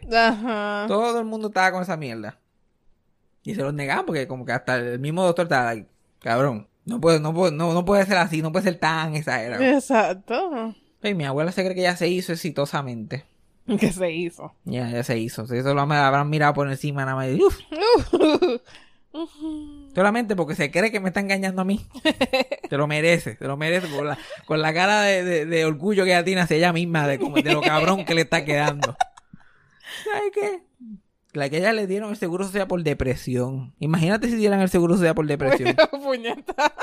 todo 0.88 1.20
el 1.20 1.26
mundo 1.26 1.48
estaba 1.50 1.72
con 1.72 1.82
esa 1.84 1.98
mierda. 1.98 2.38
Y 3.52 3.56
se 3.56 3.62
los 3.62 3.74
negaban 3.74 4.06
porque 4.06 4.28
como 4.28 4.46
que 4.46 4.52
hasta 4.52 4.76
el 4.78 5.00
mismo 5.00 5.24
doctor 5.24 5.46
estaba 5.46 5.74
like, 5.74 5.88
cabrón, 6.20 6.68
no 6.86 7.00
puede, 7.02 7.20
no 7.20 7.34
puede, 7.34 7.52
no, 7.52 7.74
no 7.74 7.86
puede 7.86 8.06
ser 8.06 8.18
así, 8.18 8.42
no 8.42 8.52
puede 8.52 8.64
ser 8.66 8.76
tan 8.80 9.16
exagerado. 9.16 9.64
Exacto. 9.64 10.76
Y 11.04 11.14
mi 11.14 11.26
abuela 11.26 11.52
se 11.52 11.64
cree 11.64 11.76
que 11.76 11.82
ya 11.84 11.96
se 11.96 12.08
hizo 12.08 12.34
exitosamente. 12.34 13.26
¿Qué 13.80 13.92
se 13.92 14.12
hizo? 14.12 14.54
Ya, 14.66 14.90
ya 14.90 15.04
se 15.04 15.18
hizo. 15.18 15.44
Eso 15.44 15.74
lo 15.74 15.82
habrán 15.82 16.30
mirado 16.30 16.54
por 16.54 16.70
encima 16.70 17.06
nada 17.06 17.16
más. 17.16 17.28
y, 17.30 17.42
Uf, 17.44 17.58
solamente 19.96 20.36
porque 20.36 20.56
se 20.56 20.72
cree 20.72 20.92
que 20.92 21.00
me 21.00 21.10
está 21.10 21.20
engañando 21.20 21.62
a 21.62 21.66
mí. 21.66 21.86
Te 22.70 22.78
lo 22.78 22.88
merece, 22.88 23.36
te 23.36 23.48
lo 23.48 23.58
merece 23.58 23.88
con 23.96 24.08
la, 24.08 24.18
con 24.46 24.62
la 24.62 24.74
cara 24.74 25.02
de, 25.02 25.24
de- 25.24 25.46
de 25.46 25.66
orgullo 25.66 26.04
que 26.04 26.12
ella 26.12 26.24
tiene 26.24 26.42
hacia 26.42 26.58
ella 26.58 26.74
misma, 26.74 27.08
de, 27.08 27.20
como- 27.20 27.38
de 27.38 27.52
lo 27.54 27.62
cabrón 27.62 28.06
que 28.06 28.14
le 28.16 28.22
está 28.22 28.46
quedando. 28.46 28.96
¿Sabes 30.04 30.32
qué? 30.34 30.64
La 31.34 31.50
que 31.50 31.58
ella 31.58 31.74
le 31.74 31.86
dieron 31.88 32.10
el 32.10 32.18
seguro 32.18 32.44
social 32.46 32.68
por 32.68 32.82
depresión. 32.84 33.74
Imagínate 33.80 34.30
si 34.30 34.36
dieran 34.36 34.62
el 34.62 34.70
seguro 34.70 34.96
social 34.96 35.14
por 35.16 35.28
depresión. 35.28 35.76
Puñeta. 36.04 36.74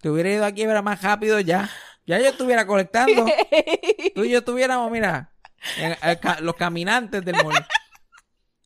Te 0.00 0.10
hubiera 0.10 0.30
ido 0.30 0.44
a 0.44 0.52
quiebra 0.52 0.82
más 0.82 1.00
rápido 1.02 1.40
ya. 1.40 1.70
Ya 2.06 2.18
yo 2.18 2.26
estuviera 2.28 2.66
colectando. 2.66 3.24
Tú 4.14 4.24
y 4.24 4.30
yo 4.30 4.38
estuviéramos, 4.40 4.90
mira, 4.90 5.32
en- 5.78 5.96
los 6.44 6.54
caminantes 6.56 7.24
del 7.24 7.36
mall. 7.42 7.54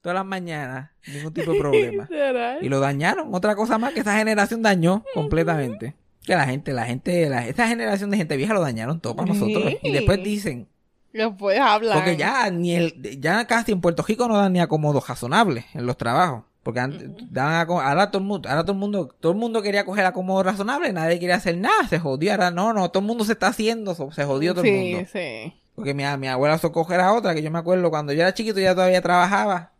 Todas 0.03 0.15
las 0.17 0.27
mañanas. 0.27 0.91
Ningún 1.07 1.33
tipo 1.33 1.53
de 1.53 1.59
problema. 1.61 2.09
Y 2.61 2.69
lo 2.69 2.81
dañaron. 2.81 3.33
Otra 3.33 3.55
cosa 3.55 3.79
más 3.79 3.93
que 3.93 4.01
esa 4.01 4.17
generación 4.19 4.63
dañó 4.63 5.05
completamente. 5.15 5.95
Que 6.25 6.35
la 6.35 6.47
gente, 6.47 6.73
la 6.73 6.85
gente, 6.85 7.29
la, 7.29 7.47
esa 7.47 7.69
generación 7.69 8.11
de 8.11 8.17
gente 8.17 8.37
vieja 8.37 8.55
lo 8.55 8.61
dañaron 8.61 9.01
todo 9.01 9.15
para 9.15 9.33
nosotros. 9.33 9.73
Y 9.83 9.93
después 9.93 10.23
dicen, 10.23 10.69
Después 11.19 11.59
hablan. 11.61 11.95
porque 11.99 12.17
ya 12.17 12.51
ni 12.51 12.75
el, 12.75 13.21
ya 13.21 13.47
casi 13.47 13.73
en 13.73 13.81
Puerto 13.81 14.03
Rico 14.07 14.27
no 14.29 14.37
dan 14.37 14.53
ni 14.53 14.61
acomodo 14.61 15.03
razonable 15.07 15.67
en 15.75 15.87
los 15.87 15.97
trabajos. 15.99 16.45
Porque 16.63 16.81
antes 16.81 17.09
daban 17.31 17.55
aco- 17.67 17.81
ahora 17.81 18.11
todo 18.11 18.21
el 18.21 18.29
mundo, 18.29 18.49
ahora 18.49 18.63
todo 18.63 18.73
el 18.73 18.79
mundo, 18.79 19.15
todo 19.21 19.33
el 19.33 19.39
mundo 19.39 19.63
quería 19.63 19.85
coger 19.87 20.05
acomodo 20.05 20.43
razonable, 20.43 20.93
nadie 20.93 21.19
quería 21.19 21.37
hacer 21.37 21.57
nada, 21.57 21.87
se 21.89 21.99
jodió, 21.99 22.31
ahora 22.33 22.51
no, 22.51 22.73
no, 22.75 22.91
todo 22.91 23.01
el 23.01 23.07
mundo 23.07 23.25
se 23.25 23.33
está 23.33 23.47
haciendo, 23.49 23.95
se 23.95 24.25
jodió 24.25 24.53
todo 24.55 24.65
el 24.65 24.71
Sí, 24.71 24.93
mundo. 24.95 25.09
sí. 25.13 25.55
Porque 25.75 25.95
mi, 25.95 26.03
mi 26.19 26.27
abuela 26.29 26.59
Socojo 26.59 26.93
era 26.93 27.13
otra, 27.15 27.35
que 27.35 27.43
yo 27.43 27.51
me 27.51 27.59
acuerdo 27.59 27.89
cuando 27.89 28.13
yo 28.13 28.21
era 28.23 28.35
chiquito, 28.35 28.59
ella 28.59 28.75
todavía 28.75 29.01
trabajaba. 29.01 29.71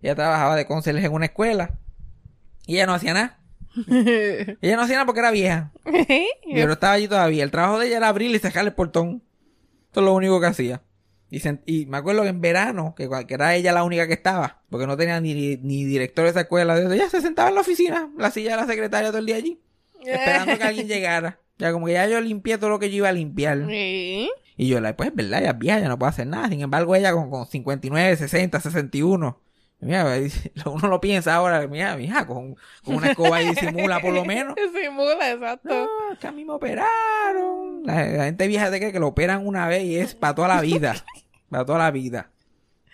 Ella 0.00 0.14
trabajaba 0.14 0.56
de 0.56 0.64
conserje 0.64 1.04
en 1.04 1.12
una 1.12 1.26
escuela. 1.26 1.72
Y 2.66 2.76
ella 2.76 2.86
no 2.86 2.94
hacía 2.94 3.12
nada. 3.12 3.36
Ella 3.88 4.76
no 4.76 4.82
hacía 4.82 4.94
nada 4.96 5.06
porque 5.06 5.20
era 5.20 5.30
vieja. 5.30 5.70
Pero 6.54 6.72
estaba 6.72 6.94
allí 6.94 7.08
todavía. 7.08 7.44
El 7.44 7.50
trabajo 7.50 7.78
de 7.78 7.86
ella 7.88 7.96
era 7.98 8.08
abrir 8.08 8.34
y 8.34 8.38
cerrar 8.38 8.64
el 8.64 8.72
portón. 8.72 9.22
Eso 9.90 10.00
es 10.00 10.04
lo 10.06 10.14
único 10.14 10.40
que 10.40 10.46
hacía. 10.46 10.82
Y, 11.30 11.38
sen- 11.40 11.62
y 11.64 11.86
me 11.86 11.98
acuerdo 11.98 12.22
que 12.22 12.28
en 12.28 12.40
verano, 12.40 12.94
que, 12.96 13.08
era 13.28 13.54
ella 13.54 13.72
la 13.72 13.84
única 13.84 14.06
que 14.06 14.14
estaba, 14.14 14.62
porque 14.68 14.86
no 14.86 14.96
tenía 14.96 15.20
ni, 15.20 15.56
ni 15.58 15.84
director 15.84 16.24
de 16.24 16.30
esa 16.30 16.40
escuela, 16.40 16.74
de 16.74 16.82
eso, 16.82 16.92
ella 16.92 17.08
se 17.08 17.20
sentaba 17.20 17.48
en 17.50 17.54
la 17.54 17.60
oficina, 17.60 18.10
la 18.18 18.30
silla 18.30 18.52
de 18.52 18.56
la 18.62 18.66
secretaria 18.66 19.10
todo 19.10 19.18
el 19.18 19.26
día 19.26 19.36
allí, 19.36 19.60
esperando 20.04 20.56
que 20.58 20.64
alguien 20.64 20.88
llegara. 20.88 21.38
Ya 21.58 21.72
como 21.72 21.86
que 21.86 21.92
ya 21.92 22.08
yo 22.08 22.20
limpié 22.20 22.56
todo 22.58 22.70
lo 22.70 22.78
que 22.78 22.90
yo 22.90 22.96
iba 22.96 23.08
a 23.10 23.12
limpiar. 23.12 23.66
Sí. 23.68 24.28
Y 24.56 24.68
yo, 24.68 24.80
la, 24.80 24.96
pues, 24.96 25.10
es 25.10 25.14
verdad, 25.14 25.40
ella 25.40 25.50
es 25.50 25.58
vieja, 25.58 25.78
ya 25.78 25.88
no 25.88 25.98
puede 25.98 26.10
hacer 26.10 26.26
nada. 26.26 26.48
Sin 26.48 26.60
embargo, 26.62 26.94
ella 26.96 27.12
con, 27.12 27.30
con 27.30 27.46
59, 27.46 28.16
60, 28.16 28.60
61. 28.60 29.40
Mira, 29.80 30.04
uno 30.66 30.88
lo 30.88 31.00
piensa 31.00 31.34
ahora, 31.34 31.66
mira, 31.66 31.96
mija, 31.96 32.26
con, 32.26 32.56
con 32.84 32.96
una 32.96 33.10
escoba 33.10 33.42
y 33.42 33.48
disimula 33.50 34.00
por 34.00 34.12
lo 34.12 34.24
menos. 34.24 34.54
Simula, 34.74 35.32
exacto. 35.32 35.68
No, 35.68 36.18
que 36.18 36.26
a 36.26 36.32
mí 36.32 36.44
me 36.44 36.52
operaron. 36.52 37.82
La, 37.84 38.06
la 38.06 38.24
gente 38.24 38.46
vieja 38.46 38.70
te 38.70 38.78
cree 38.78 38.92
que 38.92 39.00
lo 39.00 39.08
operan 39.08 39.46
una 39.46 39.66
vez 39.66 39.84
y 39.84 39.96
es 39.96 40.14
para 40.14 40.34
toda 40.34 40.48
la 40.48 40.60
vida. 40.60 40.94
Para 41.50 41.64
toda 41.64 41.78
la 41.78 41.90
vida. 41.90 42.30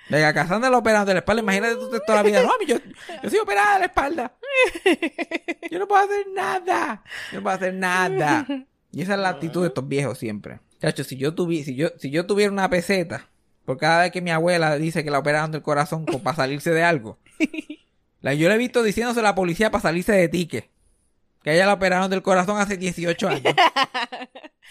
Venga, 0.08 0.32
Cassandra 0.32 0.70
lo 0.70 0.78
operan 0.78 1.04
de 1.04 1.12
la 1.12 1.18
espalda. 1.18 1.42
Imagínate 1.42 1.74
tú 1.74 1.90
toda 2.06 2.22
la 2.22 2.22
vida. 2.22 2.42
No, 2.42 2.52
yo, 2.66 2.78
yo 3.22 3.28
soy 3.28 3.38
operada 3.38 3.74
de 3.74 3.80
la 3.80 3.84
espalda. 3.84 4.32
Yo 5.70 5.78
no 5.78 5.86
puedo 5.86 6.02
hacer 6.02 6.26
nada. 6.34 7.02
Yo 7.32 7.36
no 7.36 7.42
puedo 7.42 7.54
hacer 7.54 7.74
nada. 7.74 8.46
Y 8.92 9.02
esa 9.02 9.12
es 9.12 9.20
la 9.20 9.28
actitud 9.28 9.60
de 9.60 9.68
estos 9.68 9.86
viejos 9.86 10.16
siempre. 10.16 10.60
Chacho, 10.80 11.04
si 11.04 11.18
yo, 11.18 11.34
tuvi, 11.34 11.64
si 11.64 11.74
yo, 11.74 11.88
si 11.98 12.10
yo 12.10 12.24
tuviera 12.24 12.50
una 12.50 12.70
peseta, 12.70 13.28
por 13.66 13.76
cada 13.76 14.02
vez 14.02 14.12
que 14.12 14.22
mi 14.22 14.30
abuela 14.30 14.76
dice 14.76 15.04
que 15.04 15.10
la 15.10 15.18
operaron 15.18 15.50
del 15.50 15.60
corazón 15.60 16.06
para 16.06 16.36
salirse 16.36 16.70
de 16.70 16.84
algo, 16.84 17.18
la, 18.20 18.32
yo 18.32 18.48
le 18.48 18.54
he 18.54 18.58
visto 18.58 18.82
diciéndose 18.82 19.20
a 19.20 19.24
la 19.24 19.34
policía 19.34 19.70
para 19.70 19.82
salirse 19.82 20.12
de 20.12 20.28
tique. 20.28 20.70
Que 21.42 21.54
ella 21.54 21.66
la 21.66 21.74
operaron 21.74 22.10
del 22.10 22.22
corazón 22.22 22.58
hace 22.58 22.76
18 22.76 23.28
años. 23.28 23.42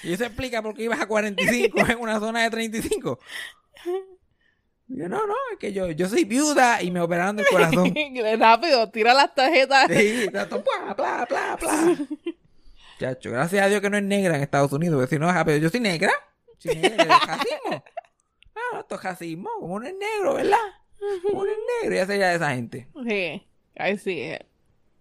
Y 0.04 0.12
eso 0.12 0.26
explica 0.26 0.62
por 0.62 0.76
qué 0.76 0.84
ibas 0.84 1.00
a 1.00 1.08
45 1.08 1.80
en 1.88 2.00
una 2.00 2.20
zona 2.20 2.44
de 2.44 2.50
35. 2.50 3.18
Y 4.90 5.00
yo, 5.00 5.10
no, 5.10 5.26
no, 5.26 5.34
es 5.54 5.58
que 5.58 5.72
yo, 5.74 5.90
yo 5.92 6.10
soy 6.10 6.26
viuda 6.26 6.84
y 6.84 6.92
me 6.92 7.00
operaron 7.00 7.38
del 7.38 7.48
corazón. 7.48 7.94
Rápido, 8.38 8.92
tira 8.92 9.14
las 9.14 9.34
tarjetas. 9.34 9.88
Sí, 9.90 10.28
tanto, 10.32 10.64
pla, 10.64 10.96
pla, 10.96 11.26
pla, 11.26 11.58
pla. 11.58 11.98
Chacho, 13.00 13.32
gracias 13.32 13.66
a 13.66 13.70
Dios 13.70 13.82
que 13.82 13.90
no 13.90 13.98
es 13.98 14.04
negra 14.04 14.36
en 14.36 14.44
Estados 14.44 14.72
Unidos, 14.74 14.98
porque 14.98 15.16
si 15.16 15.20
no, 15.20 15.32
pero 15.46 15.58
yo 15.58 15.70
soy 15.70 15.80
negra. 15.80 16.12
Soy 16.58 16.76
negra, 16.76 17.20
es 18.80 19.04
racismo, 19.04 19.50
como 19.60 19.80
no 19.80 19.86
es 19.88 19.94
negro, 19.94 20.36
¿verdad? 20.36 20.58
Como 21.24 21.44
no 21.46 21.52
es 21.52 21.58
negro, 21.82 21.96
ya 21.96 22.06
sería 22.06 22.30
de 22.30 22.36
esa 22.36 22.50
gente. 22.52 22.88
Sí. 23.08 23.46
Ahí 23.78 23.98
sí. 23.98 24.32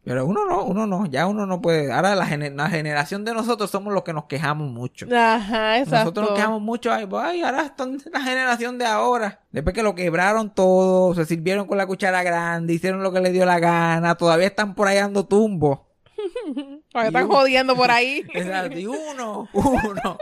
Pero 0.02 0.26
uno 0.26 0.44
no, 0.44 0.64
uno 0.64 0.86
no, 0.86 1.06
ya 1.06 1.26
uno 1.26 1.46
no 1.46 1.62
puede. 1.62 1.90
Ahora 1.90 2.14
la, 2.14 2.26
gene- 2.26 2.50
la 2.50 2.68
generación 2.68 3.24
de 3.24 3.32
nosotros 3.32 3.70
somos 3.70 3.94
los 3.94 4.02
que 4.02 4.12
nos 4.12 4.24
quejamos 4.24 4.70
mucho. 4.70 5.06
Ajá, 5.10 5.78
exacto. 5.78 5.96
Nosotros 6.04 6.26
nos 6.28 6.36
quejamos 6.36 6.60
mucho, 6.60 6.92
ay, 6.92 7.06
pues, 7.06 7.24
ay, 7.24 7.40
ahora 7.42 7.62
están 7.62 7.96
la 8.12 8.20
generación 8.20 8.76
de 8.76 8.84
ahora. 8.84 9.40
Después 9.50 9.72
que 9.74 9.82
lo 9.82 9.94
quebraron 9.94 10.54
todo, 10.54 11.14
se 11.14 11.24
sirvieron 11.24 11.66
con 11.66 11.78
la 11.78 11.86
cuchara 11.86 12.22
grande, 12.22 12.74
hicieron 12.74 13.02
lo 13.02 13.12
que 13.12 13.20
les 13.20 13.32
dio 13.32 13.46
la 13.46 13.58
gana, 13.58 14.14
todavía 14.16 14.48
están 14.48 14.74
por 14.74 14.88
ahí 14.88 14.98
dando 14.98 15.24
tumbo. 15.26 15.86
Todavía 16.90 17.08
están 17.08 17.28
jodiendo 17.28 17.74
por 17.74 17.90
ahí. 17.90 18.24
Exacto, 18.34 18.78
y 18.78 18.86
uno, 18.86 19.48
uno, 19.54 20.18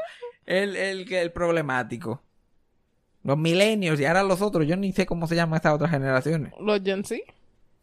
el, 0.46 0.76
el, 0.76 1.12
el 1.12 1.32
problemático. 1.32 2.22
Los 3.24 3.38
millennials 3.38 4.00
y 4.00 4.04
ahora 4.04 4.22
los 4.22 4.40
otros, 4.42 4.66
yo 4.66 4.76
ni 4.76 4.92
sé 4.92 5.06
cómo 5.06 5.26
se 5.26 5.36
llaman 5.36 5.56
estas 5.56 5.74
otras 5.74 5.90
generaciones. 5.90 6.52
Los 6.60 6.80
Gen 6.82 7.04
Z. 7.04 7.20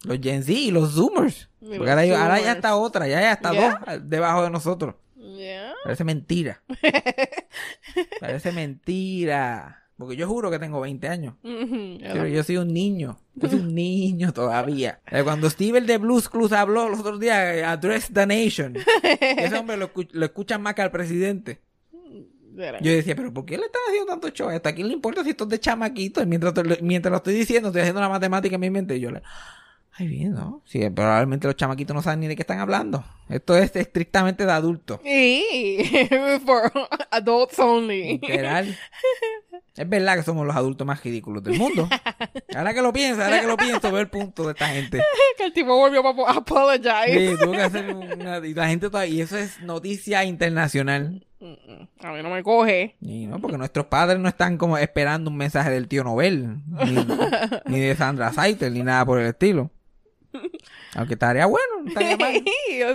Los 0.04 0.20
Gen 0.20 0.44
Z 0.44 0.52
y 0.58 0.72
los 0.72 0.94
Zoomers. 0.94 1.50
Y 1.62 1.66
Porque 1.78 1.78
los 1.80 1.90
ahora, 1.90 2.02
hay- 2.02 2.12
ahora 2.12 2.42
ya 2.42 2.52
está 2.54 2.76
otra, 2.76 3.08
ya, 3.08 3.32
está 3.32 3.54
¿Ya? 3.54 3.82
dos 3.86 4.10
debajo 4.10 4.44
de 4.44 4.50
nosotros. 4.50 4.96
Yeah. 5.18 5.74
Parece 5.84 6.04
mentira. 6.04 6.62
Parece 8.20 8.52
mentira. 8.52 9.76
Porque 9.98 10.16
yo 10.16 10.28
juro 10.28 10.50
que 10.50 10.60
tengo 10.60 10.80
20 10.80 11.08
años. 11.10 11.36
Pero 11.42 12.26
yo 12.28 12.42
soy 12.44 12.58
un 12.58 12.74
niño. 12.74 13.20
Yo 13.36 13.50
soy 13.50 13.60
un 13.60 13.76
niño 13.76 14.32
todavía. 14.32 15.02
Eh, 15.12 15.24
Cuando 15.24 15.50
Steve 15.50 15.80
el 15.80 15.88
de 15.88 15.98
Blues 15.98 16.30
Clues 16.30 16.54
habló 16.54 16.88
los 16.88 17.00
otros 17.00 17.20
días, 17.20 17.56
eh, 17.58 17.64
Address 17.66 18.10
the 18.14 18.26
Nation. 18.26 18.76
Ese 19.04 19.58
hombre 19.58 19.76
lo, 19.78 19.92
lo 20.12 20.26
escuchan 20.26 20.62
más 20.62 20.74
que 20.76 20.82
al 20.84 20.92
presidente. 20.92 21.62
Literal. 22.60 22.82
Yo 22.84 22.92
decía, 22.92 23.16
pero 23.16 23.34
¿por 23.34 23.46
qué 23.46 23.58
le 23.58 23.66
están 23.66 23.82
haciendo 23.88 24.08
tanto 24.12 24.30
show 24.30 24.50
a 24.50 24.56
esto? 24.56 24.70
¿A 24.70 24.74
quién 24.74 24.88
le 24.88 24.94
importa 24.94 25.24
si 25.24 25.30
esto 25.32 25.46
es 25.46 25.50
de 25.50 25.60
chamaquito? 25.60 26.22
Y 26.22 26.26
mientras, 26.26 26.54
te- 26.54 26.82
mientras 26.82 27.10
lo 27.12 27.18
estoy 27.18 27.34
diciendo, 27.34 27.70
estoy 27.70 27.82
haciendo 27.82 28.02
la 28.02 28.10
matemática 28.10 28.56
en 28.56 28.62
mi 28.62 28.70
mente 28.70 28.96
y 28.98 29.00
yo 29.00 29.12
le... 29.12 29.22
Ay, 29.94 30.08
bien, 30.08 30.32
¿no? 30.34 30.62
Sí, 30.66 30.90
probablemente 30.92 31.46
los 31.46 31.58
chamaquitos 31.58 31.94
no 31.94 32.02
saben 32.02 32.22
ni 32.22 32.28
de 32.28 32.36
qué 32.38 32.44
están 32.44 32.60
hablando. 32.60 33.04
Esto 33.28 33.58
es 33.58 33.76
estrictamente 33.76 34.46
de 34.46 34.52
adultos. 34.54 35.00
Y 35.06 35.84
for 36.46 36.72
adults 37.12 37.60
only. 37.60 38.18
Literal. 38.22 38.78
Es 39.76 39.90
verdad 39.90 40.16
que 40.16 40.24
somos 40.24 40.46
los 40.48 40.56
adultos 40.56 40.88
más 40.88 41.04
ridículos 41.04 41.44
del 41.44 41.58
mundo. 41.58 41.90
Ahora 42.56 42.74
que 42.74 42.82
lo 42.82 42.94
pienso, 42.94 43.22
ahora 43.24 43.42
que 43.42 43.48
lo 43.48 43.58
pienso, 43.58 43.92
veo 43.92 44.00
el 44.00 44.10
punto 44.10 44.44
de 44.46 44.52
esta 44.54 44.68
gente. 44.68 45.02
que 45.38 45.44
el 45.44 45.52
tipo 45.54 45.76
volvió 45.76 46.06
a 46.28 46.32
apologize. 46.32 47.32
Sí, 47.32 47.36
tuvo 47.38 47.52
que 47.52 47.62
hacer 47.62 47.94
una... 47.94 48.38
Y 48.46 48.54
la 48.54 48.68
gente 48.70 48.90
todavía... 48.90 49.14
Y 49.14 49.22
eso 49.22 49.38
es 49.38 49.60
noticia 49.62 50.24
internacional. 50.24 51.26
Mm, 51.40 52.06
A 52.06 52.12
mí 52.12 52.22
no 52.24 52.30
me 52.30 52.44
coge. 52.44 52.96
Y 53.02 53.26
no, 53.28 53.40
porque 53.40 53.58
nuestros 53.58 53.86
padres 53.86 54.20
no 54.20 54.28
están 54.28 54.58
como 54.58 54.78
esperando 54.78 55.30
un 55.30 55.38
mensaje 55.38 55.70
del 55.72 55.88
tío 55.88 56.04
Nobel, 56.04 56.58
ni, 56.68 57.06
ni 57.66 57.80
de 57.80 57.96
Sandra 57.96 58.34
Saiter, 58.34 58.72
ni 58.72 58.84
nada 58.84 59.06
por 59.06 59.20
el 59.20 59.28
estilo. 59.28 59.72
Aunque 60.96 61.14
estaría 61.14 61.46
bueno, 61.46 61.82
no 61.84 61.88
estaría 61.88 62.18
mal. 62.18 62.44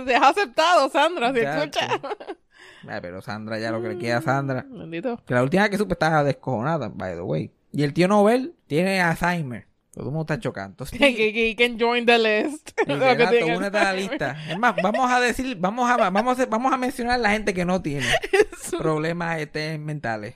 Se 0.07 0.15
ha 0.15 0.29
aceptado, 0.29 0.89
Sandra, 0.89 1.33
si 1.33 1.39
escucha. 1.39 1.87
Ay, 2.87 2.99
pero 3.01 3.21
Sandra, 3.21 3.57
ya 3.59 3.71
lo 3.71 3.81
que 3.81 3.89
le 3.89 3.97
queda 3.97 4.17
a 4.17 4.21
Sandra. 4.21 4.65
Bendito. 4.69 5.19
Que 5.25 5.33
la 5.33 5.41
última 5.43 5.63
vez 5.63 5.71
que 5.71 5.77
supe 5.77 5.93
estaba 5.93 6.23
descojonada, 6.23 6.89
by 6.89 7.15
the 7.15 7.21
way. 7.21 7.51
Y 7.71 7.83
el 7.83 7.93
tío 7.93 8.07
Nobel 8.07 8.53
tiene 8.67 9.01
Alzheimer. 9.01 9.65
Todo 9.95 10.07
el 10.07 10.11
mundo 10.11 10.33
está 10.33 10.39
chocando. 10.39 10.85
Que, 10.91 11.55
can 11.57 11.79
join 11.79 12.05
the 12.05 12.19
list. 12.19 12.71
Exacto, 12.77 13.45
únete 13.45 13.77
a 13.77 13.83
la 13.85 13.93
lista. 13.93 14.37
Es 14.49 14.59
más, 14.59 14.75
vamos 14.83 15.09
a 15.09 15.21
decir, 15.21 15.55
vamos 15.57 15.89
a, 15.89 16.09
vamos 16.09 16.37
a, 16.37 16.45
vamos 16.47 16.73
a 16.73 16.77
mencionar 16.77 17.17
la 17.21 17.31
gente 17.31 17.53
que 17.53 17.63
no 17.63 17.81
tiene 17.81 18.05
problemas 18.77 19.39
este, 19.39 19.77
mentales. 19.77 20.35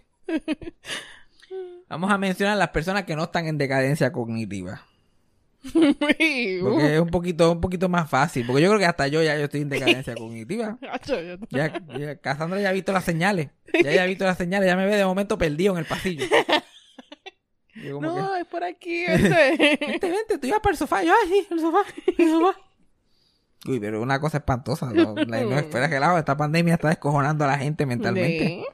Vamos 1.89 2.09
a 2.09 2.17
mencionar 2.17 2.55
las 2.55 2.69
personas 2.69 3.03
que 3.03 3.17
no 3.17 3.25
están 3.25 3.47
en 3.47 3.57
decadencia 3.57 4.13
cognitiva. 4.13 4.85
Porque 5.73 6.95
es 6.95 7.01
un 7.01 7.09
poquito, 7.09 7.51
un 7.51 7.59
poquito 7.59 7.89
más 7.89 8.09
fácil. 8.09 8.45
Porque 8.47 8.61
yo 8.61 8.69
creo 8.69 8.79
que 8.79 8.85
hasta 8.85 9.09
yo 9.09 9.21
ya 9.21 9.37
yo 9.37 9.45
estoy 9.45 9.61
en 9.61 9.69
decadencia 9.69 10.15
cognitiva. 10.15 10.77
Ya, 11.49 11.83
ya 11.97 12.15
Cassandra 12.15 12.61
ya 12.61 12.69
ha 12.69 12.71
visto 12.71 12.93
las 12.93 13.03
señales. 13.03 13.49
Ya 13.73 13.91
ya 13.91 14.03
ha 14.03 14.05
visto 14.05 14.23
las 14.23 14.37
señales. 14.37 14.67
Ya 14.67 14.77
me 14.77 14.85
ve 14.85 14.95
de 14.95 15.03
momento 15.03 15.37
perdido 15.37 15.73
en 15.73 15.79
el 15.79 15.85
pasillo. 15.85 16.25
Yo 17.83 17.95
como 17.95 18.07
No, 18.07 18.35
es 18.35 18.45
por 18.45 18.63
aquí. 18.63 19.03
Este. 19.07 19.77
que, 19.77 19.85
vente, 19.85 20.09
vente, 20.09 20.37
tú 20.37 20.47
ibas 20.47 20.59
para 20.59 20.71
el 20.71 20.77
sofá. 20.77 21.03
Yo, 21.03 21.13
ay, 21.23 21.29
sí, 21.29 21.47
el 21.49 21.59
sofá, 21.59 21.79
el 22.17 22.29
sofá. 22.29 22.59
Uy, 23.67 23.79
pero 23.79 24.01
una 24.01 24.19
cosa 24.19 24.37
espantosa. 24.37 24.91
No, 24.93 25.13
no, 25.13 25.25
no 25.25 25.57
espera 25.57 25.89
que 25.89 25.99
lado. 25.99 26.17
Esta 26.17 26.37
pandemia 26.37 26.75
está 26.75 26.89
descojonando 26.89 27.43
a 27.43 27.47
la 27.47 27.57
gente 27.57 27.85
mentalmente. 27.85 28.45
Sí. 28.47 28.65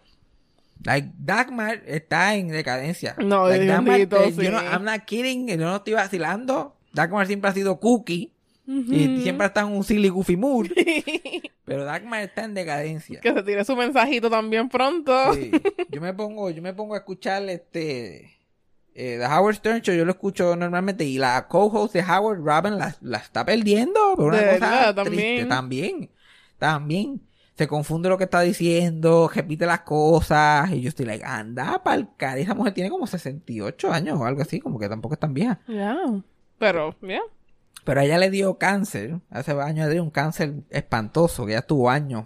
Like, 0.83 1.11
Dagmar 1.17 1.81
está 1.87 2.35
en 2.35 2.49
decadencia. 2.49 3.15
No, 3.17 3.49
like, 3.49 3.65
Dagmar, 3.65 3.99
eh, 3.99 4.07
sí. 4.35 4.43
yo 4.43 4.51
no, 4.51 4.61
I'm 4.61 4.83
not 4.83 5.01
kidding, 5.05 5.47
yo 5.47 5.57
no 5.57 5.77
estoy 5.77 5.93
vacilando. 5.93 6.75
Dagmar 6.93 7.25
siempre 7.25 7.49
ha 7.49 7.53
sido 7.53 7.79
cookie. 7.79 8.31
Y 8.67 9.21
siempre 9.21 9.45
está 9.45 9.61
en 9.61 9.67
un 9.67 9.83
silly 9.83 10.09
goofy 10.09 10.35
mood. 10.35 10.67
pero 11.65 11.85
Dagmar 11.85 12.23
está 12.23 12.45
en 12.45 12.55
decadencia. 12.55 13.19
Que 13.21 13.33
se 13.33 13.43
tire 13.43 13.63
su 13.63 13.75
mensajito 13.75 14.29
también 14.29 14.69
pronto. 14.69 15.33
Sí. 15.33 15.51
Yo 15.89 16.01
me 16.01 16.13
pongo, 16.13 16.49
yo 16.49 16.61
me 16.61 16.73
pongo 16.73 16.95
a 16.95 16.97
escuchar 16.97 17.47
este 17.49 18.34
eh, 18.95 19.17
The 19.19 19.25
Howard 19.27 19.55
Stern 19.57 19.81
Show, 19.81 19.93
yo 19.93 20.05
lo 20.05 20.11
escucho 20.11 20.55
normalmente 20.55 21.03
y 21.03 21.17
la 21.19 21.47
co-host 21.47 21.93
de 21.93 22.01
Howard 22.01 22.39
Robin 22.39 22.77
la, 22.79 22.95
la 23.01 23.17
está 23.19 23.45
perdiendo, 23.45 23.99
pero 24.15 24.29
una 24.29 24.37
De 24.37 24.53
cosa 24.59 24.69
verdad, 24.69 25.03
triste 25.05 25.45
también. 25.45 25.49
también. 25.49 26.11
También. 26.57 27.21
Se 27.57 27.67
confunde 27.67 28.09
lo 28.09 28.17
que 28.17 28.25
está 28.25 28.41
diciendo, 28.41 29.29
repite 29.33 29.65
las 29.65 29.81
cosas 29.81 30.71
y 30.71 30.81
yo 30.81 30.89
estoy 30.89 31.05
like, 31.05 31.23
anda 31.25 31.81
pa'l 31.83 32.09
cara. 32.17 32.37
Esa 32.37 32.53
mujer 32.53 32.73
tiene 32.73 32.89
como 32.89 33.07
68 33.07 33.91
años 33.93 34.19
o 34.19 34.25
algo 34.25 34.41
así, 34.41 34.59
como 34.59 34.77
que 34.79 34.89
tampoco 34.89 35.13
es 35.13 35.19
tan 35.21 35.33
vieja. 35.33 35.59
Ya. 35.67 35.95
Pero, 36.57 36.95
ya. 37.01 37.21
Pero 37.85 37.99
a 38.01 38.03
ella 38.03 38.17
le 38.17 38.29
dio 38.29 38.57
cáncer, 38.57 39.19
hace 39.29 39.51
años 39.53 39.87
le 39.87 39.93
dio 39.93 40.03
un 40.03 40.09
cáncer 40.09 40.53
espantoso, 40.69 41.45
que 41.45 41.53
ya 41.53 41.61
tuvo 41.61 41.89
años, 41.89 42.25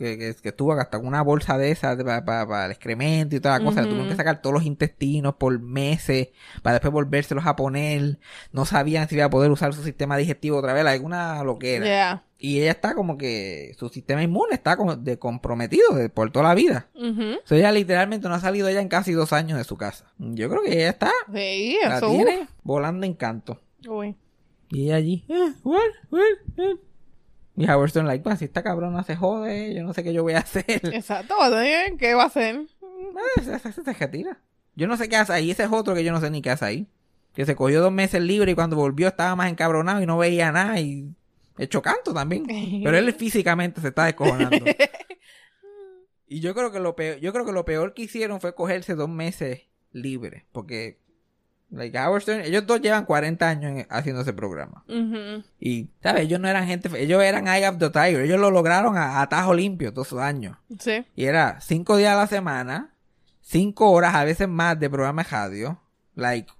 que, 0.00 0.16
que, 0.16 0.34
que 0.34 0.48
estuvo 0.48 0.72
hasta 0.72 0.98
con 0.98 1.06
una 1.06 1.20
bolsa 1.20 1.58
de 1.58 1.70
esas 1.70 2.02
para 2.24 2.64
el 2.64 2.70
excremento 2.70 3.36
y 3.36 3.40
toda 3.40 3.58
la 3.58 3.64
cosa, 3.64 3.82
le 3.82 3.88
tuvieron 3.88 4.08
que 4.08 4.16
sacar 4.16 4.40
todos 4.40 4.54
los 4.54 4.64
intestinos 4.64 5.34
por 5.34 5.60
meses, 5.60 6.28
para 6.62 6.74
después 6.74 6.92
volvérselos 6.92 7.46
a 7.46 7.54
poner, 7.54 8.18
no 8.52 8.64
sabían 8.64 9.08
si 9.08 9.16
iba 9.16 9.26
a 9.26 9.30
poder 9.30 9.50
usar 9.50 9.74
su 9.74 9.82
sistema 9.82 10.16
digestivo 10.16 10.56
otra 10.56 10.72
vez, 10.72 10.86
alguna 10.86 11.44
loquera. 11.44 11.84
Ya. 11.84 12.24
Y 12.38 12.60
ella 12.60 12.70
está 12.70 12.94
como 12.94 13.18
que, 13.18 13.76
su 13.78 13.90
sistema 13.90 14.22
inmune 14.22 14.54
está 14.54 14.78
como 14.78 14.96
de 14.96 15.18
comprometido 15.18 15.94
de, 15.94 16.08
por 16.08 16.32
toda 16.32 16.48
la 16.48 16.54
vida. 16.54 16.88
Ujú. 16.94 17.34
O 17.34 17.46
sea, 17.46 17.58
ella 17.58 17.70
literalmente 17.70 18.26
no 18.26 18.34
ha 18.34 18.40
salido 18.40 18.68
ella 18.68 18.80
en 18.80 18.88
casi 18.88 19.12
dos 19.12 19.34
años 19.34 19.58
de 19.58 19.64
su 19.64 19.76
casa. 19.76 20.06
Yo 20.16 20.48
creo 20.48 20.62
que 20.62 20.72
ella 20.72 20.88
está, 20.88 21.12
la 21.28 22.00
tiene 22.00 22.48
volando 22.62 23.04
en 23.04 23.12
canto. 23.12 23.60
Uy. 23.86 24.16
Y 24.70 24.84
ella 24.84 24.96
allí, 24.96 25.24
eh, 25.28 25.52
what, 25.62 25.80
what, 26.10 26.22
eh. 26.56 26.76
Y 27.60 27.68
Howard 27.70 27.90
Stern, 27.90 28.06
like, 28.06 28.24
"Pues, 28.24 28.38
si 28.38 28.46
esta 28.46 28.62
cabrona 28.62 29.04
se 29.04 29.16
jode, 29.16 29.74
yo 29.74 29.82
no 29.82 29.92
sé 29.92 30.02
qué 30.02 30.14
yo 30.14 30.22
voy 30.22 30.32
a 30.32 30.38
hacer. 30.38 30.64
Exacto, 30.94 31.34
va 31.38 31.50
¿qué 31.98 32.14
va 32.14 32.22
a 32.22 32.26
hacer? 32.26 32.62
Ah, 33.16 33.58
se 33.58 33.92
retira. 33.92 34.38
Yo 34.74 34.86
no 34.86 34.96
sé 34.96 35.08
qué 35.10 35.16
hace 35.16 35.34
ahí. 35.34 35.50
Ese 35.50 35.64
es 35.64 35.68
otro 35.70 35.94
que 35.94 36.02
yo 36.02 36.10
no 36.10 36.20
sé 36.20 36.30
ni 36.30 36.40
qué 36.40 36.50
hace 36.50 36.64
ahí. 36.64 36.86
Que 37.34 37.44
se 37.44 37.54
cogió 37.54 37.82
dos 37.82 37.92
meses 37.92 38.22
libre 38.22 38.52
y 38.52 38.54
cuando 38.54 38.76
volvió 38.76 39.08
estaba 39.08 39.36
más 39.36 39.50
encabronado 39.50 40.02
y 40.02 40.06
no 40.06 40.16
veía 40.16 40.50
nada 40.52 40.80
y 40.80 41.14
hecho 41.58 41.82
canto 41.82 42.14
también. 42.14 42.46
Pero 42.84 42.96
él 42.96 43.12
físicamente 43.12 43.80
se 43.82 43.88
está 43.88 44.04
descojonando. 44.06 44.64
y 46.28 46.40
yo 46.40 46.54
creo 46.54 46.72
que 46.72 46.80
lo 46.80 46.96
peor, 46.96 47.18
yo 47.18 47.32
creo 47.32 47.44
que 47.44 47.52
lo 47.52 47.66
peor 47.66 47.92
que 47.92 48.02
hicieron 48.02 48.40
fue 48.40 48.54
cogerse 48.54 48.94
dos 48.94 49.10
meses 49.10 49.62
libre. 49.92 50.46
Porque 50.52 50.98
like, 51.70 51.96
Howard 51.98 52.22
Stern, 52.22 52.40
ellos 52.42 52.66
dos 52.66 52.80
llevan 52.80 53.04
40 53.04 53.48
años 53.48 53.72
en- 53.72 53.86
haciendo 53.90 54.22
ese 54.22 54.32
programa. 54.32 54.84
Y, 55.58 55.88
¿sabes? 56.02 56.22
Ellos 56.22 56.40
no 56.40 56.48
eran 56.48 56.66
gente, 56.66 56.88
ellos 57.00 57.22
eran 57.22 57.46
Eye 57.48 57.68
of 57.68 57.78
the 57.78 57.90
Tiger. 57.90 58.20
Ellos 58.22 58.40
lo 58.40 58.50
lograron 58.50 58.96
a, 58.96 59.20
a 59.22 59.28
tajo 59.28 59.54
limpio 59.54 59.92
todos 59.92 60.08
esos 60.08 60.20
años. 60.20 60.56
Sí. 60.78 61.04
Y 61.16 61.24
era 61.24 61.60
cinco 61.60 61.96
días 61.96 62.12
a 62.14 62.16
la 62.18 62.26
semana, 62.26 62.94
cinco 63.40 63.90
horas, 63.90 64.14
a 64.14 64.24
veces 64.24 64.48
más 64.48 64.78
de 64.78 64.90
programa 64.90 65.22
de 65.22 65.28
radio. 65.30 65.80
Like, 66.14 66.50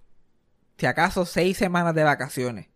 si 0.78 0.86
acaso 0.86 1.26
seis 1.26 1.56
semanas 1.56 1.94
de 1.94 2.04
vacaciones. 2.04 2.66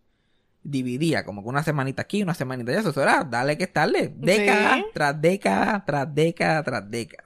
Dividía 0.67 1.23
como 1.25 1.43
que 1.43 1.49
una 1.49 1.61
semanita 1.61 2.01
aquí, 2.01 2.23
una 2.23 2.33
semanita 2.33 2.71
allá. 2.71 2.81
Eso 2.89 3.01
era, 3.01 3.23
dale 3.23 3.55
que 3.55 3.65
estarle. 3.65 4.11
Década 4.17 4.75
Sí. 4.77 4.85
tras 4.95 5.21
década, 5.21 5.83
tras 5.85 6.13
década, 6.15 6.63
tras 6.63 6.89
década. 6.89 7.23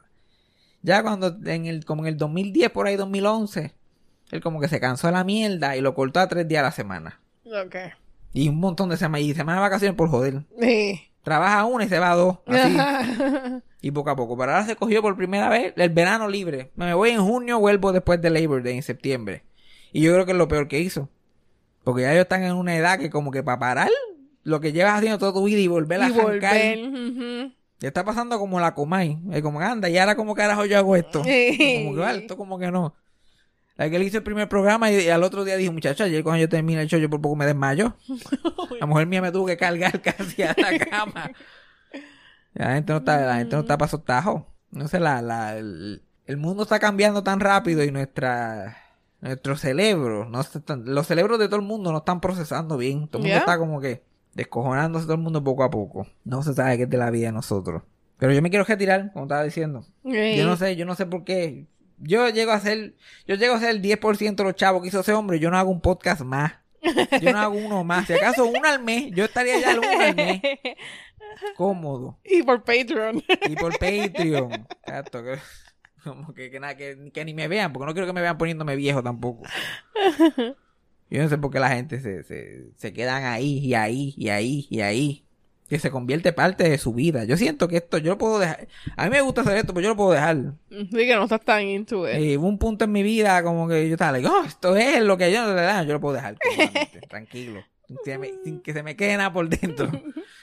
Ya 0.81 1.01
cuando, 1.03 1.37
en 1.45 1.65
el, 1.65 1.85
como 1.85 2.03
en 2.03 2.09
el 2.09 2.17
2010, 2.17 2.69
por 2.71 2.87
ahí 2.87 2.95
2011, 2.97 3.73
él 4.31 4.41
como 4.41 4.59
que 4.59 4.67
se 4.67 4.79
cansó 4.79 5.07
de 5.07 5.13
la 5.13 5.23
mierda 5.23 5.75
y 5.75 5.81
lo 5.81 5.95
cortó 5.95 6.19
a 6.19 6.27
tres 6.27 6.47
días 6.47 6.61
a 6.61 6.67
la 6.67 6.71
semana. 6.71 7.19
Ok. 7.45 7.75
Y 8.33 8.49
un 8.49 8.59
montón 8.59 8.89
de 8.89 8.97
semanas, 8.97 9.25
y 9.25 9.33
semanas 9.33 9.59
de 9.59 9.61
vacaciones 9.61 9.95
por 9.95 10.09
joder. 10.09 10.43
Sí. 10.59 11.01
Trabaja 11.23 11.65
una 11.65 11.85
y 11.85 11.89
se 11.89 11.99
va 11.99 12.11
a 12.11 12.15
dos. 12.15 12.37
Así. 12.45 12.77
Y 13.81 13.91
poco 13.91 14.09
a 14.09 14.15
poco. 14.15 14.37
Pero 14.37 14.51
ahora 14.51 14.65
se 14.65 14.75
cogió 14.75 15.01
por 15.01 15.15
primera 15.15 15.47
vez 15.47 15.73
el 15.77 15.89
verano 15.89 16.27
libre. 16.27 16.71
Me 16.75 16.93
voy 16.93 17.11
en 17.11 17.21
junio, 17.23 17.59
vuelvo 17.59 17.93
después 17.93 18.21
de 18.21 18.29
Labor 18.29 18.61
Day 18.61 18.75
en 18.75 18.83
septiembre. 18.83 19.43
Y 19.93 20.01
yo 20.01 20.11
creo 20.11 20.25
que 20.25 20.33
es 20.33 20.37
lo 20.37 20.49
peor 20.49 20.67
que 20.67 20.79
hizo. 20.79 21.07
Porque 21.85 22.01
ya 22.01 22.11
ellos 22.11 22.23
están 22.23 22.43
en 22.43 22.55
una 22.55 22.75
edad 22.75 22.99
que 22.99 23.09
como 23.09 23.31
que 23.31 23.41
para 23.41 23.57
parar 23.57 23.89
lo 24.43 24.59
que 24.59 24.73
llevas 24.73 24.95
haciendo 24.95 25.17
toda 25.17 25.33
tu 25.33 25.45
vida 25.45 25.59
y 25.59 25.67
volver 25.67 26.01
a 26.01 26.09
y 26.09 26.11
volver. 26.11 27.51
Ya 27.79 27.87
está 27.87 28.03
pasando 28.03 28.37
como 28.37 28.59
la 28.59 28.75
Comay. 28.75 29.17
Es 29.31 29.41
como 29.41 29.61
anda, 29.61 29.89
y 29.89 29.97
ahora 29.97 30.15
como 30.15 30.35
carajo 30.35 30.65
yo 30.65 30.77
hago 30.77 30.97
esto. 30.97 31.19
Como 31.19 31.25
que 31.29 31.95
vale, 31.97 32.19
esto 32.19 32.35
como 32.35 32.59
que 32.59 32.69
no. 32.69 32.93
La 33.79 33.89
que 33.89 33.95
él 33.95 34.03
hizo 34.03 34.17
el 34.17 34.23
primer 34.23 34.49
programa 34.49 34.91
y, 34.91 34.99
y 35.05 35.09
al 35.09 35.23
otro 35.23 35.45
día 35.45 35.55
dijo, 35.55 35.71
muchacho, 35.71 36.03
ayer 36.03 36.21
cuando 36.23 36.41
yo 36.41 36.49
terminé 36.49 36.81
el 36.81 36.87
show 36.89 36.99
yo 36.99 37.09
por 37.09 37.21
poco 37.21 37.35
me 37.37 37.45
desmayo. 37.45 37.95
La 38.79 38.85
mujer 38.85 39.07
mía 39.07 39.21
me 39.21 39.31
tuvo 39.31 39.45
que 39.47 39.55
cargar 39.57 40.01
casi 40.03 40.43
a 40.43 40.53
la 40.57 40.77
cama. 40.77 41.31
La 42.53 42.73
gente 42.73 42.91
no 42.93 42.99
está, 42.99 43.25
la 43.25 43.35
gente 43.37 43.55
no 43.55 43.61
está 43.61 43.77
para 43.77 43.87
esos 43.87 44.03
tajos. 44.03 44.43
No 44.71 44.87
sé, 44.87 44.99
la, 44.99 45.21
la, 45.21 45.57
el, 45.57 46.01
el 46.25 46.37
mundo 46.37 46.63
está 46.63 46.79
cambiando 46.79 47.23
tan 47.23 47.39
rápido 47.39 47.83
y 47.83 47.91
nuestra, 47.91 48.77
nuestro 49.21 49.55
cerebro, 49.55 50.25
no 50.25 50.41
están- 50.41 50.83
los 50.85 51.07
cerebros 51.07 51.39
de 51.39 51.47
todo 51.47 51.55
el 51.57 51.65
mundo 51.65 51.91
no 51.91 51.99
están 51.99 52.19
procesando 52.21 52.77
bien. 52.77 53.07
Todo 53.07 53.19
el 53.23 53.29
mundo 53.29 53.35
está 53.39 53.57
como 53.57 53.79
que 53.79 54.03
descojonándose 54.33 55.05
todo 55.05 55.15
el 55.15 55.21
mundo 55.21 55.43
poco 55.43 55.63
a 55.63 55.69
poco. 55.69 56.05
No 56.25 56.43
se 56.43 56.53
sabe 56.53 56.77
qué 56.77 56.83
es 56.83 56.89
de 56.89 56.97
la 56.97 57.09
vida 57.11 57.27
de 57.27 57.31
nosotros. 57.33 57.83
Pero 58.17 58.33
yo 58.33 58.41
me 58.41 58.49
quiero 58.49 58.65
retirar, 58.65 59.11
como 59.13 59.25
estaba 59.25 59.43
diciendo. 59.43 59.85
Yo 60.37 60.45
no 60.45 60.57
sé, 60.57 60.75
yo 60.75 60.85
no 60.85 60.95
sé 60.95 61.05
por 61.05 61.23
qué. 61.23 61.65
Yo 61.99 62.29
llego 62.29 62.51
a 62.51 62.59
ser, 62.59 62.95
yo 63.27 63.35
llego 63.35 63.55
a 63.55 63.59
ser 63.59 63.69
el 63.71 63.81
10% 63.81 64.35
de 64.35 64.43
los 64.43 64.55
chavos 64.55 64.81
que 64.81 64.87
hizo 64.87 65.01
ese 65.01 65.13
hombre, 65.13 65.39
yo 65.39 65.51
no 65.51 65.57
hago 65.57 65.71
un 65.71 65.81
podcast 65.81 66.21
más. 66.21 66.53
Yo 67.21 67.33
no 67.33 67.39
hago 67.39 67.57
uno 67.57 67.83
más. 67.83 68.07
Si 68.07 68.13
acaso 68.13 68.45
uno 68.45 68.61
al 68.63 68.81
mes, 68.81 69.11
yo 69.13 69.25
estaría 69.25 69.59
ya 69.59 69.77
uno 69.77 69.99
al 69.99 70.15
mes. 70.15 70.41
Cómodo. 71.55 72.19
Y 72.23 72.43
por 72.43 72.63
Patreon. 72.63 73.21
Y 73.49 73.55
por 73.55 73.77
Patreon. 73.77 74.67
Exacto. 74.85 75.23
Que, 75.23 75.39
como 76.03 76.33
que, 76.33 76.49
que 76.49 76.59
nada, 76.59 76.75
que, 76.77 77.11
que 77.13 77.25
ni 77.25 77.33
me 77.33 77.47
vean, 77.47 77.73
porque 77.73 77.85
no 77.85 77.93
quiero 77.93 78.07
que 78.07 78.13
me 78.13 78.21
vean 78.21 78.37
poniéndome 78.37 78.75
viejo 78.75 79.03
tampoco. 79.03 79.43
Yo 81.09 81.23
no 81.23 81.29
sé 81.29 81.37
por 81.37 81.51
qué 81.51 81.59
la 81.59 81.69
gente 81.69 81.99
se, 81.99 82.23
se, 82.23 82.71
se 82.75 82.93
quedan 82.93 83.23
ahí 83.25 83.59
y 83.59 83.73
ahí 83.73 84.13
y 84.15 84.29
ahí 84.29 84.67
y 84.69 84.81
ahí. 84.81 85.25
Que 85.69 85.77
se 85.79 85.91
convierte 85.91 86.33
parte 86.33 86.67
de 86.67 86.77
su 86.79 86.93
vida. 86.93 87.23
Yo 87.25 87.37
siento 87.37 87.67
que 87.67 87.77
esto, 87.77 87.99
yo 87.99 88.11
lo 88.13 88.17
puedo 88.17 88.39
dejar. 88.39 88.67
A 88.97 89.03
mí 89.05 89.11
me 89.11 89.21
gusta 89.21 89.41
hacer 89.41 89.57
esto, 89.57 89.73
pero 89.73 89.83
yo 89.83 89.89
lo 89.89 89.95
puedo 89.95 90.11
dejar. 90.11 90.53
Sí, 90.69 90.87
que 90.91 91.15
no 91.15 91.23
estás 91.23 91.41
tan 91.41 91.61
into 91.63 92.09
it. 92.09 92.17
Y 92.19 92.37
hubo 92.37 92.47
un 92.47 92.57
punto 92.57 92.85
en 92.85 92.91
mi 92.91 93.03
vida 93.03 93.43
como 93.43 93.67
que 93.67 93.87
yo 93.87 93.93
estaba 93.93 94.13
like, 94.13 94.27
oh, 94.27 94.43
esto 94.45 94.75
es 94.75 95.01
lo 95.03 95.15
que 95.17 95.31
yo 95.31 95.43
no 95.45 95.53
le 95.53 95.61
da, 95.61 95.83
yo 95.83 95.93
lo 95.93 96.01
puedo 96.01 96.15
dejar 96.15 96.37
tranquilo. 97.09 97.61
Sin 97.87 97.97
que, 98.03 98.17
me- 98.17 98.33
sin 98.43 98.61
que 98.61 98.73
se 98.73 98.83
me 98.83 98.95
quede 98.95 99.15
nada 99.17 99.31
por 99.31 99.47
dentro. 99.47 99.89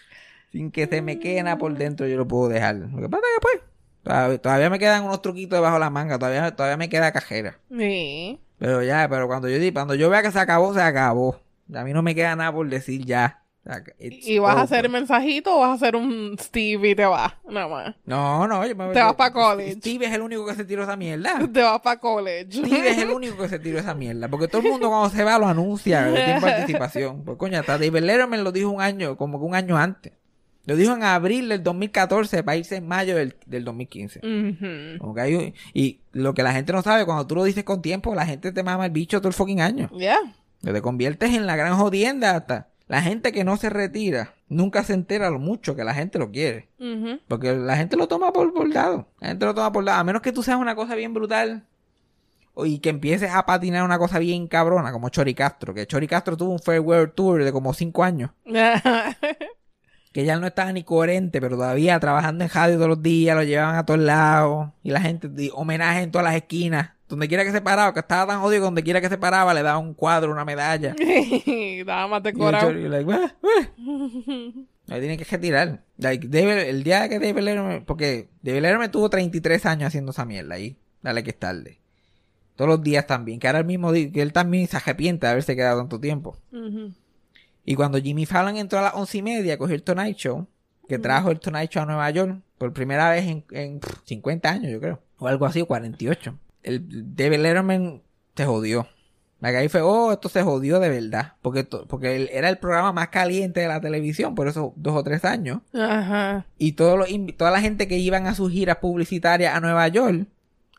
sin 0.53 0.71
que 0.71 0.87
se 0.87 1.03
me 1.03 1.19
quede 1.19 1.43
nada 1.43 1.59
por 1.59 1.77
dentro, 1.77 2.07
yo 2.07 2.17
lo 2.17 2.27
puedo 2.29 2.49
dejar. 2.49 2.77
Lo 2.77 3.01
que 3.01 3.09
pasa 3.09 3.23
es 3.27 3.35
que 3.35 3.41
pues, 3.43 3.61
todavía, 4.03 4.39
todavía 4.39 4.71
me 4.71 4.79
quedan 4.79 5.05
unos 5.05 5.23
truquitos 5.23 5.57
debajo 5.57 5.75
de 5.75 5.81
la 5.81 5.91
manga, 5.91 6.19
todavía, 6.19 6.55
todavía 6.55 6.77
me 6.77 6.89
queda 6.89 7.13
cajera. 7.13 7.59
Sí. 7.77 8.39
Pero 8.59 8.83
ya, 8.83 9.07
pero 9.11 9.27
cuando 9.27 9.49
yo 9.49 9.73
cuando 9.73 9.95
yo 9.95 10.09
vea 10.09 10.23
que 10.23 10.31
se 10.31 10.39
acabó, 10.39 10.73
se 10.73 10.81
acabó. 10.81 11.41
A 11.75 11.83
mí 11.85 11.93
no 11.93 12.03
me 12.03 12.15
queda 12.15 12.37
nada 12.37 12.53
por 12.53 12.69
decir 12.69 13.05
ya. 13.05 13.43
¿Y 13.99 14.39
vas 14.39 14.57
a 14.57 14.61
hacer 14.63 14.89
mensajito 14.89 15.57
o 15.57 15.61
vas 15.61 15.71
a 15.71 15.73
hacer 15.75 15.97
un 15.97 16.37
Steve 16.39 16.91
y 16.91 16.95
te 16.95 17.05
vas? 17.05 17.33
Nada 17.49 17.67
más. 17.69 17.95
No, 18.05 18.47
no, 18.47 18.65
yo 18.67 18.77
me 18.77 18.85
Te 18.93 19.01
vas 19.01 19.11
yo- 19.13 19.17
pa' 19.17 19.33
college. 19.33 19.73
Steve 19.75 20.07
es 20.07 20.13
el 20.13 20.21
único 20.23 20.47
que 20.47 20.55
se 20.55 20.65
tiró 20.65 20.85
esa 20.85 20.97
mierda. 20.97 21.33
Te 21.53 21.63
vas 21.63 21.81
para 21.81 21.99
college. 21.99 22.53
Steve 22.53 22.91
es 22.91 22.99
el 22.99 23.11
único 23.11 23.37
que 23.39 23.49
se 23.49 23.59
tiró 23.59 23.79
esa 23.79 23.95
mierda. 23.95 24.29
Porque 24.29 24.47
todo 24.49 24.63
el 24.63 24.69
mundo 24.69 24.89
cuando 24.89 25.11
se 25.11 25.25
va 25.25 25.39
lo 25.39 25.47
anuncia, 25.49 26.05
tiene 26.13 26.41
participación. 26.41 27.25
Pues 27.25 27.37
coño, 27.39 27.59
hasta 27.59 27.73
David 27.79 28.03
Letterman 28.03 28.45
lo 28.45 28.53
dijo 28.53 28.71
un 28.71 28.81
año, 28.81 29.17
como 29.17 29.39
que 29.41 29.45
un 29.47 29.55
año 29.55 29.77
antes. 29.77 30.13
Lo 30.65 30.75
dijo 30.75 30.93
en 30.95 31.05
abril 31.05 31.49
del 31.49 31.63
2014 31.63 32.43
para 32.43 32.57
irse 32.57 32.77
en 32.77 32.89
mayo 32.89 33.15
del, 33.17 33.37
del 33.47 33.65
2015. 33.65 34.19
Ujú. 34.19 34.99
Como 34.99 35.15
que 35.15 35.21
hay 35.21 35.35
un- 35.35 35.55
y 35.75 36.01
lo 36.13 36.35
que 36.35 36.43
la 36.43 36.53
gente 36.53 36.73
no 36.73 36.83
sabe, 36.83 37.05
cuando 37.05 37.27
tú 37.27 37.35
lo 37.37 37.45
dices 37.45 37.63
con 37.65 37.83
tiempo, 37.83 38.15
la 38.15 38.27
gente 38.27 38.51
te 38.53 38.63
mama 38.65 38.87
el 38.87 38.91
bicho 38.93 39.19
todo 39.21 39.29
el 39.29 39.35
fucking 39.35 39.61
año. 39.61 39.89
Ya. 39.97 40.19
Te 40.63 40.83
conviertes 40.83 41.35
en 41.35 41.47
la 41.47 41.55
gran 41.57 41.77
jodienda 41.77 42.35
hasta. 42.37 42.69
La 42.89 43.03
gente 43.03 43.33
que 43.33 43.43
no 43.45 43.57
se 43.57 43.69
retira 43.69 44.35
nunca 44.49 44.85
se 44.85 44.93
entera 44.95 45.29
lo 45.31 45.39
mucho 45.41 45.75
que 45.75 45.83
la 45.85 45.93
gente 45.95 46.19
lo 46.21 46.31
quiere. 46.31 46.69
Porque 47.27 47.53
la 47.55 47.77
gente 47.77 47.97
lo 47.97 48.07
toma 48.07 48.33
por, 48.33 48.53
por 48.55 48.73
dado. 48.73 49.09
La 49.21 49.29
gente 49.29 49.45
lo 49.45 49.55
toma 49.55 49.73
por 49.73 49.85
dado. 49.85 49.99
A 50.01 50.05
menos 50.05 50.23
que 50.23 50.33
tú 50.33 50.43
seas 50.43 50.57
una 50.59 50.77
cosa 50.77 50.95
bien 50.95 51.13
brutal. 51.13 51.65
o- 52.55 52.65
Y 52.65 52.79
que 52.79 52.89
empieces 52.91 53.31
a 53.35 53.45
patinar 53.45 53.83
una 53.85 53.99
cosa 53.99 54.19
bien 54.21 54.47
cabrona, 54.47 54.93
como 54.93 55.09
Chori 55.09 55.35
Castro. 55.35 55.75
Que 55.75 55.87
Chori 55.87 56.07
Castro 56.07 56.37
tuvo 56.37 56.53
un 56.53 56.59
farewell 56.61 57.11
tour 57.13 57.43
de 57.45 57.53
como 57.53 57.75
cinco 57.75 58.05
años. 58.05 58.31
Que 60.17 60.25
ya 60.25 60.39
no 60.41 60.47
estaba 60.47 60.73
ni 60.73 60.83
coherente, 60.83 61.43
pero 61.43 61.57
todavía 61.59 62.01
trabajando 62.01 62.43
en 62.43 62.49
radio 62.49 62.77
todos 62.77 62.89
los 62.89 63.03
días, 63.03 63.37
lo 63.37 63.43
llevaban 63.43 63.77
a 63.77 63.85
todos 63.85 64.01
lados. 64.01 64.71
Y 64.83 64.91
la 64.91 65.03
gente, 65.03 65.29
di- 65.29 65.51
homenaje 65.53 66.01
en 66.01 66.11
todas 66.11 66.25
las 66.25 66.37
esquinas. 66.37 66.93
Donde 67.07 67.29
quiera 67.29 67.45
que 67.45 67.53
se 67.53 67.61
paraba, 67.61 67.93
que 67.93 68.01
estaba 68.01 68.33
tan 68.33 68.41
jodido 68.41 68.65
donde 68.65 68.83
quiera 68.83 69.03
que 69.03 69.11
se 69.11 69.19
paraba, 69.19 69.53
le 69.53 69.63
daba 69.63 69.77
un 69.77 69.93
cuadro, 69.93 70.33
una 70.33 70.47
medalla. 70.47 70.95
Estaba 71.47 72.09
más 72.09 72.21
Y 72.21 72.23
decorado. 72.23 72.69
Chori, 72.69 72.89
like, 72.89 73.13
"Ah, 73.13 73.35
ah". 73.45 73.69
Ahí 74.89 75.01
tiene 75.01 75.19
que 75.19 75.25
retirar. 75.25 75.83
Like, 75.99 76.29
el 76.71 76.83
día 76.83 77.11
que 77.11 77.19
David 77.19 77.43
Letterman, 77.43 77.85
porque 77.85 78.31
David 78.41 78.63
Letterman 78.63 78.91
tuvo 78.91 79.11
33 79.11 79.67
años 79.67 79.89
haciendo 79.89 80.13
esa 80.13 80.25
mierda 80.25 80.55
ahí. 80.55 80.79
Dale 81.03 81.23
que 81.23 81.31
es 81.33 81.39
tarde. 81.39 81.79
Todos 82.55 82.71
los 82.71 82.83
días 82.83 83.07
también. 83.07 83.39
Que 83.39 83.49
ahora 83.49 83.59
el 83.59 83.67
mismo 83.67 83.93
que 83.93 84.11
él 84.23 84.33
también 84.33 84.67
se 84.67 84.79
arrepiente 84.79 85.27
de 85.27 85.33
haberse 85.33 85.55
quedado 85.55 85.79
tanto 85.81 86.01
tiempo. 86.01 86.39
Ujú. 86.53 86.93
Y 87.67 87.75
cuando 87.75 87.99
Jimmy 87.99 88.25
Fallon 88.25 88.57
entró 88.57 88.79
a 88.79 88.83
las 88.83 88.95
once 88.95 89.19
y 89.19 89.23
media, 89.23 89.59
cogió 89.59 89.75
el 89.75 89.83
Tonight 89.83 90.17
Show, 90.17 90.47
que 90.89 91.01
trajo 91.01 91.33
el 91.33 91.41
Tonight 91.41 91.71
Show 91.71 91.83
a 91.83 91.87
Nueva 91.87 92.09
York 92.11 92.41
por 92.59 92.73
primera 92.73 93.11
vez 93.11 93.27
en, 93.27 93.45
en 93.51 93.81
pff, 93.81 93.99
50 94.05 94.49
años, 94.49 94.73
yo 94.73 94.81
creo. 94.81 95.01
O 95.19 95.27
algo 95.27 95.45
así, 95.47 95.61
o 95.61 95.67
48. 95.67 96.39
El 96.63 97.15
David 97.17 97.39
Letterman 97.39 98.03
se 98.37 98.47
jodió. 98.47 98.87
La 99.41 99.51
que 99.51 99.57
ahí 99.59 99.69
fue, 99.69 99.83
oh, 99.83 100.13
esto 100.13 100.29
se 100.29 100.43
jodió 100.43 100.79
de 100.79 100.89
verdad. 100.89 101.35
Porque, 101.43 101.65
porque 101.65 102.17
él 102.17 102.31
era 102.33 102.49
el 102.49 102.59
programa 102.59 102.93
más 102.93 103.09
caliente 103.09 103.61
de 103.61 103.69
la 103.69 103.81
televisión 103.81 104.35
por 104.35 104.49
esos 104.49 104.73
dos 104.77 104.95
o 104.95 105.03
tres 105.03 105.25
años. 105.25 105.61
Ajá. 105.75 106.47
Y 106.57 106.73
todos 106.73 106.99
los 106.99 107.09
toda 107.37 107.51
la 107.51 107.61
gente 107.61 107.89
que 107.89 107.99
iban 107.99 108.27
a 108.27 108.35
sus 108.35 108.53
giras 108.53 108.77
publicitarias 108.77 109.55
a 109.55 109.61
Nueva 109.61 109.89
York, 109.89 110.27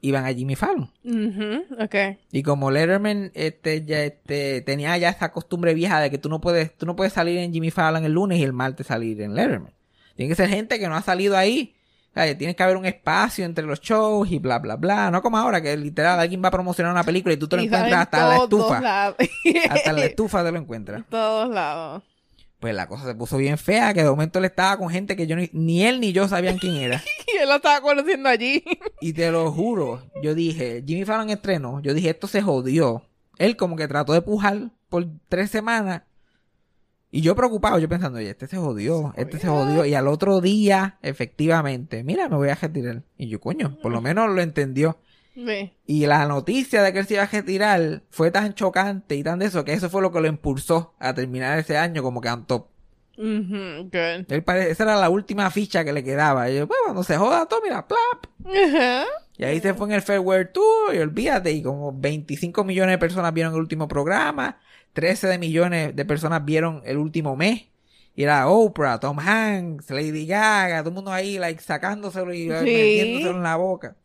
iban 0.02 0.26
a 0.26 0.34
Jimmy 0.34 0.56
Fallon. 0.56 0.92
Ujú. 1.04 1.84
Ok. 1.84 1.96
Y 2.32 2.44
como 2.44 2.70
Letterman 2.72 3.32
este, 3.34 3.84
ya, 3.86 4.04
este, 4.04 4.62
tenía 4.62 4.96
ya 4.98 5.10
esa 5.10 5.32
costumbre 5.32 5.74
vieja 5.74 6.00
de 6.00 6.10
que 6.12 6.18
tú 6.18 6.30
no 6.30 6.40
puedes, 6.42 6.76
tú 6.78 6.86
no 6.86 6.96
puedes 6.96 7.14
salir 7.14 7.38
en 7.40 7.52
Jimmy 7.54 7.72
Fallon 7.72 8.06
el 8.06 8.12
lunes 8.14 8.40
y 8.40 8.44
el 8.44 8.54
martes 8.54 8.88
salir 8.88 9.22
en 9.22 9.34
Letterman. 9.36 9.74
Tiene 10.16 10.30
que 10.30 10.36
ser 10.36 10.50
gente 10.50 10.80
que 10.80 10.88
no 10.88 10.96
ha 10.96 11.02
salido 11.02 11.36
ahí. 11.38 11.74
O 12.12 12.20
sea, 12.20 12.36
tiene 12.36 12.56
que 12.56 12.64
haber 12.64 12.78
un 12.78 12.86
espacio 12.88 13.46
entre 13.46 13.64
los 13.66 13.80
shows 13.80 14.32
y 14.32 14.40
bla, 14.40 14.58
bla, 14.58 14.76
bla. 14.76 15.12
No 15.12 15.22
como 15.22 15.38
ahora 15.38 15.62
que 15.62 15.78
literal 15.78 16.20
alguien 16.20 16.44
va 16.44 16.48
a 16.48 16.52
promocionar 16.52 16.92
una 16.92 17.04
película 17.04 17.34
y 17.36 17.38
tú 17.38 17.48
te 17.48 17.56
lo 17.58 17.62
Y 17.62 17.66
encuentras 17.66 18.02
hasta 18.02 18.22
en 18.24 18.30
la 18.30 18.36
estufa. 18.44 18.82
lados. 18.82 19.16
Hasta 19.70 19.90
en 19.92 19.96
la 19.96 20.06
estufa 20.06 20.44
te 20.44 20.52
lo 20.52 20.58
encuentras. 20.58 21.04
todos 21.10 21.50
lados. 21.50 22.04
Pues 22.60 22.74
la 22.74 22.88
cosa 22.88 23.06
se 23.06 23.14
puso 23.14 23.38
bien 23.38 23.58
fea, 23.58 23.94
que 23.94 24.04
de 24.04 24.10
momento 24.10 24.40
él 24.40 24.46
estaba 24.46 24.78
con 24.78 24.90
gente 24.90 25.16
que 25.16 25.28
yo 25.28 25.36
ni, 25.36 25.50
ni 25.54 25.84
él 25.84 26.00
ni 26.00 26.12
yo 26.12 26.28
sabían 26.28 26.58
quién 26.58 26.76
era. 26.76 27.04
Y 27.28 27.42
él 27.42 27.50
lo 27.50 27.56
estaba 27.56 27.82
conociendo 27.82 28.30
allí. 28.30 28.64
Y 29.02 29.14
te 29.14 29.30
lo 29.32 29.52
juro, 29.52 30.02
yo 30.24 30.34
dije, 30.34 30.84
Jimmy 30.86 31.06
Fallon 31.06 31.30
estrenó, 31.30 31.82
yo 31.82 31.94
dije, 31.94 32.10
esto 32.10 32.28
se 32.28 32.42
jodió. 32.42 33.04
Él 33.38 33.56
como 33.56 33.76
que 33.76 33.88
trató 33.88 34.14
de 34.14 34.22
pujar 34.22 34.72
por 34.90 35.06
tres 35.30 35.52
semanas. 35.52 36.04
Y 37.12 37.22
yo 37.22 37.36
preocupado, 37.36 37.80
yo 37.80 37.88
pensando, 37.88 38.20
oye, 38.20 38.32
este 38.32 38.48
se 38.48 38.58
jodió, 38.58 39.14
este 39.16 39.40
se 39.40 39.48
jodió. 39.48 39.86
Y 39.86 39.94
al 39.94 40.08
otro 40.08 40.42
día, 40.42 40.98
efectivamente, 41.02 42.04
mira, 42.04 42.28
me 42.28 42.36
voy 42.36 42.50
a 42.50 42.56
retirar. 42.56 43.04
Y 43.18 43.28
yo, 43.30 43.40
coño, 43.40 43.78
por 43.82 43.92
lo 43.92 44.02
menos 44.02 44.30
lo 44.30 44.42
entendió. 44.42 44.98
Sí. 45.46 45.72
Y 45.86 46.06
la 46.08 46.26
noticia 46.26 46.82
de 46.82 46.92
que 46.92 47.00
él 47.00 47.06
se 47.06 47.14
iba 47.14 47.24
a 47.24 47.28
retirar 47.28 48.02
fue 48.10 48.32
tan 48.32 48.56
chocante 48.56 49.16
y 49.16 49.22
tan 49.24 49.38
de 49.38 49.46
eso, 49.46 49.64
que 49.64 49.74
eso 49.74 49.88
fue 49.90 50.02
lo 50.02 50.12
que 50.12 50.20
lo 50.20 50.28
impulsó 50.28 50.96
a 50.98 51.14
terminar 51.14 51.60
ese 51.60 51.78
año 51.78 52.02
como 52.02 52.22
que 52.22 52.30
on 52.30 52.46
top. 52.48 52.66
Ujú. 53.18 53.84
Good. 53.92 54.32
Él 54.32 54.44
pare- 54.44 54.70
esa 54.72 54.84
era 54.84 54.96
la 54.96 55.10
última 55.10 55.50
ficha 55.52 55.84
que 55.86 55.94
le 55.94 56.04
quedaba. 56.04 56.50
Y 56.50 56.58
yo, 56.58 56.68
pues 56.68 56.80
cuando 56.86 57.04
se 57.04 57.18
joda 57.18 57.46
todo, 57.48 57.62
mira, 57.64 57.88
plap. 57.88 58.26
Ajá. 58.46 59.06
Y 59.38 59.44
ahí 59.44 59.60
se 59.60 59.74
fue 59.76 59.88
en 59.88 59.94
el 59.94 60.02
Farewell 60.02 60.50
Tour 60.52 60.96
y 60.96 60.98
olvídate, 61.00 61.52
y 61.52 61.62
como 61.62 61.92
25 61.94 62.64
millones 62.64 62.94
de 62.94 62.98
personas 62.98 63.34
vieron 63.34 63.54
el 63.54 63.60
último 63.60 63.88
programa, 63.88 64.60
13 64.94 65.28
de 65.28 65.38
millones 65.38 65.96
de 65.96 66.06
personas 66.06 66.44
vieron 66.46 66.82
el 66.86 66.98
último 66.98 67.36
mes. 67.36 67.66
Y 68.16 68.24
era 68.24 68.48
Oprah, 68.48 69.00
Tom 69.00 69.20
Hanks, 69.20 69.92
Lady 69.92 70.26
Gaga, 70.26 70.80
todo 70.80 70.90
el 70.90 70.96
mundo 70.96 71.12
ahí 71.12 71.38
like, 71.38 71.62
sacándoselo 71.62 72.34
y 72.34 72.44
Sí. 72.44 72.50
metiéndoselo 72.50 73.38
en 73.38 73.44
la 73.44 73.56
boca. 73.58 73.96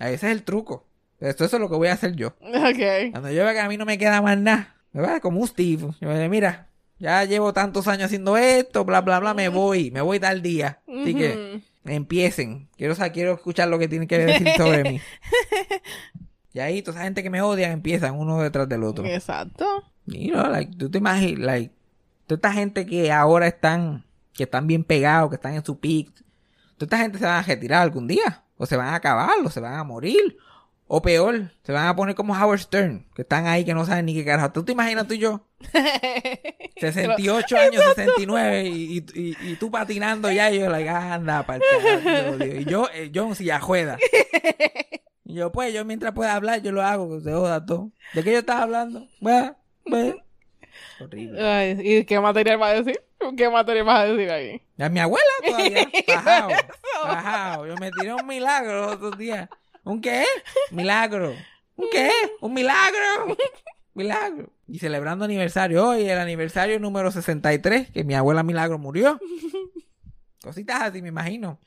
Ahí 0.00 0.14
Ese 0.14 0.26
es 0.26 0.32
el 0.32 0.42
truco. 0.42 0.86
Esto 1.20 1.44
eso 1.44 1.56
es 1.56 1.60
lo 1.60 1.68
que 1.68 1.76
voy 1.76 1.86
a 1.88 1.92
hacer 1.92 2.16
yo. 2.16 2.28
Ok. 2.40 3.12
Cuando 3.12 3.30
yo 3.30 3.44
vea 3.44 3.52
que 3.52 3.60
a 3.60 3.68
mí 3.68 3.76
no 3.76 3.84
me 3.84 3.98
queda 3.98 4.20
más 4.22 4.36
nada, 4.38 4.74
me 4.92 5.02
voy 5.02 5.10
a 5.10 5.20
como 5.20 5.38
un 5.40 5.46
Steve. 5.46 5.88
Yo 6.00 6.08
me 6.08 6.16
digo, 6.18 6.28
mira, 6.30 6.66
ya 6.98 7.24
llevo 7.24 7.52
tantos 7.52 7.86
años 7.86 8.06
haciendo 8.06 8.36
esto, 8.36 8.84
bla, 8.84 9.02
bla, 9.02 9.20
bla, 9.20 9.34
me 9.34 9.48
voy, 9.48 9.90
me 9.92 10.00
voy 10.00 10.18
tal 10.18 10.42
día. 10.42 10.80
Así 10.88 11.14
que 11.14 11.60
empiecen. 11.84 12.68
Quiero, 12.76 12.94
sa- 12.94 13.10
quiero 13.12 13.34
escuchar 13.34 13.68
lo 13.68 13.78
que 13.78 13.86
tienen 13.88 14.08
que 14.08 14.18
decir 14.18 14.48
sobre 14.56 14.82
mí. 14.90 15.00
Y 16.52 16.58
ahí, 16.60 16.82
toda 16.82 16.96
esa 16.96 17.04
gente 17.04 17.22
que 17.22 17.30
me 17.30 17.42
odia 17.42 17.70
empiezan 17.70 18.16
uno 18.18 18.40
detrás 18.42 18.68
del 18.68 18.82
otro. 18.82 19.04
Exacto. 19.06 19.66
Y 20.06 20.28
no, 20.28 20.48
like, 20.48 20.74
tú 20.76 20.90
te 20.90 20.98
imaginas, 20.98 21.38
like, 21.44 21.74
toda 22.26 22.36
esta 22.36 22.52
gente 22.52 22.86
que 22.86 23.12
ahora 23.12 23.46
están, 23.46 24.04
que 24.32 24.44
están 24.44 24.66
bien 24.66 24.82
pegados, 24.84 25.30
que 25.30 25.36
están 25.36 25.54
en 25.54 25.64
su 25.64 25.78
peak, 25.78 26.08
toda 26.76 26.86
esta 26.86 26.98
gente 26.98 27.18
se 27.18 27.24
van 27.26 27.36
a 27.36 27.42
retirar 27.42 27.82
algún 27.82 28.08
día. 28.08 28.42
O 28.60 28.66
se 28.66 28.76
van 28.76 28.88
a 28.88 28.96
acabar, 28.96 29.30
o 29.42 29.48
se 29.48 29.58
van 29.58 29.72
a 29.72 29.84
morir. 29.84 30.36
O 30.86 31.00
peor, 31.00 31.50
se 31.62 31.72
van 31.72 31.86
a 31.86 31.96
poner 31.96 32.14
como 32.14 32.34
Howard 32.34 32.60
Stern, 32.60 33.06
que 33.14 33.22
están 33.22 33.46
ahí 33.46 33.64
que 33.64 33.72
no 33.72 33.86
saben 33.86 34.04
ni 34.04 34.12
qué 34.12 34.22
carajo. 34.22 34.52
¿Tú 34.52 34.64
te 34.64 34.72
imaginas 34.72 35.08
tú 35.08 35.14
y 35.14 35.18
yo? 35.18 35.46
68 36.76 37.56
años, 37.56 37.82
69, 37.94 38.66
y, 38.66 38.98
y, 39.14 39.36
y, 39.40 39.56
tú 39.56 39.70
patinando 39.70 40.30
ya, 40.30 40.50
y 40.50 40.58
yo, 40.58 40.68
like, 40.68 40.90
anda, 40.90 41.46
para 41.46 41.64
Y 42.44 42.66
yo, 42.66 42.86
eh, 42.92 43.08
yo 43.10 43.28
en 43.28 43.34
silla 43.34 43.54
de 43.54 43.60
ruedas. 43.60 44.00
Y 45.24 45.34
yo, 45.34 45.50
pues, 45.52 45.72
yo 45.72 45.84
mientras 45.86 46.12
pueda 46.12 46.34
hablar, 46.34 46.60
yo 46.60 46.70
lo 46.70 46.82
hago, 46.82 47.16
que 47.16 47.24
se 47.24 47.32
joda 47.32 47.64
todo. 47.64 47.92
¿De 48.12 48.22
qué 48.22 48.32
yo 48.32 48.40
estaba 48.40 48.62
hablando? 48.62 49.06
Bueno, 49.20 49.56
bueno. 49.86 50.16
Horrible. 51.00 51.42
Ay, 51.42 51.78
¿Y 51.82 52.04
qué 52.04 52.20
material 52.20 52.60
va 52.60 52.68
a 52.68 52.82
decir? 52.82 53.00
¿Qué 53.36 53.48
material 53.48 53.86
vas 53.86 54.00
a 54.00 54.04
decir 54.06 54.30
ahí? 54.30 54.62
Ya 54.76 54.88
mi 54.88 55.00
abuela 55.00 55.24
todavía, 55.44 55.88
bajado, 56.08 56.48
bajado. 57.04 57.66
Yo 57.66 57.74
me 57.76 57.90
tiré 57.90 58.14
un 58.14 58.26
milagro 58.26 58.86
los 58.86 58.92
otros 58.94 59.18
días. 59.18 59.48
¿Un 59.84 60.00
qué? 60.00 60.24
Milagro. 60.70 61.34
¿Un 61.76 61.86
qué? 61.90 62.10
¿Un 62.40 62.54
milagro? 62.54 63.36
Milagro. 63.94 64.50
Y 64.68 64.78
celebrando 64.78 65.24
aniversario 65.24 65.88
hoy, 65.88 66.08
el 66.08 66.18
aniversario 66.18 66.78
número 66.78 67.10
63, 67.10 67.90
que 67.90 68.04
mi 68.04 68.14
abuela 68.14 68.42
Milagro 68.42 68.78
murió. 68.78 69.18
Cositas 70.42 70.82
así, 70.82 71.02
me 71.02 71.08
imagino. 71.08 71.58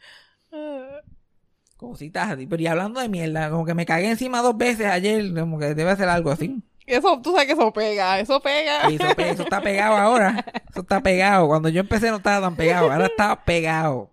Cositas 1.76 2.32
así. 2.32 2.48
Pero 2.48 2.62
y 2.64 2.68
hablando 2.68 3.02
de 3.02 3.10
mierda, 3.10 3.50
como 3.50 3.66
que 3.66 3.74
me 3.74 3.86
cagué 3.86 4.10
encima 4.10 4.42
dos 4.42 4.58
veces 4.58 4.88
ayer, 4.88 5.34
como 5.38 5.60
que 5.60 5.76
debe 5.76 5.96
ser 5.96 6.08
algo 6.08 6.32
así. 6.32 6.64
Eso, 6.86 7.22
tú 7.22 7.32
sabes 7.32 7.48
que 7.48 7.54
eso 7.54 7.72
pega, 7.72 8.20
eso 8.20 8.42
pega. 8.42 8.90
Eso, 8.90 9.16
pe- 9.16 9.30
eso 9.30 9.44
está 9.44 9.62
pegado 9.62 9.96
ahora. 9.96 10.44
Eso 10.70 10.82
está 10.82 11.02
pegado. 11.02 11.48
Cuando 11.48 11.70
yo 11.70 11.82
empecé 11.82 12.10
no 12.10 12.18
estaba 12.18 12.46
tan 12.48 12.56
pegado. 12.56 12.92
Ahora 12.92 13.06
está 13.06 13.44
pegado. 13.44 14.10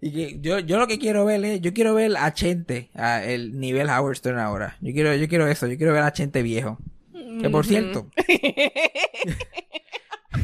Y 0.00 0.12
que 0.12 0.38
yo, 0.40 0.60
yo 0.60 0.78
lo 0.78 0.86
que 0.86 0.98
quiero 0.98 1.24
ver 1.24 1.44
es, 1.44 1.60
yo 1.60 1.74
quiero 1.74 1.92
ver 1.94 2.16
a 2.16 2.32
Chente, 2.32 2.88
a 2.94 3.24
el 3.24 3.58
nivel 3.58 3.88
Howard 3.90 4.16
Stern 4.16 4.38
ahora. 4.38 4.76
Yo 4.80 4.92
quiero, 4.92 5.14
yo 5.16 5.28
quiero 5.28 5.48
eso, 5.48 5.66
yo 5.66 5.76
quiero 5.76 5.92
ver 5.92 6.02
a 6.04 6.12
Chente 6.12 6.42
viejo. 6.42 6.78
Que 7.42 7.50
por 7.50 7.66
cierto, 7.66 8.08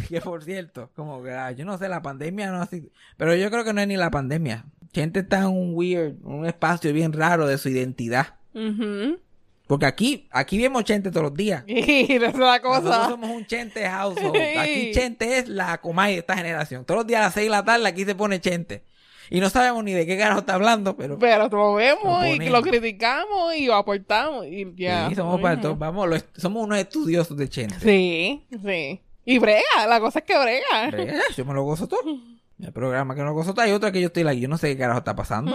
que 0.09 0.21
por 0.21 0.43
cierto, 0.45 0.91
como 0.95 1.23
que 1.23 1.31
ah, 1.33 1.51
yo 1.53 1.65
no 1.65 1.79
sé, 1.79 1.89
la 1.89 2.03
pandemia 2.03 2.51
no 2.51 2.63
así. 2.63 2.91
Pero 3.17 3.35
yo 3.35 3.51
creo 3.51 3.65
que 3.65 3.73
no 3.73 3.81
es 3.81 3.89
ni 3.89 3.97
la 3.97 4.11
pandemia. 4.11 4.65
Gente 4.93 5.21
está 5.21 5.41
en 5.41 5.47
un 5.47 5.73
weird, 5.75 6.15
un 6.23 6.47
espacio 6.47 6.93
bien 6.93 7.13
raro 7.13 7.47
de 7.47 7.59
su 7.59 7.69
identidad. 7.69 8.35
Ujú. 8.55 9.19
Porque 9.67 9.87
aquí, 9.87 10.29
aquí 10.31 10.59
vemos 10.61 10.85
Chente 10.85 11.11
todos 11.11 11.25
los 11.25 11.35
días. 11.35 11.65
Y 11.67 12.13
esa 12.13 12.27
es 12.27 12.35
la 12.37 12.59
Nosotros 12.59 12.83
cosa. 12.83 13.09
somos 13.09 13.31
un 13.31 13.47
Chente 13.47 13.89
household. 13.89 14.37
Aquí 14.59 14.93
Chente 14.93 15.39
es 15.39 15.49
la 15.49 15.79
comay 15.81 16.13
de 16.15 16.19
esta 16.21 16.37
generación. 16.37 16.85
Todos 16.85 16.99
los 16.99 17.07
días 17.07 17.21
a 17.21 17.25
las 17.25 17.35
6 17.35 17.47
de 17.47 17.51
la 17.51 17.65
tarde 17.65 17.89
aquí 17.89 18.05
se 18.05 18.15
pone 18.15 18.41
Chente. 18.41 18.85
Y 19.31 19.41
no 19.41 19.49
sabemos 19.49 19.83
ni 19.83 19.93
de 19.93 20.05
qué 20.07 20.19
carajo 20.19 20.41
está 20.41 20.53
hablando, 20.55 20.97
pero... 20.99 21.19
Pero 21.19 21.49
lo 21.49 21.75
vemos 21.75 22.23
Lo 22.23 22.27
y 22.27 22.49
lo 22.51 22.61
criticamos 22.61 23.55
y 23.57 23.65
lo 23.67 23.75
aportamos 23.77 24.45
y 24.47 24.67
ya. 24.77 25.09
Sí, 25.09 25.15
somos, 25.15 25.41
para 25.41 25.59
todos, 25.59 25.79
vamos, 25.79 26.07
los- 26.11 26.27
somos 26.37 26.63
unos 26.63 26.77
estudiosos 26.79 27.35
de 27.35 27.49
Chente. 27.49 27.77
Sí, 27.81 28.45
sí. 28.63 29.01
Y 29.25 29.39
brega, 29.39 29.87
la 29.89 29.99
cosa 29.99 30.19
es 30.19 30.27
que 30.27 30.39
brega. 30.39 30.91
Brega, 30.91 31.21
Yo 31.35 31.45
me 31.47 31.55
lo 31.55 31.63
gozo 31.63 31.89
todo. 31.89 32.01
El 32.61 32.73
programa 32.73 33.15
que 33.15 33.23
no 33.23 33.35
todo. 33.35 33.61
Hay 33.61 33.73
otro 33.73 33.91
que 33.91 34.01
yo 34.01 34.07
estoy 34.07 34.23
like, 34.23 34.41
yo 34.41 34.49
no 34.49 34.59
sé 34.59 34.69
qué 34.69 34.79
carajo 34.79 34.99
está 34.99 35.17
pasando. 35.17 35.53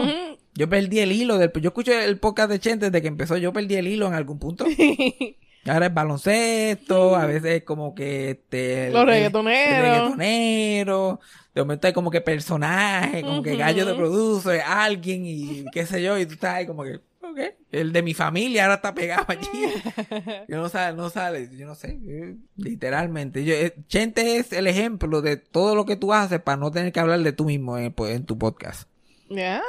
Yo 0.53 0.69
perdí 0.69 0.99
el 0.99 1.11
hilo 1.11 1.37
del... 1.37 1.51
Yo 1.53 1.69
escucho 1.69 1.93
el 1.93 2.19
podcast 2.19 2.49
de 2.51 2.59
Chente 2.59 2.87
desde 2.87 3.01
que 3.01 3.07
empezó. 3.07 3.37
Yo 3.37 3.53
perdí 3.53 3.75
el 3.75 3.87
hilo 3.87 4.07
en 4.07 4.13
algún 4.13 4.39
punto. 4.39 4.65
Ahora 5.65 5.87
es 5.87 5.93
baloncesto, 5.93 7.15
a 7.15 7.25
veces 7.25 7.57
es 7.57 7.63
como 7.63 7.93
que 7.93 8.31
este... 8.31 8.91
Los 8.91 9.05
reggaetoneros. 9.05 9.81
reggaetonero. 9.81 11.19
De 11.53 11.61
momento 11.61 11.87
hay 11.87 11.93
como 11.93 12.09
que 12.09 12.21
personaje, 12.21 13.21
como 13.21 13.43
que 13.43 13.55
gallo 13.55 13.85
de 13.85 13.93
produce, 13.93 14.61
alguien 14.61 15.25
y 15.25 15.65
qué 15.71 15.85
sé 15.85 16.01
yo. 16.01 16.17
Y 16.17 16.25
tú 16.25 16.33
estás 16.33 16.55
ahí 16.55 16.65
como 16.65 16.83
que... 16.83 17.01
Ok. 17.31 17.39
El 17.71 17.91
de 17.93 18.01
mi 18.01 18.13
familia 18.13 18.63
ahora 18.63 18.75
está 18.75 18.93
pegado 18.93 19.25
allí. 19.27 19.47
Yo 20.47 20.57
no 20.57 20.69
sale, 20.69 20.95
no 20.97 21.09
sale, 21.09 21.49
yo 21.55 21.67
no 21.67 21.75
sé, 21.75 21.99
eh, 22.07 22.35
literalmente. 22.55 23.43
Yo, 23.43 23.53
eh, 23.53 23.75
Chente 23.87 24.37
es 24.37 24.51
el 24.53 24.67
ejemplo 24.67 25.21
de 25.21 25.37
todo 25.37 25.75
lo 25.75 25.85
que 25.85 25.95
tú 25.95 26.13
haces 26.13 26.41
para 26.41 26.57
no 26.57 26.71
tener 26.71 26.91
que 26.91 26.99
hablar 26.99 27.19
de 27.19 27.31
tú 27.33 27.45
mismo 27.45 27.77
en, 27.77 27.93
en 27.97 28.25
tu 28.25 28.37
podcast. 28.37 28.89
Ya. 29.29 29.61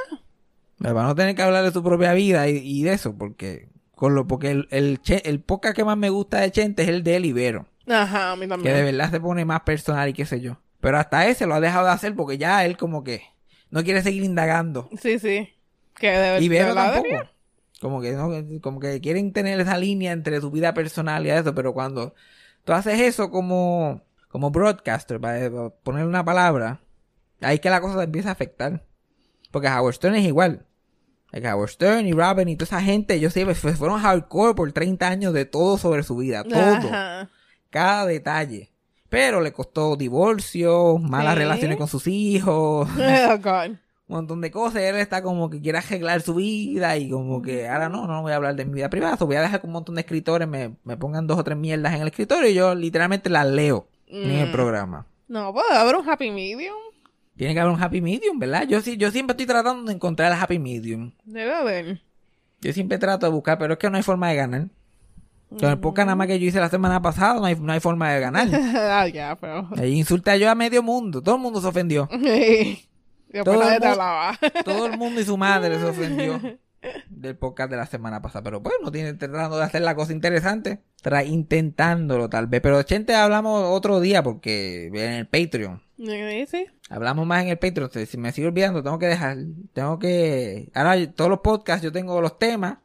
Para 0.79 1.03
no 1.03 1.15
tener 1.15 1.35
que 1.35 1.43
hablar 1.43 1.65
de 1.65 1.73
tu 1.73 1.83
propia 1.83 2.15
vida 2.15 2.49
y, 2.49 2.57
y 2.59 2.83
de 2.83 2.95
eso, 2.95 3.15
porque 3.17 3.69
con 3.95 4.15
lo 4.15 4.27
porque 4.27 4.51
el, 4.51 4.69
el, 4.71 4.99
el 5.25 5.41
podcast 5.41 5.77
que 5.77 5.85
más 5.85 5.99
me 5.99 6.09
gusta 6.09 6.41
de 6.41 6.51
Chente 6.51 6.85
es 6.85 6.89
el 6.89 7.03
de 7.03 7.21
Libero, 7.21 7.67
Ajá, 7.87 8.33
a 8.33 8.37
mí 8.37 8.43
que 8.43 8.47
de 8.47 8.49
también. 8.49 8.85
verdad 8.87 9.11
se 9.11 9.21
pone 9.21 9.45
más 9.45 9.61
personal 9.61 10.09
y 10.09 10.15
qué 10.15 10.25
sé 10.25 10.41
yo. 10.41 10.59
Pero 10.81 10.97
hasta 10.97 11.27
ese 11.27 11.47
lo 11.47 11.55
ha 11.55 11.61
dejado 11.61 11.85
de 11.85 11.93
hacer 11.93 12.15
porque 12.15 12.39
ya 12.39 12.65
él 12.65 12.79
como 12.79 13.05
que 13.05 13.23
no 13.71 13.85
quiere 13.85 14.01
seguir 14.03 14.23
indagando. 14.25 14.89
Sí, 15.03 15.19
sí. 15.19 15.51
Que 15.97 16.09
de, 16.11 16.41
Ibero 16.43 16.69
verdad 16.69 16.85
tampoco. 16.95 17.09
debería. 17.09 17.31
Como 17.81 18.01
que, 18.01 18.13
no, 18.13 18.31
como 18.61 18.79
que 18.81 19.01
quieren 19.01 19.33
tener 19.33 19.59
esa 19.61 19.79
línea 19.79 20.13
entre 20.13 20.41
tu 20.41 20.51
vida 20.51 20.75
personal 20.75 21.27
y 21.27 21.31
eso, 21.31 21.55
pero 21.55 21.73
cuando 21.73 22.15
tú 22.65 22.73
haces 22.75 23.01
eso 23.01 23.31
como, 23.31 24.03
como 24.29 24.51
broadcaster, 24.51 25.19
para 25.21 25.51
para 25.51 25.71
poner 25.71 26.07
una 26.07 26.25
palabra, 26.25 26.81
ahí 27.41 27.55
es 27.55 27.61
que 27.61 27.71
la 27.71 27.81
cosa 27.81 27.97
te 27.99 28.05
empieza 28.05 28.29
a 28.29 28.33
afectar. 28.33 28.85
Porque 29.51 29.69
Howard 29.69 29.95
Stern 29.95 30.15
es 30.17 30.27
igual. 30.27 30.67
Like 31.33 31.49
Howard 31.51 31.71
Stern 31.71 32.07
y 32.07 32.13
Robin 32.13 32.49
y 32.49 32.57
toda 32.57 32.67
esa 32.67 32.83
gente, 32.83 33.15
ellos 33.15 33.33
siempre 33.33 33.55
fue- 33.55 33.73
fueron 33.75 33.99
hardcore 34.01 34.55
por 34.55 34.71
30 34.73 35.09
años 35.09 35.33
de 35.33 35.45
todo 35.45 35.79
sobre 35.79 36.03
su 36.03 36.17
vida, 36.17 36.45
todo, 36.45 36.59
Ajá. 36.89 37.31
cada 37.71 38.05
detalle. 38.07 38.71
Pero 39.09 39.41
le 39.41 39.53
costó 39.53 39.97
divorcio, 39.97 40.99
malas 40.99 41.35
Sí. 41.35 41.39
relaciones 41.41 41.79
con 41.79 41.89
sus 41.89 42.07
hijos, 42.07 42.89
Oh, 42.99 43.39
God. 43.39 43.77
Un 44.11 44.17
montón 44.17 44.41
de 44.41 44.51
cosas. 44.51 44.83
Él 44.83 44.97
está 44.97 45.23
como 45.23 45.49
que 45.49 45.61
quiere 45.61 45.79
arreglar 45.79 46.21
su 46.21 46.35
vida 46.35 46.97
y 46.97 47.09
como 47.11 47.41
que 47.41 47.69
ahora 47.69 47.89
no, 47.89 48.07
no 48.09 48.23
voy 48.23 48.33
a 48.33 48.37
hablar 48.37 48.57
de 48.57 48.65
mi 48.65 48.75
vida 48.75 48.91
privada. 48.91 49.17
voy 49.25 49.37
a 49.37 49.43
dejar 49.43 49.61
que 49.61 49.67
un 49.69 49.73
montón 49.73 49.95
de 49.95 50.01
escritores 50.01 50.49
me, 50.49 50.75
me 50.85 50.97
pongan 50.97 51.27
dos 51.29 51.39
o 51.39 51.45
tres 51.45 51.57
mierdas 51.57 51.95
en 51.95 52.03
el 52.03 52.09
escritorio 52.09 52.51
y 52.51 52.55
yo 52.55 52.75
literalmente 52.75 53.31
las 53.31 53.47
leo 53.47 53.87
en 54.09 54.31
el 54.31 54.49
Mm. 54.49 54.53
programa. 54.53 55.07
No, 55.29 55.53
puede 55.53 55.73
haber 55.73 55.95
un 55.95 56.09
happy 56.11 56.31
medium. 56.33 56.75
Tiene 57.37 57.55
que 57.55 57.61
haber 57.61 57.73
un 57.73 57.81
happy 57.83 58.01
medium, 58.01 58.39
¿verdad? 58.39 58.67
Yo 58.69 58.81
sí, 58.81 58.97
yo 58.97 59.11
siempre 59.13 59.33
estoy 59.35 59.47
tratando 59.47 59.85
de 59.85 59.93
encontrar 59.95 60.33
el 60.33 60.39
happy 60.39 60.59
medium. 60.59 61.13
Debe 61.25 61.55
haber. 61.55 62.03
Yo 62.61 62.73
siempre 62.73 62.99
trato 62.99 63.27
de 63.27 63.33
buscar, 63.33 63.57
pero 63.59 63.75
es 63.75 63.79
que 63.79 63.89
no 63.89 63.97
hay 63.97 64.03
forma 64.03 64.29
de 64.29 64.37
ganar. 64.37 64.67
Con 65.59 65.69
el 65.71 65.79
podcast 65.79 66.07
nada 66.07 66.17
más 66.17 66.27
que 66.27 66.39
yo 66.39 66.47
hice 66.47 66.61
la 66.61 66.69
semana 66.69 67.01
pasada, 67.03 67.35
no 67.41 67.45
hay, 67.45 67.57
no 67.57 67.73
hay 67.73 67.81
forma 67.81 68.13
de 68.13 68.21
ganar. 68.21 68.49
ah, 68.77 69.09
ya, 69.09 69.37
pero. 69.41 69.69
Ahí 69.77 69.95
insulta 69.99 70.37
yo 70.37 70.51
a 70.51 70.55
medio 70.55 70.83
mundo. 70.83 71.23
Todo 71.23 71.37
el 71.37 71.41
mundo 71.41 71.61
se 71.61 71.67
ofendió. 71.69 72.09
Después 73.31 73.45
Todo 73.57 73.65
nadie 73.65 73.77
el 73.77 73.81
te 73.81 73.87
mu- 73.87 73.93
hablaba. 73.93 74.39
Todo 74.65 74.87
el 74.87 74.99
mundo 74.99 75.21
y 75.21 75.25
su 75.25 75.37
madre 75.37 75.79
se 75.79 75.85
ofendió 75.85 76.41
del 77.09 77.37
podcast 77.37 77.71
de 77.71 77.77
la 77.77 77.87
semana 77.87 78.21
pasada. 78.23 78.43
Pero 78.43 78.63
pues, 78.63 78.75
no 78.83 78.91
tiene 78.91 79.15
tratando 79.15 79.57
de 79.59 79.65
hacer 79.65 79.83
la 79.83 79.95
cosa 79.95 80.13
interesante. 80.13 80.81
Tra 81.03 81.23
intentándolo 81.25 82.29
tal 82.29 82.47
vez. 82.47 82.61
Pero 82.61 82.83
Chente 82.83 83.15
hablamos 83.15 83.65
otro 83.65 84.01
día 84.01 84.23
porque 84.23 84.87
en 84.87 84.97
el 84.97 85.27
Patreon. 85.27 85.81
Sí. 85.97 86.67
Hablamos 86.89 87.27
más 87.27 87.43
en 87.43 87.49
el 87.51 87.59
Patreon. 87.59 87.91
Si 88.07 88.17
me 88.19 88.33
sigo 88.33 88.49
olvidando, 88.49 88.83
tengo 88.83 88.99
que 88.99 89.07
dejar. 89.07 89.37
Tengo 89.73 89.99
que. 89.99 90.71
Ahora 90.75 91.11
todos 91.13 91.31
los 91.31 91.41
podcasts 91.41 91.83
yo 91.85 91.93
tengo 91.93 92.21
los 92.21 92.39
temas. 92.39 92.79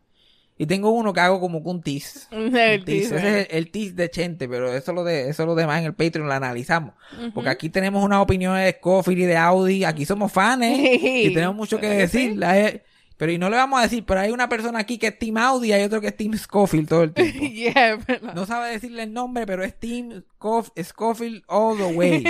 Y 0.57 0.65
tengo 0.67 0.91
uno 0.91 1.11
que 1.11 1.19
hago 1.19 1.39
como 1.39 1.59
un 1.59 1.81
tease. 1.81 2.27
El 2.31 2.85
teaser. 2.85 3.17
Ese 3.17 3.41
es 3.41 3.47
el, 3.51 3.95
de 3.95 4.09
Chente, 4.09 4.47
pero 4.47 4.73
eso 4.73 4.93
lo 4.93 5.03
de, 5.03 5.29
eso 5.29 5.45
lo 5.45 5.53
demás 5.55 5.79
en 5.79 5.85
el 5.85 5.93
Patreon 5.93 6.27
lo 6.27 6.33
analizamos. 6.33 6.93
Porque 7.33 7.49
aquí 7.49 7.69
tenemos 7.69 8.03
unas 8.03 8.19
opiniones 8.19 8.63
de 8.65 8.71
Scofield 8.79 9.19
y 9.21 9.25
de 9.25 9.37
Audi, 9.37 9.83
aquí 9.83 10.05
somos 10.05 10.31
fans 10.31 10.65
y 10.65 11.33
tenemos 11.33 11.55
mucho 11.55 11.77
que 11.77 11.87
¿Verdad 11.89 12.11
que 12.11 12.17
decir. 12.17 12.37
La 12.37 12.81
pero 13.17 13.31
y 13.31 13.37
no 13.37 13.49
le 13.49 13.55
vamos 13.55 13.79
a 13.79 13.83
decir, 13.83 14.03
pero 14.05 14.19
hay 14.19 14.31
una 14.31 14.49
persona 14.49 14.79
aquí 14.79 14.97
que 14.97 15.07
es 15.07 15.17
Team 15.17 15.37
Audi 15.37 15.69
y 15.69 15.71
hay 15.71 15.83
otro 15.83 16.01
que 16.01 16.07
es 16.07 16.17
Team 16.17 16.37
Scofield 16.37 16.89
todo 16.89 17.03
el 17.03 17.13
tiempo. 17.13 17.39
Yeah. 17.45 17.97
No 18.35 18.45
sabe 18.45 18.71
decirle 18.71 19.03
el 19.03 19.13
nombre, 19.13 19.45
pero 19.45 19.63
es 19.63 19.79
Team 19.79 20.23
Scof- 20.37 20.71
Scofield 20.83 21.43
all 21.47 21.77
the 21.77 21.85
way. 21.95 22.23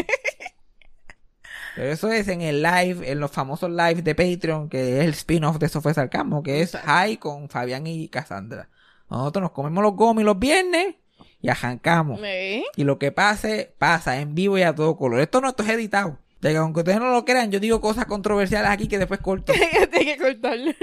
Eso 1.78 2.12
es 2.12 2.28
en 2.28 2.42
el 2.42 2.62
live, 2.62 3.12
en 3.12 3.20
los 3.20 3.32
famosos 3.32 3.70
live 3.70 4.02
de 4.02 4.16
Patreon, 4.16 4.70
que 4.70 5.00
es 5.00 5.06
el 5.06 5.12
spin-off 5.12 5.58
de 5.58 5.66
Eso 5.66 5.82
fue 5.82 5.94
Sarcasmo, 5.94 6.42
que 6.42 6.62
es 6.62 6.76
High 6.76 7.18
con 7.18 7.50
Fabián 7.50 7.86
y 7.88 8.08
Cassandra. 8.08 8.70
Nosotros 9.10 9.44
nos 9.44 9.52
comemos 9.52 9.84
los 9.84 9.94
gomis 9.94 10.26
los 10.26 10.40
viernes 10.40 10.96
y 11.42 11.50
arrancamos. 11.50 12.20
Sí. 12.22 12.66
Y 12.76 12.84
lo 12.84 12.98
que 12.98 13.12
pase, 13.12 13.74
pasa 13.78 14.20
en 14.20 14.36
vivo 14.36 14.58
y 14.58 14.64
a 14.64 14.74
todo 14.74 14.98
color. 14.98 15.20
Esto 15.20 15.42
no 15.42 15.50
esto 15.50 15.64
es 15.64 15.70
editado. 15.70 16.20
De 16.42 16.52
que 16.52 16.58
aunque 16.58 16.80
ustedes 16.82 17.00
no 17.00 17.12
lo 17.12 17.26
crean, 17.26 17.52
yo 17.52 17.60
digo 17.60 17.82
cosas 17.82 18.06
controversiales 18.06 18.70
aquí 18.70 18.88
que 18.88 18.98
después 18.98 19.20
corto. 19.20 19.54
Tiene 19.92 20.16
que 20.16 20.18
cortarle. 20.18 20.76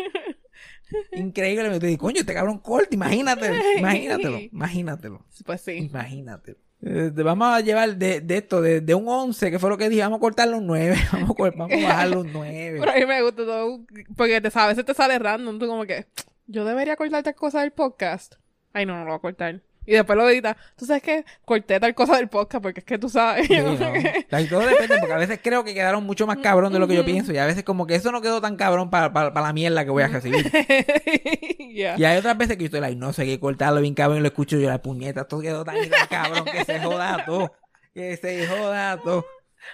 Increíble. 1.12 1.70
Me 1.70 1.78
digo, 1.78 1.98
coño, 1.98 2.20
este 2.20 2.34
cabrón 2.34 2.58
corta, 2.58 2.94
imagínate. 2.94 3.50
Imagínatelo, 3.78 4.38
imagínatelo. 4.38 5.24
Pues 5.44 5.60
sí. 5.60 5.72
Imagínatelo. 5.72 6.58
Eh, 6.84 7.12
vamos 7.14 7.48
a 7.48 7.60
llevar 7.60 7.96
de, 7.96 8.20
de 8.20 8.36
esto, 8.38 8.60
de, 8.60 8.80
de 8.80 8.94
un 8.94 9.06
11, 9.06 9.52
que 9.52 9.58
fue 9.60 9.70
lo 9.70 9.78
que 9.78 9.88
dije, 9.88 10.02
vamos 10.02 10.16
a 10.16 10.20
cortarlo 10.20 10.58
un 10.58 10.66
9. 10.66 10.96
Vamos 11.12 11.30
a, 11.30 11.50
vamos 11.56 11.72
a 11.72 11.88
bajarlo 11.88 12.20
un 12.22 12.32
9. 12.32 12.78
Pero 12.80 12.90
a 12.90 12.94
mí 12.96 13.06
me 13.06 13.22
gusta 13.22 13.44
todo. 13.44 13.80
Porque 14.16 14.40
te 14.40 14.50
a 14.52 14.66
veces 14.66 14.84
te 14.84 14.94
sale 14.94 15.18
random. 15.18 15.58
Tú 15.58 15.66
como 15.68 15.84
que. 15.86 16.06
Yo 16.46 16.64
debería 16.64 16.96
cortar 16.96 17.22
tal 17.22 17.34
cosa 17.36 17.60
del 17.60 17.70
podcast. 17.70 18.34
Ay, 18.72 18.84
no, 18.84 18.94
no 18.94 19.04
lo 19.04 19.10
voy 19.10 19.16
a 19.16 19.20
cortar. 19.20 19.60
Y 19.84 19.92
después 19.92 20.16
lo 20.16 20.28
editas. 20.28 20.56
¿Tú 20.76 20.86
sabes 20.86 21.02
qué? 21.02 21.24
Corté 21.44 21.80
tal 21.80 21.94
cosa 21.94 22.16
del 22.16 22.28
podcast 22.28 22.62
porque 22.62 22.80
es 22.80 22.86
que 22.86 22.98
tú 22.98 23.08
sabes. 23.08 23.46
Sí, 23.48 23.56
¿no? 23.58 23.76
que- 23.76 24.26
Like, 24.30 24.48
todo 24.48 24.60
depende, 24.60 24.98
porque 24.98 25.12
a 25.12 25.16
veces 25.18 25.40
creo 25.42 25.64
que 25.64 25.74
quedaron 25.74 26.04
mucho 26.04 26.26
más 26.26 26.38
cabrón 26.38 26.72
de 26.72 26.78
lo 26.78 26.86
que 26.86 26.94
yo 26.94 27.04
pienso. 27.04 27.32
Y 27.32 27.38
a 27.38 27.46
veces 27.46 27.64
como 27.64 27.86
que 27.86 27.94
eso 27.96 28.12
no 28.12 28.20
quedó 28.20 28.40
tan 28.40 28.56
cabrón 28.56 28.90
para, 28.90 29.12
para, 29.12 29.32
para 29.34 29.46
la 29.48 29.52
mierda 29.52 29.84
que 29.84 29.90
voy 29.90 30.02
a 30.04 30.08
recibir. 30.08 30.50
Y 31.74 31.84
hay 31.84 32.16
otras 32.18 32.36
veces 32.36 32.56
que 32.56 32.64
yo 32.64 32.66
estoy 32.66 32.80
like, 32.80 32.96
no 32.96 33.12
sé 33.12 33.24
qué 33.24 33.40
cortarlo 33.40 33.80
bien 33.80 33.94
cabrón 33.94 34.18
y 34.18 34.20
lo 34.20 34.26
escucho 34.28 34.58
yo 34.58 34.68
la 34.68 34.82
puñeta, 34.82 35.24
todo 35.24 35.40
quedó 35.40 35.64
tan 35.64 35.74
tan 35.88 36.06
cabrón 36.06 36.44
que 36.44 36.64
se 36.64 36.80
joda 36.80 37.24
todo. 37.24 37.52
Que 37.94 38.16
se 38.18 38.46
joda 38.46 38.98
todo. 39.02 39.24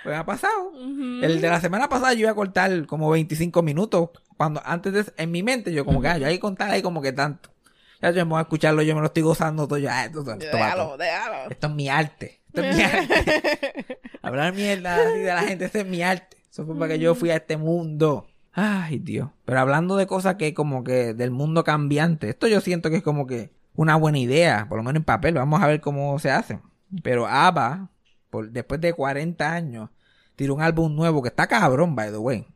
Pues 0.05 0.16
ha 0.16 0.25
pasado. 0.25 0.73
El 0.77 1.40
de 1.40 1.49
la 1.49 1.61
semana 1.61 1.88
pasada 1.88 2.12
yo 2.14 2.21
iba 2.21 2.31
a 2.31 2.35
cortar 2.35 2.87
como 2.87 3.11
25 3.11 3.62
minutos. 3.62 4.11
Cuando 4.37 4.62
antes 4.64 4.92
de 4.92 5.05
en 5.16 5.31
mi 5.33 5.42
mente 5.42 5.73
yo 5.73 5.85
como 5.85 6.01
que, 6.01 6.09
ah, 6.09 6.18
yo 6.18 6.27
hay 6.29 6.35
que 6.35 6.40
contar 6.40 6.71
ahí 6.71 6.83
como 6.83 7.03
que 7.03 7.12
tanto. 7.12 7.51
Ya 8.00 8.11
yo 8.11 8.24
me 8.24 8.30
voy 8.30 8.38
a 8.38 8.42
escucharlo, 8.42 8.82
yo 8.82 8.94
me 8.94 9.00
lo 9.00 9.08
estoy 9.08 9.22
gozando 9.22 9.66
todo. 9.66 9.78
Yo, 9.78 9.90
ah, 9.90 10.04
esto, 10.04 10.20
esto, 10.20 10.32
esto. 10.32 10.56
Déjalo, 10.56 10.96
déjalo. 10.96 11.50
Esto 11.50 11.66
es 11.66 11.72
mi 11.72 11.88
arte. 11.88 12.40
Esto 12.46 12.62
es 12.62 12.76
mi 12.76 12.82
arte. 12.82 13.98
Hablar 14.22 14.54
mierda 14.54 14.96
así 14.96 15.18
de 15.18 15.34
la 15.34 15.42
gente, 15.42 15.64
este 15.64 15.80
es 15.80 15.87
mi 15.87 16.02
arte. 16.02 16.37
Eso 16.50 16.64
fue 16.64 16.76
para 16.76 16.92
que 16.92 16.98
yo 16.98 17.14
fui 17.14 17.30
a 17.30 17.37
este 17.37 17.56
mundo. 17.56 18.26
Ay, 18.52 18.98
Dios. 18.98 19.30
Pero 19.44 19.61
hablando 19.61 19.96
de 19.96 20.06
cosas 20.06 20.37
que 20.37 20.54
como 20.54 20.84
que 20.84 21.14
del 21.14 21.30
mundo 21.30 21.64
cambiante, 21.64 22.28
esto 22.28 22.48
yo 22.48 22.61
siento 22.61 22.90
que 22.90 22.96
es 22.96 23.02
como 23.02 23.26
que 23.26 23.50
una 23.74 23.96
buena 23.96 24.18
idea, 24.18 24.66
por 24.68 24.78
lo 24.78 24.82
menos 24.82 25.01
en 25.01 25.05
papel. 25.05 25.34
Vamos 25.34 25.62
a 25.62 25.66
ver 25.66 25.80
cómo 25.80 26.18
se 26.18 26.30
hace. 26.30 26.61
Pero 27.03 27.26
ABBA, 27.26 27.90
por, 28.30 28.51
después 28.51 28.80
de 28.80 28.92
40 28.92 29.53
años, 29.53 29.90
tiró 30.34 30.55
un 30.55 30.62
álbum 30.62 30.94
nuevo 30.94 31.22
que 31.22 31.28
está 31.28 31.46
cabrón, 31.46 31.94
by 31.94 32.11
the 32.11 32.18
way. 32.18 32.46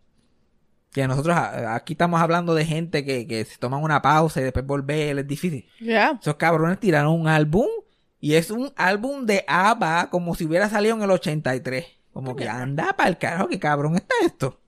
Que 0.93 1.07
nosotros 1.09 1.34
a- 1.36 1.74
aquí 1.74 1.95
estamos 1.95 2.20
hablando 2.20 2.55
de 2.55 2.64
gente 2.66 3.05
que, 3.05 3.26
que 3.26 3.45
se 3.45 3.57
toman 3.59 3.82
una 3.82 4.03
pausa 4.03 4.40
y 4.40 4.45
después 4.45 4.66
volver, 4.66 5.18
es 5.18 5.26
difícil. 5.26 5.66
Esos 6.20 6.34
cabrones 6.36 6.78
tiraron 6.80 7.12
un 7.18 7.28
álbum 7.28 7.66
y 8.20 8.34
es 8.34 8.51
un 8.51 8.72
álbum 8.76 9.24
de 9.26 9.45
ABBA 9.49 10.11
como 10.11 10.34
si 10.34 10.45
hubiera 10.45 10.68
salido 10.68 10.95
en 10.97 11.03
el 11.03 11.11
83. 11.11 11.86
Como 12.12 12.36
que 12.36 12.49
anda 12.49 12.93
para 12.95 13.09
el 13.09 13.16
carajo, 13.18 13.49
que 13.49 13.59
cabrón 13.59 13.97
está 13.97 14.14
esto. 14.24 14.61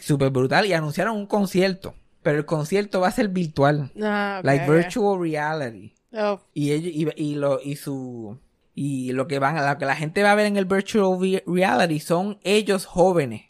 Súper 0.00 0.30
brutal. 0.30 0.66
Y 0.66 0.72
anunciaron 0.72 1.16
un 1.16 1.26
concierto. 1.26 1.94
Pero 2.22 2.38
el 2.38 2.44
concierto 2.46 3.00
va 3.00 3.08
a 3.08 3.12
ser 3.12 3.28
virtual. 3.28 3.90
Ah, 4.02 4.36
ok, 4.40 4.44
like 4.46 4.70
virtual 4.70 5.20
reality. 5.20 5.94
Oh, 6.12 6.40
Y 6.54 6.72
ellos, 6.72 6.92
y, 7.16 7.22
y 7.22 7.34
lo, 7.34 7.60
y 7.62 7.76
su, 7.76 8.38
Y 8.74 9.12
lo 9.12 9.26
que 9.26 9.38
van, 9.38 9.56
lo 9.56 9.78
que 9.78 9.84
la 9.84 9.96
gente 9.96 10.22
va 10.22 10.32
a 10.32 10.34
ver 10.34 10.46
en 10.46 10.56
el 10.56 10.64
virtual 10.64 11.18
vi- 11.20 11.42
reality 11.46 11.98
son 12.00 12.38
ellos 12.44 12.84
jóvenes. 12.86 13.42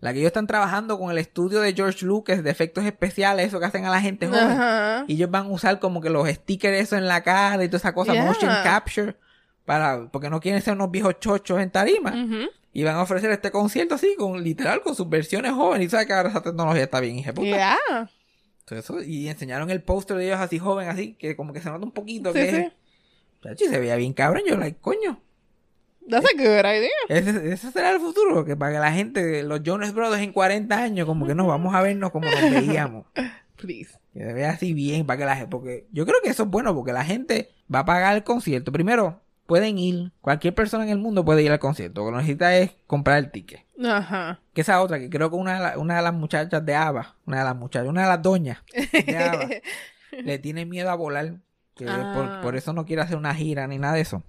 La 0.00 0.12
que 0.12 0.18
ellos 0.18 0.28
están 0.28 0.46
trabajando 0.46 0.98
con 0.98 1.10
el 1.10 1.18
estudio 1.18 1.60
de 1.60 1.72
George 1.72 2.04
Lucas 2.04 2.44
de 2.44 2.50
efectos 2.50 2.84
especiales, 2.84 3.46
eso 3.48 3.58
que 3.58 3.64
hacen 3.66 3.84
a 3.86 3.90
la 3.90 4.00
gente 4.00 4.26
joven. 4.26 4.42
Ajá. 4.42 5.04
Y 5.08 5.14
ellos 5.14 5.30
van 5.30 5.46
a 5.46 5.48
usar 5.48 5.78
como 5.80 6.00
que 6.00 6.10
los 6.10 6.28
stickers 6.28 6.78
eso 6.78 6.96
en 6.96 7.06
la 7.06 7.22
cara 7.22 7.62
y 7.64 7.68
toda 7.68 7.78
esa 7.78 7.94
cosa, 7.94 8.12
Yeah. 8.12 8.24
motion 8.26 8.50
capture, 8.62 9.16
para, 9.64 10.08
porque 10.10 10.28
no 10.28 10.38
quieren 10.40 10.60
ser 10.60 10.74
unos 10.74 10.90
viejos 10.90 11.18
chochos 11.18 11.60
en 11.60 11.70
tarima. 11.70 12.14
Y 12.72 12.84
van 12.84 12.96
a 12.96 13.02
ofrecer 13.02 13.30
este 13.30 13.50
concierto 13.50 13.94
así, 13.94 14.14
con 14.18 14.42
literal, 14.44 14.82
con 14.82 14.94
sus 14.94 15.08
versiones 15.08 15.52
jóvenes. 15.52 15.86
Y 15.86 15.90
sabes 15.90 16.06
que 16.06 16.12
ahora 16.12 16.28
esa 16.28 16.42
tecnología 16.42 16.82
está 16.84 17.00
bien, 17.00 17.18
hija 17.18 17.32
puta. 17.32 17.46
Yeah. 17.48 18.10
Todo 18.66 18.78
eso, 18.78 19.02
y 19.02 19.28
enseñaron 19.28 19.70
el 19.70 19.80
póster 19.82 20.18
de 20.18 20.26
ellos 20.26 20.40
así 20.40 20.58
joven, 20.58 20.88
así, 20.88 21.14
que 21.14 21.36
como 21.36 21.52
que 21.54 21.60
se 21.60 21.70
nota 21.70 21.84
un 21.84 21.92
poquito 21.92 22.32
Sí, 22.32 22.38
que 22.40 22.72
sí. 23.56 23.66
Se 23.66 23.78
veía 23.78 23.96
bien 23.96 24.12
cabrón, 24.12 24.42
yo 24.46 24.56
like, 24.56 24.78
coño. 24.80 25.20
That's 26.08 26.26
a 26.26 26.36
good 26.36 26.64
idea. 26.64 26.88
Ese, 27.08 27.52
ese 27.52 27.70
será 27.72 27.90
el 27.90 28.00
futuro, 28.00 28.44
que 28.44 28.56
para 28.56 28.72
que 28.72 28.78
la 28.78 28.92
gente, 28.92 29.42
los 29.42 29.62
Jonas 29.62 29.92
Brothers 29.92 30.22
en 30.22 30.32
40 30.32 30.76
años, 30.76 31.06
como 31.06 31.26
que 31.26 31.34
nos 31.34 31.46
vamos 31.46 31.74
a 31.74 31.82
vernos 31.82 32.10
como 32.12 32.30
nos 32.30 32.40
veíamos. 32.50 33.06
Please. 33.56 33.98
Que 34.12 34.20
se 34.20 34.32
vea 34.32 34.50
así 34.50 34.72
bien, 34.72 35.06
para 35.06 35.18
que 35.18 35.24
la 35.24 35.34
gente, 35.36 35.50
porque 35.50 35.86
yo 35.92 36.06
creo 36.06 36.16
que 36.22 36.30
eso 36.30 36.44
es 36.44 36.48
bueno, 36.48 36.74
porque 36.74 36.92
la 36.92 37.04
gente 37.04 37.50
va 37.72 37.80
a 37.80 37.84
pagar 37.84 38.14
el 38.16 38.22
concierto. 38.24 38.70
Primero, 38.72 39.20
pueden 39.46 39.78
ir, 39.78 40.12
cualquier 40.20 40.54
persona 40.54 40.84
en 40.84 40.90
el 40.90 40.98
mundo 40.98 41.24
puede 41.24 41.42
ir 41.42 41.50
al 41.52 41.58
concierto, 41.58 42.02
lo 42.04 42.10
que 42.10 42.16
necesita 42.18 42.56
es 42.56 42.72
comprar 42.86 43.18
el 43.18 43.30
ticket. 43.30 43.60
Ajá. 43.84 44.40
Que 44.54 44.60
esa 44.62 44.80
otra, 44.82 44.98
que 44.98 45.10
creo 45.10 45.28
que 45.30 45.36
una 45.36 45.54
de, 45.54 45.60
la- 45.60 45.78
una 45.78 45.96
de 45.96 46.02
las 46.02 46.14
muchachas 46.14 46.64
de 46.64 46.74
ABBA, 46.74 47.14
una 47.26 47.38
de 47.38 47.44
las 47.44 47.56
muchachas, 47.56 47.88
una 47.88 48.02
de 48.02 48.08
las 48.08 48.22
doñas 48.22 48.58
de 48.92 49.18
ABBA, 49.18 49.48
le 50.22 50.38
tiene 50.38 50.64
miedo 50.66 50.90
a 50.90 50.94
volar. 50.94 51.34
Que 51.74 51.84
Ah. 51.88 52.12
por, 52.14 52.40
por 52.40 52.56
eso 52.56 52.72
no 52.72 52.86
quiere 52.86 53.02
hacer 53.02 53.16
una 53.18 53.34
gira 53.34 53.66
ni 53.66 53.78
nada 53.78 53.94
de 53.94 54.00
eso. 54.00 54.22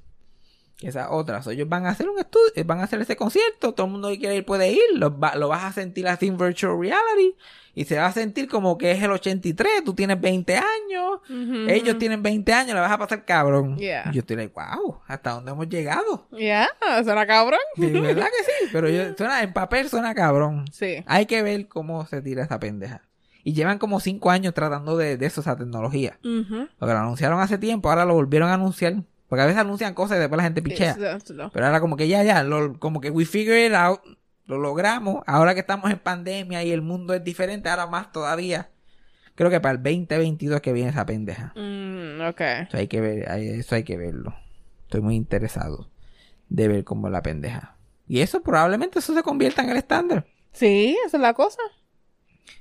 Que 0.78 0.88
esa 0.90 1.10
otra. 1.12 1.42
So, 1.42 1.50
ellos 1.52 1.68
van 1.68 1.88
a 1.88 1.90
hacer 1.90 2.08
un 2.08 2.20
estudio, 2.20 2.52
eh, 2.56 2.64
van 2.64 2.80
a 2.80 2.84
hacer 2.84 3.02
ese 3.02 3.16
concierto, 3.16 3.74
todo 3.74 3.88
el 3.88 3.92
mundo 3.94 4.10
que 4.10 4.20
quiere 4.20 4.36
ir 4.36 4.46
puede 4.46 4.72
ir, 4.72 4.80
lo, 4.94 5.18
va- 5.18 5.36
lo 5.36 5.48
vas 5.48 5.64
a 5.64 5.72
sentir 5.72 6.08
así 6.08 6.28
en 6.28 6.38
virtual 6.38 6.80
reality 6.80 7.36
y 7.74 7.86
se 7.86 7.98
va 7.98 8.06
a 8.06 8.12
sentir 8.12 8.48
como 8.48 8.78
que 8.78 8.92
es 8.92 9.02
el 9.02 9.10
83, 9.12 9.84
tú 9.84 9.94
tienes 9.96 10.22
20 10.22 10.56
años, 10.56 11.20
ellos 11.68 11.98
tienen 11.98 12.22
20 12.24 12.54
años, 12.54 12.76
la 12.76 12.82
vas 12.82 12.92
a 12.92 12.98
pasar 13.00 13.26
cabrón. 13.26 13.78
Yeah. 13.78 14.12
Yo 14.12 14.20
estoy 14.20 14.36
like, 14.36 14.54
wow, 14.54 15.00
¿hasta 15.08 15.32
dónde 15.32 15.52
hemos 15.52 15.68
llegado? 15.68 16.28
Yeah, 16.32 16.70
suena 17.04 17.26
cabrón. 17.26 17.60
De 17.76 18.00
verdad 18.00 18.26
que 18.28 18.44
sí, 18.44 18.70
pero 18.72 18.88
yo, 18.90 19.14
suena, 19.18 19.42
en 19.42 19.54
papel 19.54 19.90
suena 19.90 20.14
cabrón. 20.14 20.66
Sí. 20.72 21.04
Hay 21.08 21.26
que 21.26 21.42
ver 21.42 21.68
cómo 21.68 22.06
se 22.06 22.22
tira 22.22 22.44
esa 22.44 22.60
pendeja. 22.60 23.02
Y 23.44 23.54
llevan 23.54 23.80
como 23.80 24.00
5 24.00 24.30
años 24.30 24.54
tratando 24.54 24.96
de, 24.98 25.18
de 25.18 25.26
eso, 25.26 25.42
esa 25.42 25.56
tecnología. 25.56 26.20
Ujú. 26.24 26.68
Porque 26.78 26.94
lo 26.94 27.00
anunciaron 27.00 27.40
hace 27.40 27.58
tiempo, 27.58 27.90
ahora 27.90 28.06
lo 28.06 28.14
volvieron 28.14 28.50
a 28.50 28.56
anunciar. 28.56 28.96
Porque 29.28 29.42
a 29.42 29.46
veces 29.46 29.60
anuncian 29.60 29.94
cosas 29.94 30.18
y 30.18 30.20
después 30.22 30.38
la 30.38 30.44
gente 30.44 30.62
pichea. 30.62 30.92
Exacto. 30.92 31.50
Pero 31.54 31.66
ahora 31.66 31.80
como 31.82 31.98
que 31.98 32.08
ya, 32.08 32.24
ya, 32.24 32.44
lo- 32.44 32.80
como 32.80 33.02
que 33.02 33.10
we 33.10 33.26
figure 33.26 33.66
it 33.66 33.74
out, 33.74 34.00
lo 34.46 34.58
logramos. 34.58 35.24
Ahora 35.28 35.54
que 35.54 35.60
estamos 35.60 35.92
en 35.92 36.00
pandemia 36.00 36.64
y 36.64 36.72
el 36.72 36.82
mundo 36.82 37.14
es 37.14 37.24
diferente, 37.24 37.68
ahora 37.70 37.88
más 37.88 38.12
todavía. 38.12 38.70
Creo 39.36 39.50
que 39.50 39.60
para 39.60 39.74
el 39.76 39.84
2022 39.84 40.62
que 40.62 40.74
viene 40.74 40.90
esa 40.90 41.06
pendeja. 41.06 41.54
Mm, 41.56 42.22
ok. 42.30 42.42
Eso 42.68 42.78
hay 42.78 42.88
que 42.88 43.02
ver, 43.02 43.20
eso 43.30 43.76
hay 43.76 43.84
que 43.84 43.98
verlo. 43.98 44.34
Estoy 44.84 45.02
muy 45.02 45.16
interesado 45.16 45.90
de 46.50 46.68
ver 46.70 46.84
cómo 46.86 47.08
es 47.08 47.14
la 47.14 47.22
pendeja. 47.22 47.76
Y 48.08 48.22
eso 48.22 48.42
probablemente 48.42 49.00
eso 49.00 49.14
se 49.14 49.22
convierta 49.22 49.62
en 49.62 49.70
el 49.70 49.78
estándar. 49.78 50.26
Sí, 50.54 50.98
esa 51.06 51.18
es 51.18 51.22
la 51.22 51.34
cosa. 51.34 51.60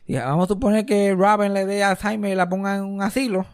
Vamos 0.09 0.45
a 0.45 0.49
suponer 0.49 0.85
que 0.85 1.15
Robin 1.15 1.55
le 1.55 1.65
dé 1.67 1.83
Alzheimer 1.85 2.33
y 2.33 2.35
la 2.35 2.49
ponga 2.49 2.77
en 2.77 2.83
un 2.85 3.01
asilo. 3.03 3.47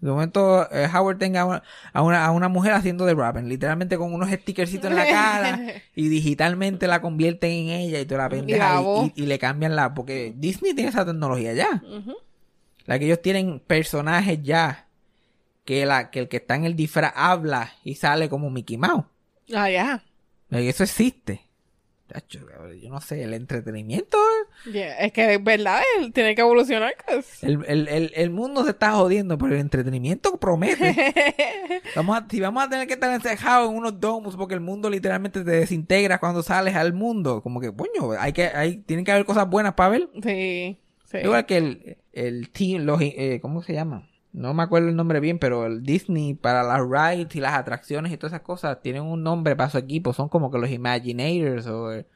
De 0.00 0.08
momento 0.10 0.70
eh, 0.70 0.88
Howard 0.94 1.18
tenga 1.18 1.44
una- 1.44 1.62
a, 1.92 2.02
una, 2.02 2.24
a 2.24 2.30
una 2.30 2.48
mujer 2.48 2.72
haciendo 2.72 3.04
de 3.04 3.14
Robin, 3.14 3.48
literalmente 3.48 3.96
con 3.98 4.12
unos 4.14 4.30
stickercitos 4.30 4.90
en 4.90 4.96
la 4.96 5.06
cara 5.08 5.60
y 5.96 6.08
digitalmente 6.08 6.86
la 6.86 7.00
convierten 7.00 7.50
en 7.50 7.68
ella 7.70 7.98
y 8.00 8.04
toda 8.06 8.22
la 8.24 8.28
pendeja 8.28 8.80
y, 8.80 8.84
voz. 8.84 9.10
y- 9.16 9.22
y 9.22 9.26
le 9.26 9.38
cambian 9.40 9.74
la... 9.74 9.94
Porque 9.94 10.32
Disney 10.36 10.72
tiene 10.74 10.90
esa 10.90 11.04
tecnología 11.04 11.52
ya. 11.52 11.82
La 12.86 12.98
que 12.98 13.06
ellos 13.06 13.20
tienen 13.20 13.58
personajes 13.60 14.40
ya 14.42 14.86
que, 15.64 15.84
la, 15.84 16.10
que 16.10 16.20
el 16.20 16.28
que 16.28 16.36
está 16.38 16.54
en 16.54 16.64
el 16.64 16.76
disfraz 16.76 17.12
habla 17.16 17.72
y 17.84 17.96
sale 17.96 18.28
como 18.28 18.50
Mickey 18.50 18.76
Mouse. 18.78 19.04
Ah, 19.52 19.68
ya. 19.68 20.02
Eso 20.50 20.84
existe. 20.84 21.42
Yo 22.80 22.88
no 22.88 23.00
sé, 23.00 23.22
el 23.24 23.34
entretenimiento... 23.34 24.16
Yeah, 24.64 24.98
Es 24.98 25.12
que 25.12 25.34
es 25.34 25.42
verdad, 25.42 25.80
él 25.98 26.12
tiene 26.12 26.34
que 26.34 26.40
evolucionar. 26.42 26.92
'cause- 27.06 27.46
El, 27.46 27.64
el, 27.68 27.88
el, 27.88 28.12
el 28.14 28.30
mundo 28.30 28.64
se 28.64 28.70
está 28.70 28.92
jodiendo, 28.92 29.38
pero 29.38 29.54
el 29.54 29.60
entretenimiento 29.60 30.36
promete. 30.38 30.94
Vamos 31.96 32.18
a, 32.18 32.26
si 32.28 32.40
vamos 32.40 32.64
a 32.64 32.68
tener 32.68 32.86
que 32.86 32.94
estar 32.94 33.12
encerrados 33.14 33.70
en 33.70 33.76
unos 33.76 33.98
domos 34.00 34.36
porque 34.36 34.54
el 34.54 34.60
mundo 34.60 34.90
literalmente 34.90 35.44
te 35.44 35.50
desintegra 35.50 36.18
cuando 36.18 36.42
sales 36.42 36.74
al 36.74 36.92
mundo, 36.92 37.42
como 37.42 37.60
que, 37.60 37.72
coño, 37.74 38.12
hay 38.18 38.32
que, 38.32 38.46
hay, 38.48 38.78
tienen 38.78 39.04
que 39.04 39.12
haber 39.12 39.24
cosas 39.24 39.48
buenas 39.48 39.74
para 39.74 39.90
ver. 39.90 40.08
Sí. 40.22 40.78
sí. 41.06 41.18
Igual 41.22 41.46
que 41.46 41.56
el, 41.56 41.96
el 42.12 42.50
team, 42.50 42.82
los, 42.82 43.00
eh, 43.00 43.38
¿cómo 43.40 43.62
se 43.62 43.72
llama? 43.72 44.08
No 44.32 44.52
me 44.54 44.62
acuerdo 44.62 44.88
el 44.88 44.96
nombre 44.96 45.20
bien, 45.20 45.38
pero 45.38 45.66
el 45.66 45.82
Disney 45.82 46.34
para 46.34 46.62
las 46.62 46.80
rides 46.80 47.34
y 47.34 47.40
las 47.40 47.54
atracciones 47.54 48.12
y 48.12 48.18
todas 48.18 48.32
esas 48.34 48.42
cosas 48.44 48.80
tienen 48.82 49.02
un 49.02 49.22
nombre 49.22 49.56
para 49.56 49.70
su 49.70 49.78
equipo. 49.78 50.12
Son 50.12 50.28
como 50.28 50.50
que 50.50 50.58
los 50.58 50.70
Imaginators 50.70 51.66
o, 51.66 51.92
el- 51.92 52.06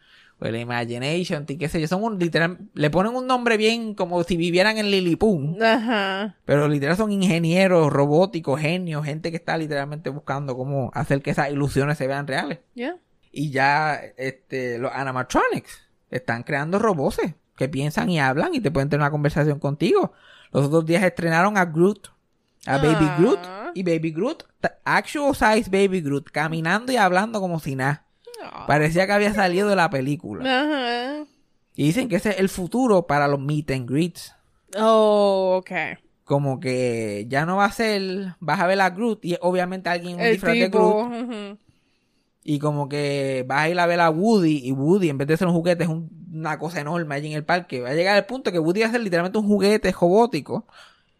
o 0.43 0.47
el 0.47 0.57
Imagination, 0.57 1.45
y 1.49 1.57
qué 1.57 1.69
sé 1.69 1.81
yo. 1.81 1.87
Son 1.87 2.03
un, 2.03 2.19
literal, 2.19 2.59
le 2.75 2.91
ponen 2.91 3.15
un 3.15 3.27
nombre 3.27 3.57
bien 3.57 3.95
como 3.95 4.23
si 4.25 4.37
vivieran 4.37 4.77
en 4.79 4.91
Lilliput. 4.91 5.63
Ajá. 5.63 6.37
Pero 6.45 6.69
literal 6.69 6.97
son 6.97 7.13
ingenieros 7.13 7.93
robóticos, 7.93 8.61
genios, 8.61 9.05
gente 9.05 9.31
que 9.31 9.37
está 9.37 9.57
literalmente 9.57 10.11
buscando 10.11 10.57
cómo 10.57 10.91
hacer 10.95 11.23
que 11.23 11.31
esas 11.31 11.51
ilusiones 11.51 11.97
se 11.99 12.07
vean 12.07 12.27
reales. 12.27 12.59
Yeah. 12.75 12.97
Y 13.31 13.51
ya 13.51 14.01
este, 14.17 14.79
los 14.79 14.93
animatronics 14.93 15.89
están 16.11 16.43
creando 16.43 16.79
robots 16.79 17.21
que 17.57 17.69
piensan 17.69 18.11
y 18.11 18.19
hablan 18.19 18.55
y 18.55 18.61
te 18.61 18.71
pueden 18.71 18.89
tener 18.89 19.03
una 19.03 19.11
conversación 19.11 19.59
contigo. 19.59 20.13
Los 20.53 20.67
otros 20.67 20.85
días 20.85 21.03
estrenaron 21.03 21.57
a 21.57 21.65
Groot, 21.65 22.09
a 22.67 22.79
Baby 22.79 23.07
Ah. 23.09 23.17
Groot, 23.19 23.39
y 23.75 23.83
Baby 23.83 24.11
Groot, 24.13 24.43
actual 24.85 25.35
size 25.35 25.71
Baby 25.71 26.01
Groot, 26.03 26.31
caminando 26.31 26.93
y 26.93 26.97
hablando 26.97 27.41
como 27.41 27.59
si 27.61 27.75
nada. 27.75 28.05
Parecía 28.67 29.07
que 29.07 29.13
había 29.13 29.35
salido 29.35 29.69
de 29.69 29.77
la 29.77 29.91
película. 29.91 30.45
Ajá. 30.45 31.25
Y 31.75 31.85
dicen 31.85 32.09
que 32.09 32.17
ese 32.17 32.31
es 32.31 32.39
el 32.41 32.49
futuro 32.49 33.07
para 33.07 33.29
los 33.29 33.41
meet 33.41 33.71
and 33.71 33.89
greets. 33.89 34.35
Oh, 34.79 35.57
ok. 35.61 35.71
Como 36.25 36.61
que 36.61 37.27
ya 37.29 37.45
no 37.47 37.57
va 37.57 37.65
a 37.67 37.73
ser, 37.73 38.35
vas 38.41 38.61
a 38.61 38.67
ver 38.67 38.81
a 38.81 38.91
Groot 38.91 39.25
y 39.25 39.37
obviamente 39.41 39.89
alguien 39.91 40.15
en 40.15 40.21
un 40.21 40.33
disfraz 40.33 40.55
de 40.55 40.69
Groot. 40.69 41.59
Y 42.45 42.59
como 42.59 42.89
que 42.89 43.45
vas 43.47 43.61
a 43.63 43.69
ir 43.69 43.79
a 43.79 43.87
ver 43.87 44.01
a 44.01 44.11
Woody 44.11 44.61
y 44.65 44.73
Woody 44.73 45.09
en 45.11 45.19
vez 45.19 45.29
de 45.29 45.37
ser 45.37 45.47
un 45.49 45.55
juguete 45.55 45.85
es 45.85 45.91
un- 45.91 46.11
una 46.33 46.59
cosa 46.59 46.81
enorme 46.81 47.15
allí 47.15 47.29
en 47.29 47.35
el 47.35 47.45
parque. 47.45 47.81
Va 47.81 47.91
a 47.91 47.95
llegar 47.95 48.17
al 48.17 48.27
punto 48.27 48.51
que 48.51 48.59
Woody 48.59 48.81
va 48.81 48.87
a 48.89 48.91
ser 48.91 49.01
literalmente 49.01 49.39
un 49.39 49.47
juguete 49.47 49.93
robótico. 49.93 50.67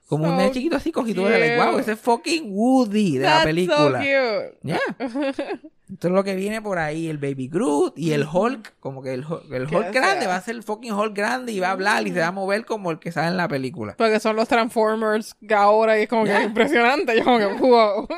Como 0.09 0.29
un 0.29 0.37
nene 0.37 0.51
chiquito 0.53 0.77
así 0.77 0.93
cogido. 0.93 1.29
Like, 1.29 1.57
wow, 1.57 1.79
ese 1.79 1.93
es 1.93 1.99
fucking 2.01 2.45
Woody 2.53 3.19
de 3.19 3.25
la 3.25 3.43
película. 3.43 4.03
so 4.03 4.59
cute. 4.63 4.79
Esto 5.93 6.09
es 6.09 6.15
lo 6.15 6.25
que 6.25 6.35
viene 6.35 6.63
por 6.63 6.79
ahí, 6.79 7.09
el 7.09 7.19
Baby 7.19 7.49
Groot 7.49 7.99
y 7.99 8.13
el 8.13 8.25
Hulk, 8.31 8.75
como 8.81 9.03
que 9.03 9.13
el, 9.13 9.27
Hulk- 9.27 9.53
el 9.53 9.65
Hulk 9.65 9.93
grande 9.93 10.21
sea. 10.21 10.29
va 10.29 10.37
a 10.37 10.41
ser 10.41 10.55
el 10.55 10.63
fucking 10.63 10.93
Hulk 10.93 11.15
grande 11.15 11.53
y 11.53 11.61
va 11.61 11.69
a 11.69 11.73
hablar 11.73 12.07
y 12.07 12.13
se 12.13 12.21
va 12.21 12.29
a 12.29 12.33
mover 12.33 12.65
como 12.65 12.91
el 12.91 12.99
que 12.99 13.13
sale 13.13 13.29
en 13.29 13.37
la 13.37 13.47
película. 13.47 13.95
Porque 13.99 14.19
son 14.19 14.37
los 14.37 14.49
Transformers 14.49 15.35
que 15.47 15.53
ahora 15.55 15.99
y 15.99 16.05
es 16.05 16.09
como 16.09 16.25
Yeah. 16.25 16.39
que 16.39 16.45
impresionante. 16.45 17.15
Yo 17.19 17.25
como 17.25 17.39
que, 17.39 17.47
wow. 17.47 18.09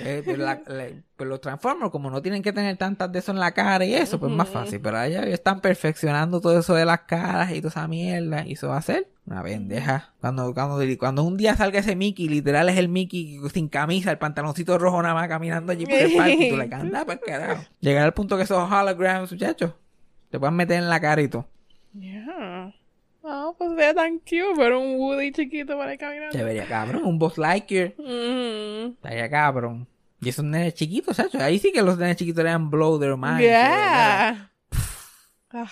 Eh, 0.00 0.22
pero, 0.24 0.38
la- 0.38 0.60
la- 0.66 0.88
pero 1.16 1.30
los 1.30 1.40
Transformers, 1.40 1.92
como 1.92 2.10
no 2.10 2.20
tienen 2.20 2.42
que 2.42 2.52
tener 2.52 2.76
tantas 2.78 3.12
de 3.12 3.20
eso 3.20 3.30
en 3.30 3.38
la 3.38 3.52
cara 3.52 3.84
y 3.84 3.94
eso, 3.94 4.18
pues 4.18 4.32
es 4.32 4.36
más 4.36 4.48
fácil. 4.48 4.80
Pero 4.80 4.98
allá 4.98 5.22
están 5.22 5.60
perfeccionando 5.60 6.40
todo 6.40 6.58
eso 6.58 6.74
de 6.74 6.84
las 6.84 7.02
caras 7.02 7.52
y 7.52 7.60
toda 7.60 7.68
esa 7.70 7.86
mierda. 7.86 8.44
Y 8.44 8.54
eso 8.54 8.68
va 8.68 8.78
a 8.78 8.82
ser 8.82 9.06
una 9.26 9.42
pendeja. 9.42 10.12
Cuando, 10.20 10.52
cuando, 10.52 10.78
cuando 10.98 11.22
un 11.22 11.36
día 11.36 11.56
salga 11.56 11.80
ese 11.80 11.96
Mickey, 11.96 12.28
literal 12.28 12.68
es 12.68 12.76
el 12.76 12.88
Mickey 12.88 13.40
sin 13.52 13.68
camisa, 13.68 14.10
el 14.10 14.18
pantaloncito 14.18 14.76
rojo 14.78 15.00
nada 15.02 15.14
más 15.14 15.28
caminando 15.28 15.72
allí 15.72 15.86
por 15.86 15.94
el 15.94 16.14
parque. 16.14 16.46
Y 16.46 16.50
tú 16.50 16.56
le 16.56 16.68
cantas 16.68 17.04
para 17.04 17.20
carajo. 17.20 17.64
Llegar 17.80 18.04
al 18.04 18.14
punto 18.14 18.36
que 18.36 18.42
esos 18.42 18.70
holograms, 18.70 19.32
muchachos, 19.32 19.72
te 20.30 20.38
pueden 20.38 20.56
meter 20.56 20.78
en 20.78 20.90
la 20.90 21.00
cara 21.00 21.22
y 21.22 21.28
todo. 21.28 21.48
Yeah. 21.98 22.74
Oh, 23.22 23.54
pues 23.56 23.74
ve 23.74 23.94
tan 23.94 24.18
cute, 24.18 24.52
pero 24.56 24.80
un 24.80 24.96
Woody 24.96 25.32
chiquito 25.32 25.78
para 25.78 25.94
ir 25.94 25.98
caminando. 25.98 26.36
Se 26.36 26.44
vería 26.44 26.66
cabrón. 26.66 27.04
Un 27.04 27.18
Buzz 27.18 27.38
Lightyear. 27.38 27.94
Mm. 27.96 28.92
Estaría 28.92 29.30
cabrón. 29.30 29.86
Y 30.20 30.28
esos 30.28 30.44
nenes 30.44 30.74
chiquitos, 30.74 31.16
chacho. 31.16 31.38
Ahí 31.38 31.58
sí 31.58 31.72
que 31.72 31.82
los 31.82 31.96
nenes 31.96 32.16
chiquitos 32.16 32.40
eran 32.40 32.70
blow 32.70 32.98
their 32.98 33.16
mind. 33.16 33.40
Yeah. 33.40 34.50
Ah, 35.50 35.68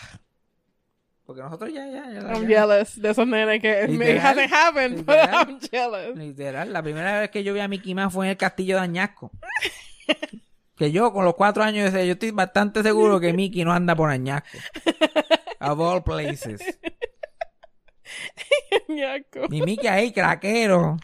Porque 1.32 1.42
nosotros 1.44 1.72
ya, 1.72 1.86
ya, 1.86 2.10
ya. 2.12 2.20
I'm 2.34 2.42
ya- 2.42 2.48
jealous 2.60 3.00
de 3.00 3.10
esos 3.10 3.26
nenes 3.26 3.62
que 3.62 3.84
it 3.84 3.88
Literal. 3.90 4.18
hasn't 4.18 4.52
happened, 4.52 4.96
but 5.06 5.16
Literal. 5.16 5.34
I'm 5.48 5.60
jealous. 5.60 6.14
Literal, 6.18 6.70
la 6.74 6.82
primera 6.82 7.20
vez 7.20 7.30
que 7.30 7.42
yo 7.42 7.54
vi 7.54 7.60
a 7.60 7.68
Mickey 7.68 7.94
Mouse 7.94 8.12
fue 8.12 8.26
en 8.26 8.30
el 8.32 8.36
castillo 8.36 8.76
de 8.76 8.82
Añasco. 8.82 9.30
que 10.76 10.92
yo, 10.92 11.10
con 11.14 11.24
los 11.24 11.34
cuatro 11.34 11.62
años, 11.62 11.90
de- 11.90 12.06
yo 12.06 12.12
estoy 12.12 12.32
bastante 12.32 12.82
seguro 12.82 13.18
que 13.18 13.32
Mickey 13.32 13.64
no 13.64 13.72
anda 13.72 13.96
por 13.96 14.10
Añasco. 14.10 14.58
Of 15.60 15.78
all 15.80 16.02
places. 16.02 16.60
Ñaco. 18.88 19.48
Mi 19.48 19.62
Mickey 19.62 19.88
ahí, 19.88 20.12
craquero. 20.12 20.98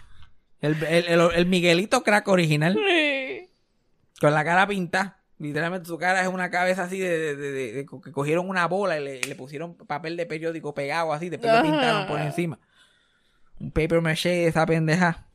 El, 0.61 0.83
el, 0.85 1.07
el, 1.07 1.21
el 1.35 1.47
Miguelito 1.47 2.03
crack 2.03 2.29
original. 2.29 2.75
Sí. 2.75 3.49
Con 4.21 4.35
la 4.35 4.45
cara 4.45 4.67
pintada. 4.67 5.18
Literalmente 5.39 5.87
su 5.87 5.97
cara 5.99 6.21
es 6.23 6.29
una 6.29 6.51
cabeza 6.51 6.83
así 6.85 6.99
de, 6.99 7.37
de- 7.37 7.73
de- 7.73 7.87
que 7.87 8.11
cogieron 8.13 8.49
una 8.49 8.67
bola 8.67 8.99
y 8.99 9.05
le, 9.05 9.21
le 9.21 9.35
pusieron 9.37 9.75
papel 9.75 10.17
de 10.17 10.27
periódico 10.27 10.75
pegado 10.75 11.13
así, 11.13 11.29
después 11.29 11.53
lo 11.53 11.63
pintaron 11.63 12.07
por 12.09 12.21
encima. 12.21 12.59
Un 13.61 13.71
paper 13.71 14.01
maché 14.01 14.29
de 14.31 14.47
esa 14.49 14.67
pendeja. 14.67 15.27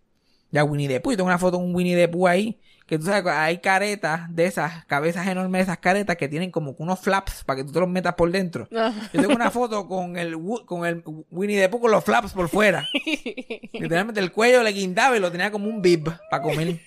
Ya 0.51 0.63
Winnie 0.63 0.87
the 0.87 0.99
Pooh, 0.99 1.13
y 1.13 1.15
tengo 1.17 1.27
una 1.27 1.39
foto 1.39 1.57
de 1.57 1.63
un 1.63 1.73
Winnie 1.73 1.95
the 1.95 2.07
Pooh 2.07 2.27
ahí, 2.27 2.59
que 2.85 2.99
tú 2.99 3.05
sabes 3.05 3.25
hay 3.33 3.57
caretas 3.57 4.27
de 4.35 4.45
esas, 4.45 4.85
cabezas 4.85 5.25
enormes 5.25 5.59
de 5.59 5.63
esas 5.63 5.79
caretas 5.79 6.15
que 6.15 6.27
tienen 6.27 6.51
como 6.51 6.75
unos 6.77 6.99
flaps 6.99 7.43
para 7.43 7.57
que 7.57 7.63
tú 7.63 7.71
te 7.71 7.79
los 7.79 7.89
metas 7.89 8.13
por 8.13 8.29
dentro. 8.29 8.67
Ajá. 8.75 9.09
Yo 9.13 9.21
tengo 9.21 9.33
una 9.35 9.49
foto 9.49 9.87
con 9.87 10.15
el, 10.15 10.37
con 10.65 10.85
el 10.85 11.01
Winnie 11.31 11.59
the 11.59 11.69
Pooh 11.69 11.79
con 11.81 11.89
los 11.91 12.03
flaps 12.03 12.33
por 12.33 12.49
fuera. 12.49 12.85
Literalmente 13.73 14.19
el 14.19 14.31
cuello 14.31 14.61
le 14.61 14.71
guindaba 14.73 15.17
y 15.17 15.19
lo 15.21 15.31
tenía 15.31 15.49
como 15.49 15.67
un 15.69 15.81
bib 15.81 16.03
para 16.29 16.43
comer. 16.43 16.79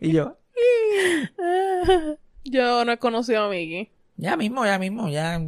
Y 0.00 0.12
yo, 0.12 0.38
Yo 2.50 2.84
no 2.84 2.92
he 2.92 2.98
conocido 2.98 3.44
a 3.44 3.48
Mickey. 3.50 3.90
ya 4.16 4.36
mismo, 4.36 4.64
ya 4.64 4.78
mismo, 4.78 5.08
ya. 5.08 5.40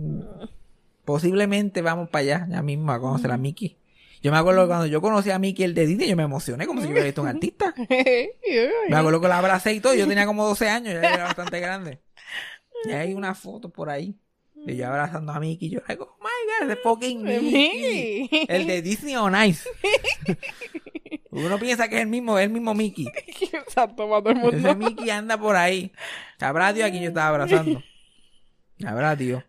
Posiblemente 1.05 1.83
vamos 1.83 2.09
para 2.09 2.23
allá, 2.23 2.47
ya 2.51 2.63
mismo 2.63 2.93
a 2.93 3.01
conocer 3.01 3.31
a 3.31 3.37
Mickey. 3.37 3.77
Yo 4.23 4.31
me 4.31 4.37
acuerdo 4.39 4.63
que 4.63 4.69
cuando 4.69 4.87
yo 4.87 5.01
conocí 5.01 5.31
a 5.31 5.39
Mickey 5.39 5.65
el 5.65 5.75
de 5.75 5.87
Disney, 5.87 6.09
yo 6.09 6.17
me 6.17 6.25
emocioné 6.25 6.67
como 6.67 6.81
si 6.81 6.87
yo 6.87 6.93
hubiera 6.93 7.07
visto 7.07 7.23
un 7.23 7.29
artista. 7.35 7.75
Me 7.89 8.97
acuerdo 8.97 9.21
que 9.21 9.29
la 9.29 9.39
abracé 9.39 9.73
y 9.73 9.81
todo, 9.81 9.95
yo 9.95 10.07
tenía 10.07 10.27
como 10.27 10.45
12 10.47 10.69
años, 10.69 10.93
ya 10.95 11.15
era 11.15 11.25
bastante 11.25 11.59
grande. 11.59 12.01
Y 12.85 12.91
hay 12.93 13.15
una 13.15 13.35
foto 13.35 13.71
por 13.71 13.89
ahí 13.91 14.15
de 14.55 14.77
yo 14.77 14.87
abrazando 14.89 15.33
a 15.33 15.41
Mickey 15.41 15.71
yo, 15.71 15.81
like, 15.89 16.03
oh 16.03 16.17
my 16.21 16.67
god, 16.69 16.77
fucking 16.83 17.23
Mickey. 17.23 17.41
Mickey. 17.51 18.47
El 18.49 18.67
de 18.67 18.83
Disney 18.83 19.17
on 19.17 19.35
Ice. 19.47 19.67
Uno 21.31 21.59
piensa 21.59 21.89
que 21.89 21.97
es 21.97 22.03
el 22.03 22.09
mismo, 22.09 22.39
es 22.39 22.47
el 22.47 22.53
mismo 22.53 22.75
Mickey. 22.75 23.07
Exacto, 23.53 24.09
para 24.09 24.23
todo 24.23 24.31
el 24.31 24.39
mundo. 24.39 24.57
Ese 24.57 24.75
Mickey 24.75 25.11
anda 25.11 25.39
por 25.39 25.57
ahí. 25.57 25.93
Sabrá 26.39 26.73
Dios 26.73 26.89
a 26.89 26.91
quien 26.91 27.03
yo 27.03 27.09
estaba 27.11 27.29
abrazando. 27.29 27.83
Sabrá 28.79 29.15
Dios. 29.15 29.45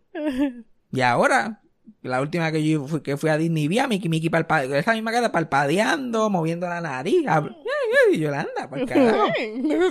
Y 0.92 1.02
ahora, 1.02 1.62
la 2.02 2.22
última 2.22 2.52
que 2.52 2.68
yo 2.68 2.88
fui, 2.88 3.02
que 3.02 3.18
fui 3.18 3.30
a 3.30 3.38
Disney, 3.38 3.68
vi 3.68 3.80
a 3.80 3.88
Mickey, 3.88 4.10
Mickey 4.10 4.30
palpadeando, 4.30 4.76
esa 4.76 4.94
misma 4.94 5.12
cara 5.12 5.32
palpadeando, 5.32 6.30
moviendo 6.30 6.68
la 6.68 6.82
nariz. 6.82 7.26
Y 8.12 8.20
Yolanda, 8.20 8.70
por 8.70 8.86
carajo. 8.86 9.28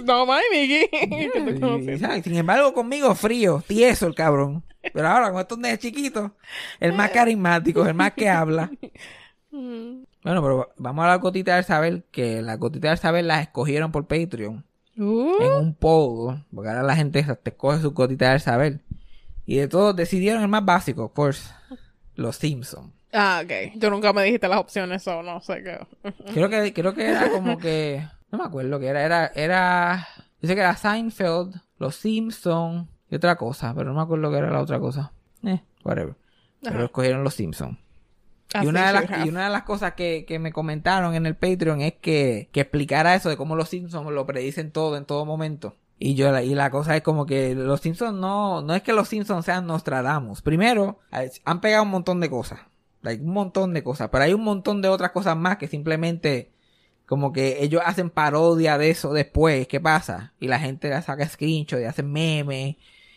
No, 0.04 0.26
my 0.26 0.40
Mickey. 0.52 2.22
Sin 2.22 2.36
embargo, 2.36 2.72
conmigo 2.72 3.14
frío, 3.14 3.64
tieso 3.66 4.06
el 4.06 4.14
cabrón. 4.14 4.62
Pero 4.92 5.08
ahora 5.08 5.30
con 5.30 5.40
estos 5.40 5.58
nenes 5.58 5.78
chiquitos, 5.78 6.30
el 6.78 6.92
más 6.92 7.10
carismático, 7.10 7.84
el 7.86 7.94
más 7.94 8.12
que 8.12 8.28
habla. 8.28 8.70
Bueno, 10.22 10.42
pero 10.42 10.70
vamos 10.76 11.04
a 11.04 11.08
la 11.08 11.16
gotita 11.16 11.54
del 11.54 11.64
saber, 11.64 12.04
que 12.10 12.42
las 12.42 12.58
gotitas 12.58 12.90
del 12.90 12.98
saber 12.98 13.24
las 13.24 13.42
escogieron 13.42 13.90
por 13.92 14.06
Patreon 14.06 14.64
Uh, 14.96 15.42
en 15.42 15.52
un 15.52 15.74
pogo, 15.74 16.38
porque 16.54 16.68
ahora 16.68 16.82
la 16.82 16.94
gente 16.94 17.22
te 17.22 17.50
escoge 17.50 17.80
sus 17.80 17.94
gotitas 17.94 18.32
del 18.32 18.40
saber. 18.40 18.80
Y 19.46 19.56
de 19.56 19.66
todos 19.66 19.96
decidieron 19.96 20.42
el 20.42 20.48
más 20.48 20.64
básico, 20.64 21.04
of 21.04 21.12
course, 21.12 21.50
los 22.16 22.36
Simpsons. 22.36 22.92
Ah, 23.12 23.40
ok. 23.42 23.72
Yo 23.76 23.88
nunca 23.90 24.12
me 24.12 24.24
dijiste 24.24 24.46
las 24.46 24.58
opciones 24.58 25.06
o 25.08 25.22
no 25.22 25.40
sé 25.40 25.62
qué. 25.62 25.78
Creo 26.34 26.50
que, 26.50 26.72
creo 26.74 26.94
que 26.94 27.08
era 27.08 27.30
como 27.30 27.56
que. 27.58 28.06
No 28.30 28.38
me 28.38 28.44
acuerdo 28.44 28.78
que 28.78 28.86
era. 28.86 29.02
Era. 29.02 29.32
era 29.34 30.06
yo 30.40 30.48
sé 30.48 30.54
que 30.54 30.60
era 30.60 30.76
Seinfeld, 30.76 31.54
Los 31.78 31.96
Simpsons 31.96 32.88
y 33.10 33.16
otra 33.16 33.36
cosa, 33.36 33.74
pero 33.74 33.90
no 33.90 33.96
me 33.96 34.02
acuerdo 34.02 34.30
que 34.30 34.38
era 34.38 34.50
la 34.50 34.60
otra 34.60 34.78
cosa. 34.78 35.12
Eh, 35.42 35.60
whatever. 35.84 36.14
Pero 36.62 36.76
Ajá. 36.76 36.84
escogieron 36.84 37.24
Los 37.24 37.34
Simpsons. 37.34 37.78
Y 38.62 38.66
una, 38.66 38.86
de 38.88 38.92
las, 38.92 39.04
y 39.26 39.28
una 39.28 39.44
de 39.44 39.50
las 39.50 39.62
cosas 39.62 39.94
que, 39.94 40.24
que 40.26 40.38
me 40.38 40.52
comentaron 40.52 41.14
en 41.14 41.26
el 41.26 41.36
Patreon 41.36 41.80
es 41.82 41.94
que, 42.00 42.48
que 42.52 42.60
explicara 42.62 43.14
eso 43.14 43.28
de 43.28 43.36
cómo 43.36 43.54
los 43.56 43.68
Simpsons 43.68 44.10
lo 44.10 44.26
predicen 44.26 44.72
todo 44.72 44.96
en 44.96 45.04
todo 45.04 45.24
momento. 45.24 45.76
Y 45.98 46.14
yo 46.14 46.32
la- 46.32 46.42
y 46.42 46.54
la 46.54 46.70
cosa 46.70 46.96
es 46.96 47.02
como 47.02 47.26
que 47.26 47.54
los 47.54 47.80
Simpsons 47.80 48.18
no, 48.18 48.62
no 48.62 48.74
es 48.74 48.82
que 48.82 48.92
los 48.92 49.06
Simpsons 49.08 49.44
sean 49.44 49.66
Nostradamus. 49.66 50.42
Primero, 50.42 50.98
han 51.44 51.60
pegado 51.60 51.82
un 51.84 51.90
montón 51.90 52.20
de 52.20 52.30
cosas. 52.30 52.60
Like, 53.02 53.22
un 53.22 53.32
montón 53.32 53.72
de 53.74 53.82
cosas. 53.84 54.08
Pero 54.10 54.24
hay 54.24 54.32
un 54.34 54.42
montón 54.42 54.82
de 54.82 54.88
otras 54.88 55.10
cosas 55.12 55.36
más 55.36 55.56
que 55.58 55.68
simplemente 55.68 56.50
como 57.06 57.32
que 57.32 57.62
ellos 57.62 57.82
hacen 57.84 58.08
parodia 58.10 58.78
de 58.78 58.90
eso 58.90 59.12
después. 59.12 59.68
¿Qué 59.68 59.80
pasa? 59.80 60.32
Y 60.40 60.48
la 60.48 60.58
gente 60.58 60.88
la 60.90 61.02
saca 61.02 61.28
screenshot 61.28 61.80
y 61.80 61.84
hacen 61.84 62.10
memes. 62.10 62.76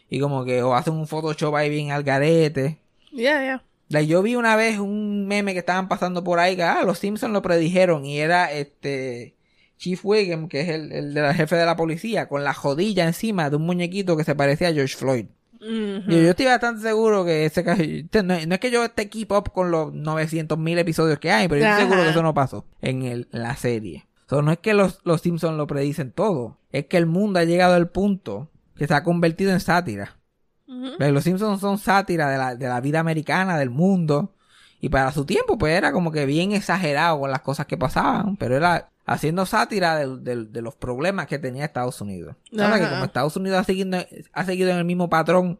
Y 0.09 0.19
como 0.19 0.45
que 0.45 0.61
o 0.61 0.75
hacen 0.75 0.93
un 0.93 1.07
Photoshop 1.07 1.55
ahí 1.55 1.69
bien 1.69 1.91
al 1.91 2.03
garete. 2.03 2.79
Yeah, 3.11 3.41
yeah. 3.41 3.63
Like, 3.93 4.07
yo 4.07 4.23
vi 4.23 4.35
una 4.35 4.55
vez 4.55 4.79
un 4.79 5.27
meme 5.27 5.53
que 5.53 5.59
estaban 5.59 5.87
pasando 5.87 6.23
por 6.23 6.39
ahí 6.39 6.55
que 6.55 6.63
ah, 6.63 6.81
los 6.83 6.97
Simpsons 6.97 7.31
lo 7.31 7.43
predijeron 7.43 8.05
y 8.05 8.17
era 8.17 8.51
este 8.51 9.35
Chief 9.77 10.03
Wiggum, 10.03 10.47
que 10.47 10.61
es 10.61 10.69
el, 10.69 10.91
el 10.91 11.13
de 11.13 11.21
la 11.21 11.33
jefe 11.35 11.55
de 11.55 11.65
la 11.65 11.75
policía, 11.75 12.27
con 12.27 12.43
la 12.43 12.55
jodilla 12.55 13.05
encima 13.05 13.51
de 13.51 13.57
un 13.57 13.67
muñequito 13.67 14.17
que 14.17 14.23
se 14.23 14.33
parecía 14.33 14.69
a 14.69 14.73
George 14.73 14.95
Floyd. 14.95 15.25
Mhm. 15.61 16.11
Y 16.11 16.23
yo 16.23 16.29
estoy 16.31 16.47
bastante 16.47 16.81
seguro 16.81 17.23
que 17.23 17.45
ese 17.45 17.63
este, 17.67 18.23
no, 18.23 18.33
no 18.45 18.55
es 18.55 18.59
que 18.59 18.71
yo 18.71 18.83
esté 18.83 19.09
keep 19.09 19.31
up 19.31 19.51
con 19.51 19.69
los 19.69 19.93
900 19.93 20.57
mil 20.57 20.79
episodios 20.79 21.19
que 21.19 21.31
hay, 21.31 21.47
pero 21.47 21.61
yo 21.61 21.67
estoy 21.67 21.83
Ajá. 21.83 21.89
seguro 21.89 22.03
que 22.03 22.09
eso 22.09 22.23
no 22.23 22.33
pasó 22.33 22.65
en, 22.81 23.03
el, 23.03 23.27
en 23.31 23.43
la 23.43 23.55
serie. 23.55 24.07
So, 24.27 24.41
no 24.41 24.51
es 24.51 24.57
que 24.57 24.73
los, 24.73 25.01
los 25.03 25.21
Simpsons 25.21 25.55
lo 25.55 25.67
predicen 25.67 26.11
todo, 26.11 26.57
es 26.71 26.87
que 26.87 26.97
el 26.97 27.05
mundo 27.05 27.39
ha 27.39 27.43
llegado 27.43 27.75
al 27.75 27.89
punto 27.89 28.49
que 28.75 28.87
se 28.87 28.93
ha 28.95 29.03
convertido 29.03 29.51
en 29.51 29.59
sátira. 29.59 30.17
Los 30.65 31.23
Simpsons 31.23 31.59
son 31.59 31.77
sátira 31.77 32.29
de 32.29 32.37
la, 32.37 32.55
de 32.55 32.67
la 32.67 32.81
vida 32.81 32.99
americana, 32.99 33.57
del 33.57 33.69
mundo. 33.69 34.33
Y 34.79 34.89
para 34.89 35.11
su 35.11 35.25
tiempo, 35.25 35.57
pues 35.57 35.77
era 35.77 35.91
como 35.91 36.11
que 36.11 36.25
bien 36.25 36.51
exagerado 36.51 37.19
con 37.21 37.31
las 37.31 37.41
cosas 37.41 37.65
que 37.65 37.77
pasaban. 37.77 38.35
Pero 38.37 38.57
era 38.57 38.89
haciendo 39.05 39.45
sátira 39.45 39.97
de, 39.97 40.61
los 40.61 40.75
problemas 40.75 41.27
que 41.27 41.39
tenía 41.39 41.65
Estados 41.65 41.99
Unidos. 42.01 42.35
¿Sabes? 42.55 42.81
Que 42.81 42.89
como 42.89 43.05
Estados 43.05 43.35
Unidos 43.35 43.59
ha 43.59 43.63
seguido, 43.63 43.97
ha 44.31 44.45
seguido 44.45 44.71
en 44.71 44.77
el 44.77 44.85
mismo 44.85 45.09
patrón 45.09 45.59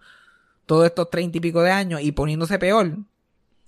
todos 0.65 0.85
estos 0.85 1.09
treinta 1.09 1.37
y 1.37 1.41
pico 1.41 1.61
de 1.61 1.71
años 1.71 2.01
y 2.01 2.11
poniéndose 2.11 2.57
peor. 2.59 2.97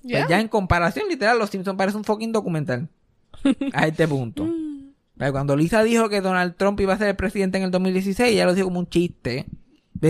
pues 0.02 0.28
ya 0.28 0.40
en 0.40 0.48
comparación, 0.48 1.08
literal, 1.10 1.38
Los 1.38 1.50
Simpsons 1.50 1.78
parece 1.78 1.98
un 1.98 2.04
fucking 2.04 2.32
documental. 2.32 2.90
a 3.74 3.88
este 3.88 4.08
punto. 4.10 4.48
Pero 5.18 5.32
cuando 5.32 5.56
Lisa 5.56 5.84
dijo 5.84 6.10
que 6.10 6.22
Donald 6.22 6.56
Trump 6.58 6.80
iba 6.80 6.94
a 6.94 6.98
ser 6.98 7.08
el 7.10 7.16
presidente 7.16 7.58
en 7.58 7.66
el 7.66 7.72
2016, 7.72 8.34
ella 8.34 8.46
lo 8.46 8.54
dijo 8.54 8.68
como 8.68 8.80
un 8.80 8.90
chiste. 8.90 9.46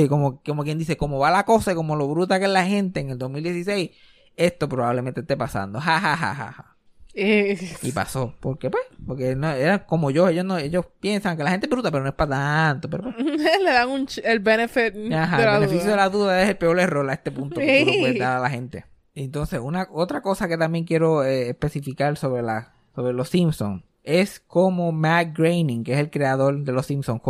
De 0.02 0.10
como, 0.10 0.42
como 0.44 0.64
quien 0.64 0.78
dice, 0.78 0.98
como 0.98 1.20
va 1.20 1.32
la 1.32 1.46
cosa 1.46 1.72
y 1.72 1.76
como 1.76 1.96
lo 1.96 2.08
bruta 2.08 2.40
que 2.40 2.46
es 2.46 2.52
la 2.52 2.66
gente 2.66 3.00
en 3.00 3.10
el 3.12 3.18
2016, 3.18 3.92
esto 4.36 4.68
probablemente 4.70 5.22
esté 5.22 5.38
pasando. 5.38 5.80
Ja, 5.80 6.00
ja, 6.00 6.18
ja, 6.18 6.36
ja, 6.36 6.52
ja. 6.52 6.76
Eh, 7.18 7.58
Y 7.82 7.94
pasó. 7.94 8.34
¿Por 8.42 8.58
qué? 8.60 8.70
Pues, 8.70 8.84
porque 9.08 9.36
no, 9.38 9.50
era 9.50 9.86
como 9.86 10.12
yo, 10.12 10.28
ellos 10.28 10.44
no, 10.44 10.58
ellos 10.58 10.86
piensan 11.00 11.38
que 11.38 11.44
la 11.46 11.52
gente 11.52 11.68
es 11.68 11.70
bruta, 11.70 11.90
pero 11.90 12.04
no 12.04 12.10
es 12.10 12.16
para 12.16 12.32
tanto. 12.32 12.90
Pero 12.90 13.04
pues, 13.04 13.16
Le 13.64 13.72
dan 13.72 13.90
un 13.90 14.06
el 14.24 14.40
benefit 14.40 14.94
Ajá, 15.14 15.38
de 15.38 15.44
el 15.44 15.50
la 15.50 15.60
beneficio 15.60 15.84
duda. 15.86 15.92
de 15.92 15.96
la 15.98 16.10
duda 16.10 16.44
es 16.44 16.50
el 16.50 16.58
peor 16.58 16.78
error 16.80 17.10
a 17.10 17.14
este 17.14 17.32
punto 17.32 17.62
que 17.62 17.86
tú 17.86 18.00
puedes 18.02 18.20
dar 18.20 18.38
a 18.38 18.40
la 18.42 18.50
gente. 18.50 18.86
Entonces, 19.14 19.62
una 19.64 19.88
otra 19.94 20.22
cosa 20.22 20.50
que 20.50 20.58
también 20.58 20.84
quiero 20.84 21.24
eh, 21.24 21.50
especificar 21.52 22.18
sobre 22.18 22.42
la 22.42 22.74
sobre 22.96 23.14
los 23.14 23.30
Simpsons 23.30 23.84
es 24.06 24.40
como 24.40 24.92
Matt 24.92 25.36
Groening, 25.36 25.84
que 25.84 25.94
es 25.94 26.00
el 26.00 26.12
creador 26.12 26.64
de 26.64 26.72
los 26.72 26.86
Simpsons, 26.86 27.22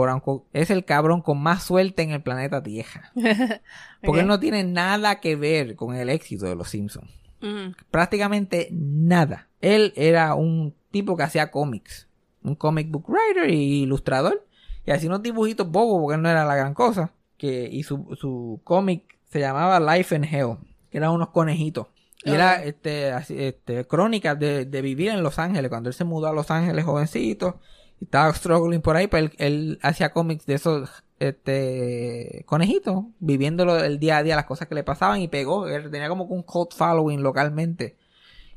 es 0.54 0.70
el 0.70 0.84
cabrón 0.86 1.22
con 1.22 1.42
más 1.42 1.64
suerte 1.64 2.04
en 2.04 2.12
el 2.12 2.22
planeta 2.22 2.62
Tierra. 2.62 3.12
Porque 4.04 4.22
él 4.22 4.28
no 4.28 4.40
tiene 4.40 4.64
nada 4.64 5.20
que 5.22 5.36
ver 5.36 5.76
con 5.76 5.96
el 5.96 6.10
éxito 6.10 6.46
de 6.46 6.56
los 6.56 6.70
Simpsons. 6.70 7.10
Mm. 7.42 7.72
Prácticamente 7.90 8.68
nada. 8.72 9.48
Él 9.62 9.94
era 9.96 10.36
un 10.36 10.76
tipo 10.92 11.16
que 11.16 11.24
hacía 11.24 11.50
cómics. 11.50 12.08
Un 12.44 12.56
comic 12.56 12.92
book 12.92 13.10
writer 13.10 13.50
y 13.50 13.84
ilustrador. 13.84 14.46
Y 14.86 14.92
hacía 14.92 15.10
unos 15.10 15.24
dibujitos 15.24 15.70
bobos 15.70 16.02
porque 16.02 16.16
él 16.16 16.22
no 16.22 16.30
era 16.30 16.46
la 16.46 16.56
gran 16.56 16.74
cosa. 16.74 17.12
Que, 17.38 17.70
y 17.72 17.84
su, 17.84 18.16
su 18.20 18.60
cómic 18.64 19.18
se 19.30 19.40
llamaba 19.40 19.80
Life 19.80 20.16
in 20.16 20.24
Hell. 20.26 20.58
Que 20.90 20.98
eran 20.98 21.12
unos 21.12 21.30
conejitos. 21.30 21.88
Y 22.26 22.32
era 22.32 22.64
este, 22.64 23.12
así, 23.12 23.36
este, 23.38 23.86
crónicas 23.86 24.38
de, 24.40 24.66
de 24.66 24.82
vivir 24.82 25.10
en 25.12 25.22
Los 25.22 25.38
Ángeles. 25.38 25.70
Cuando 25.70 25.90
él 25.90 25.94
se 25.94 26.04
mudó 26.04 26.28
a 26.28 26.34
Los 26.34 26.50
Ángeles 26.50 26.84
jovencito. 26.84 27.60
Y 28.02 28.06
estaba 28.06 28.34
struggling 28.34 28.82
por 28.82 28.98
ahí. 28.98 29.08
Pero 29.08 29.28
él, 29.28 29.34
él 29.38 29.80
hacía 29.82 30.12
cómics 30.12 30.46
de 30.46 30.56
esos 30.56 30.90
este 31.20 32.44
conejitos. 32.48 33.06
Viviéndolo 33.20 33.78
el 33.84 34.00
día 34.00 34.18
a 34.18 34.24
día, 34.24 34.36
las 34.36 34.46
cosas 34.46 34.68
que 34.68 34.76
le 34.76 34.84
pasaban. 34.84 35.22
Y 35.22 35.28
pegó. 35.28 35.68
Él 35.68 35.92
tenía 35.92 36.10
como 36.10 36.28
que 36.28 36.34
un 36.34 36.44
cult 36.44 36.74
following 36.74 37.22
localmente. 37.22 37.96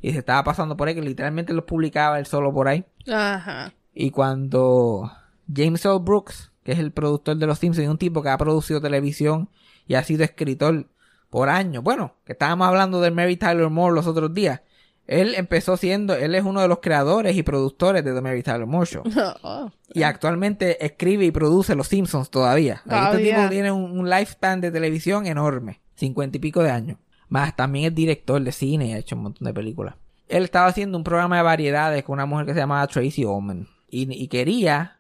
Y 0.01 0.13
se 0.13 0.21
estaba 0.21 0.43
pasando 0.45 0.77
por 0.77 0.89
ahí. 0.89 0.95
Que 0.95 1.03
literalmente 1.03 1.53
los 1.53 1.65
publicaba 1.65 2.19
él 2.19 2.25
solo 2.27 2.53
por 2.53 2.69
ahí. 2.69 2.85
Ajá. 3.07 3.75
Y 3.95 4.11
cuando 4.13 5.13
James 5.53 5.85
L. 5.85 5.99
Brooks, 6.01 6.53
que 6.63 6.73
es 6.73 6.79
el 6.79 6.93
productor 6.93 7.37
de 7.37 7.47
Los 7.47 7.59
Simpsons, 7.59 7.85
y 7.85 7.89
un 7.89 7.99
tipo 7.99 8.23
que 8.23 8.29
ha 8.29 8.39
producido 8.39 8.81
televisión 8.81 9.51
y 9.87 9.95
ha 9.95 10.05
sido 10.05 10.25
escritor 10.25 10.87
por 11.31 11.49
años, 11.49 11.83
bueno, 11.83 12.15
que 12.25 12.33
estábamos 12.33 12.69
hablando 12.69 13.01
de 13.01 13.11
Mary 13.11 13.37
Tyler 13.37 13.69
Moore 13.69 13.95
los 13.95 14.07
otros 14.07 14.33
días, 14.33 14.61
él 15.09 15.35
empezó 15.37 15.79
siendo, 15.79 16.15
él 16.15 16.35
es 16.35 16.45
uno 16.45 16.61
de 16.61 16.69
los 16.69 16.81
creadores 16.81 17.35
y 17.35 17.43
productores 17.43 18.05
de 18.05 18.13
The 18.13 18.21
Mary 18.21 18.43
Tyler 18.43 18.67
Moore 18.67 18.87
Show. 18.87 19.03
Oh. 19.43 19.71
Y 19.95 20.03
actualmente 20.03 20.85
escribe 20.85 21.25
y 21.25 21.31
produce 21.31 21.75
Los 21.75 21.89
Simpsons 21.89 22.29
todavía. 22.29 22.83
Este 22.85 23.19
tipo 23.25 23.49
tiene 23.49 23.73
un, 23.73 23.99
un 23.99 24.11
lifespan 24.11 24.61
de 24.61 24.71
televisión 24.71 25.27
enorme. 25.27 25.81
Cincuenta 25.95 26.37
y 26.37 26.41
pico 26.41 26.63
de 26.63 26.71
años. 26.71 26.99
Más 27.29 27.57
también 27.57 27.87
es 27.87 27.95
director 27.95 28.43
de 28.43 28.53
cine 28.53 28.87
y 28.87 28.93
ha 28.93 28.99
hecho 28.99 29.17
un 29.17 29.23
montón 29.23 29.47
de 29.47 29.55
películas. 29.55 29.95
Él 30.29 30.45
estaba 30.45 30.67
haciendo 30.67 30.99
un 30.99 31.05
programa 31.05 31.39
de 31.39 31.43
variedades 31.43 32.05
con 32.05 32.15
una 32.15 32.27
mujer 32.27 32.45
que 32.45 32.53
se 32.53 32.59
llamaba 32.59 32.87
Tracy 32.87 33.25
Ullman. 33.25 33.67
Y, 33.89 34.13
y 34.13 34.29
quería 34.29 34.99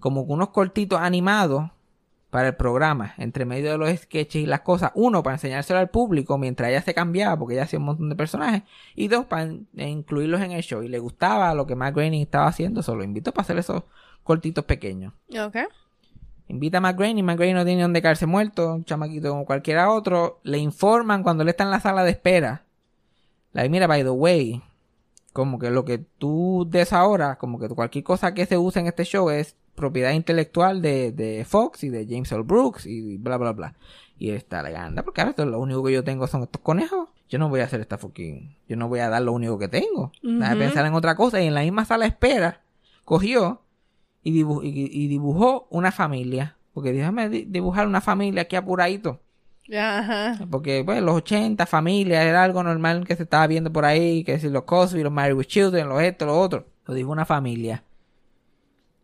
como 0.00 0.22
unos 0.22 0.50
cortitos 0.50 1.00
animados 1.00 1.70
para 2.36 2.48
el 2.48 2.54
programa, 2.54 3.14
entre 3.16 3.46
medio 3.46 3.70
de 3.70 3.78
los 3.78 3.88
sketches 3.98 4.42
y 4.42 4.44
las 4.44 4.60
cosas. 4.60 4.90
Uno, 4.94 5.22
para 5.22 5.36
enseñárselo 5.36 5.78
al 5.78 5.88
público 5.88 6.36
mientras 6.36 6.68
ella 6.68 6.82
se 6.82 6.92
cambiaba, 6.92 7.38
porque 7.38 7.54
ella 7.54 7.62
hacía 7.62 7.78
un 7.78 7.86
montón 7.86 8.10
de 8.10 8.14
personajes. 8.14 8.62
Y 8.94 9.08
dos, 9.08 9.24
para 9.24 9.44
e 9.44 9.88
incluirlos 9.88 10.42
en 10.42 10.52
el 10.52 10.62
show. 10.62 10.82
Y 10.82 10.88
le 10.88 10.98
gustaba 10.98 11.54
lo 11.54 11.66
que 11.66 11.74
Matt 11.74 11.94
Groening 11.94 12.20
estaba 12.20 12.46
haciendo, 12.46 12.82
solo 12.82 13.04
invitó 13.04 13.32
para 13.32 13.44
hacer 13.44 13.56
esos 13.56 13.84
cortitos 14.22 14.66
pequeños. 14.66 15.14
Ok. 15.30 15.56
Invita 16.48 16.76
a 16.76 16.80
Matt 16.82 16.98
Groening, 16.98 17.24
Matt 17.24 17.36
Groening 17.38 17.56
no 17.56 17.64
tiene 17.64 17.80
donde 17.80 18.02
caerse 18.02 18.26
muerto, 18.26 18.74
un 18.74 18.84
chamaquito 18.84 19.30
como 19.30 19.46
cualquiera 19.46 19.90
otro. 19.90 20.38
Le 20.42 20.58
informan 20.58 21.22
cuando 21.22 21.42
él 21.42 21.48
está 21.48 21.64
en 21.64 21.70
la 21.70 21.80
sala 21.80 22.04
de 22.04 22.10
espera. 22.10 22.66
Like, 23.54 23.70
mira, 23.70 23.86
by 23.86 24.02
the 24.02 24.10
way, 24.10 24.62
como 25.32 25.58
que 25.58 25.70
lo 25.70 25.86
que 25.86 25.96
tú 25.96 26.66
des 26.68 26.92
ahora, 26.92 27.38
como 27.38 27.58
que 27.58 27.70
cualquier 27.70 28.04
cosa 28.04 28.34
que 28.34 28.44
se 28.44 28.58
use 28.58 28.78
en 28.78 28.88
este 28.88 29.04
show 29.04 29.30
es 29.30 29.56
propiedad 29.76 30.10
intelectual 30.12 30.82
de, 30.82 31.12
de 31.12 31.44
Fox 31.44 31.84
y 31.84 31.88
de 31.90 32.06
James 32.08 32.32
L. 32.32 32.42
Brooks 32.42 32.86
y 32.86 33.16
bla, 33.18 33.36
bla, 33.36 33.52
bla. 33.52 33.74
Y 34.18 34.30
él 34.30 34.36
está, 34.36 34.62
le 34.62 34.74
anda, 34.76 35.02
porque 35.04 35.20
ahora 35.20 35.30
esto, 35.30 35.46
lo 35.46 35.60
único 35.60 35.84
que 35.84 35.92
yo 35.92 36.02
tengo 36.02 36.26
son 36.26 36.42
estos 36.42 36.60
conejos. 36.62 37.08
Yo 37.28 37.38
no 37.38 37.48
voy 37.48 37.60
a 37.60 37.64
hacer 37.64 37.80
esta 37.80 37.98
fucking, 37.98 38.56
yo 38.68 38.76
no 38.76 38.88
voy 38.88 39.00
a 39.00 39.08
dar 39.08 39.20
lo 39.22 39.32
único 39.32 39.58
que 39.58 39.68
tengo. 39.68 40.10
De 40.22 40.30
Ujú. 40.30 40.58
pensar 40.58 40.86
en 40.86 40.94
otra 40.94 41.14
cosa. 41.16 41.40
Y 41.42 41.46
en 41.46 41.54
la 41.54 41.60
misma 41.62 41.84
sala 41.84 42.04
de 42.04 42.10
espera, 42.10 42.62
cogió 43.04 43.60
y, 44.22 44.32
dibu- 44.42 44.62
y- 44.64 44.88
y 44.90 45.08
dibujó 45.08 45.66
una 45.70 45.92
familia. 45.92 46.56
Porque 46.72 46.92
déjame 46.92 47.28
di- 47.28 47.44
dibujar 47.46 47.86
una 47.86 48.00
familia 48.00 48.42
aquí 48.42 48.56
apuradito. 48.56 49.20
Ajá. 49.76 50.38
Porque, 50.50 50.82
pues, 50.84 51.02
los 51.02 51.16
80, 51.16 51.66
familia, 51.66 52.22
era 52.22 52.44
algo 52.44 52.62
normal 52.62 53.04
que 53.06 53.16
se 53.16 53.24
estaba 53.24 53.46
viendo 53.48 53.72
por 53.72 53.84
ahí. 53.84 54.22
Que 54.24 54.38
si 54.38 54.48
los 54.48 54.62
Cosby, 54.62 55.02
los 55.02 55.12
Married 55.12 55.36
with 55.36 55.46
Children, 55.46 55.88
los 55.88 56.00
esto, 56.02 56.26
los 56.26 56.36
otro. 56.36 56.66
Lo 56.86 56.94
dijo 56.94 57.10
una 57.10 57.24
familia. 57.24 57.82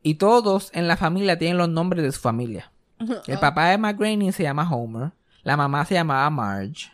Y 0.02 0.14
todos 0.14 0.70
en 0.74 0.88
la 0.88 0.96
familia 0.96 1.38
tienen 1.38 1.58
los 1.58 1.68
nombres 1.68 2.02
de 2.02 2.12
su 2.12 2.20
familia. 2.20 2.72
El 3.26 3.38
papá 3.38 3.68
de 3.68 3.92
Groening 3.92 4.32
se 4.32 4.42
llama 4.42 4.68
Homer. 4.70 5.12
La 5.42 5.56
mamá 5.56 5.84
se 5.84 5.94
llamaba 5.94 6.28
Marge. 6.30 6.90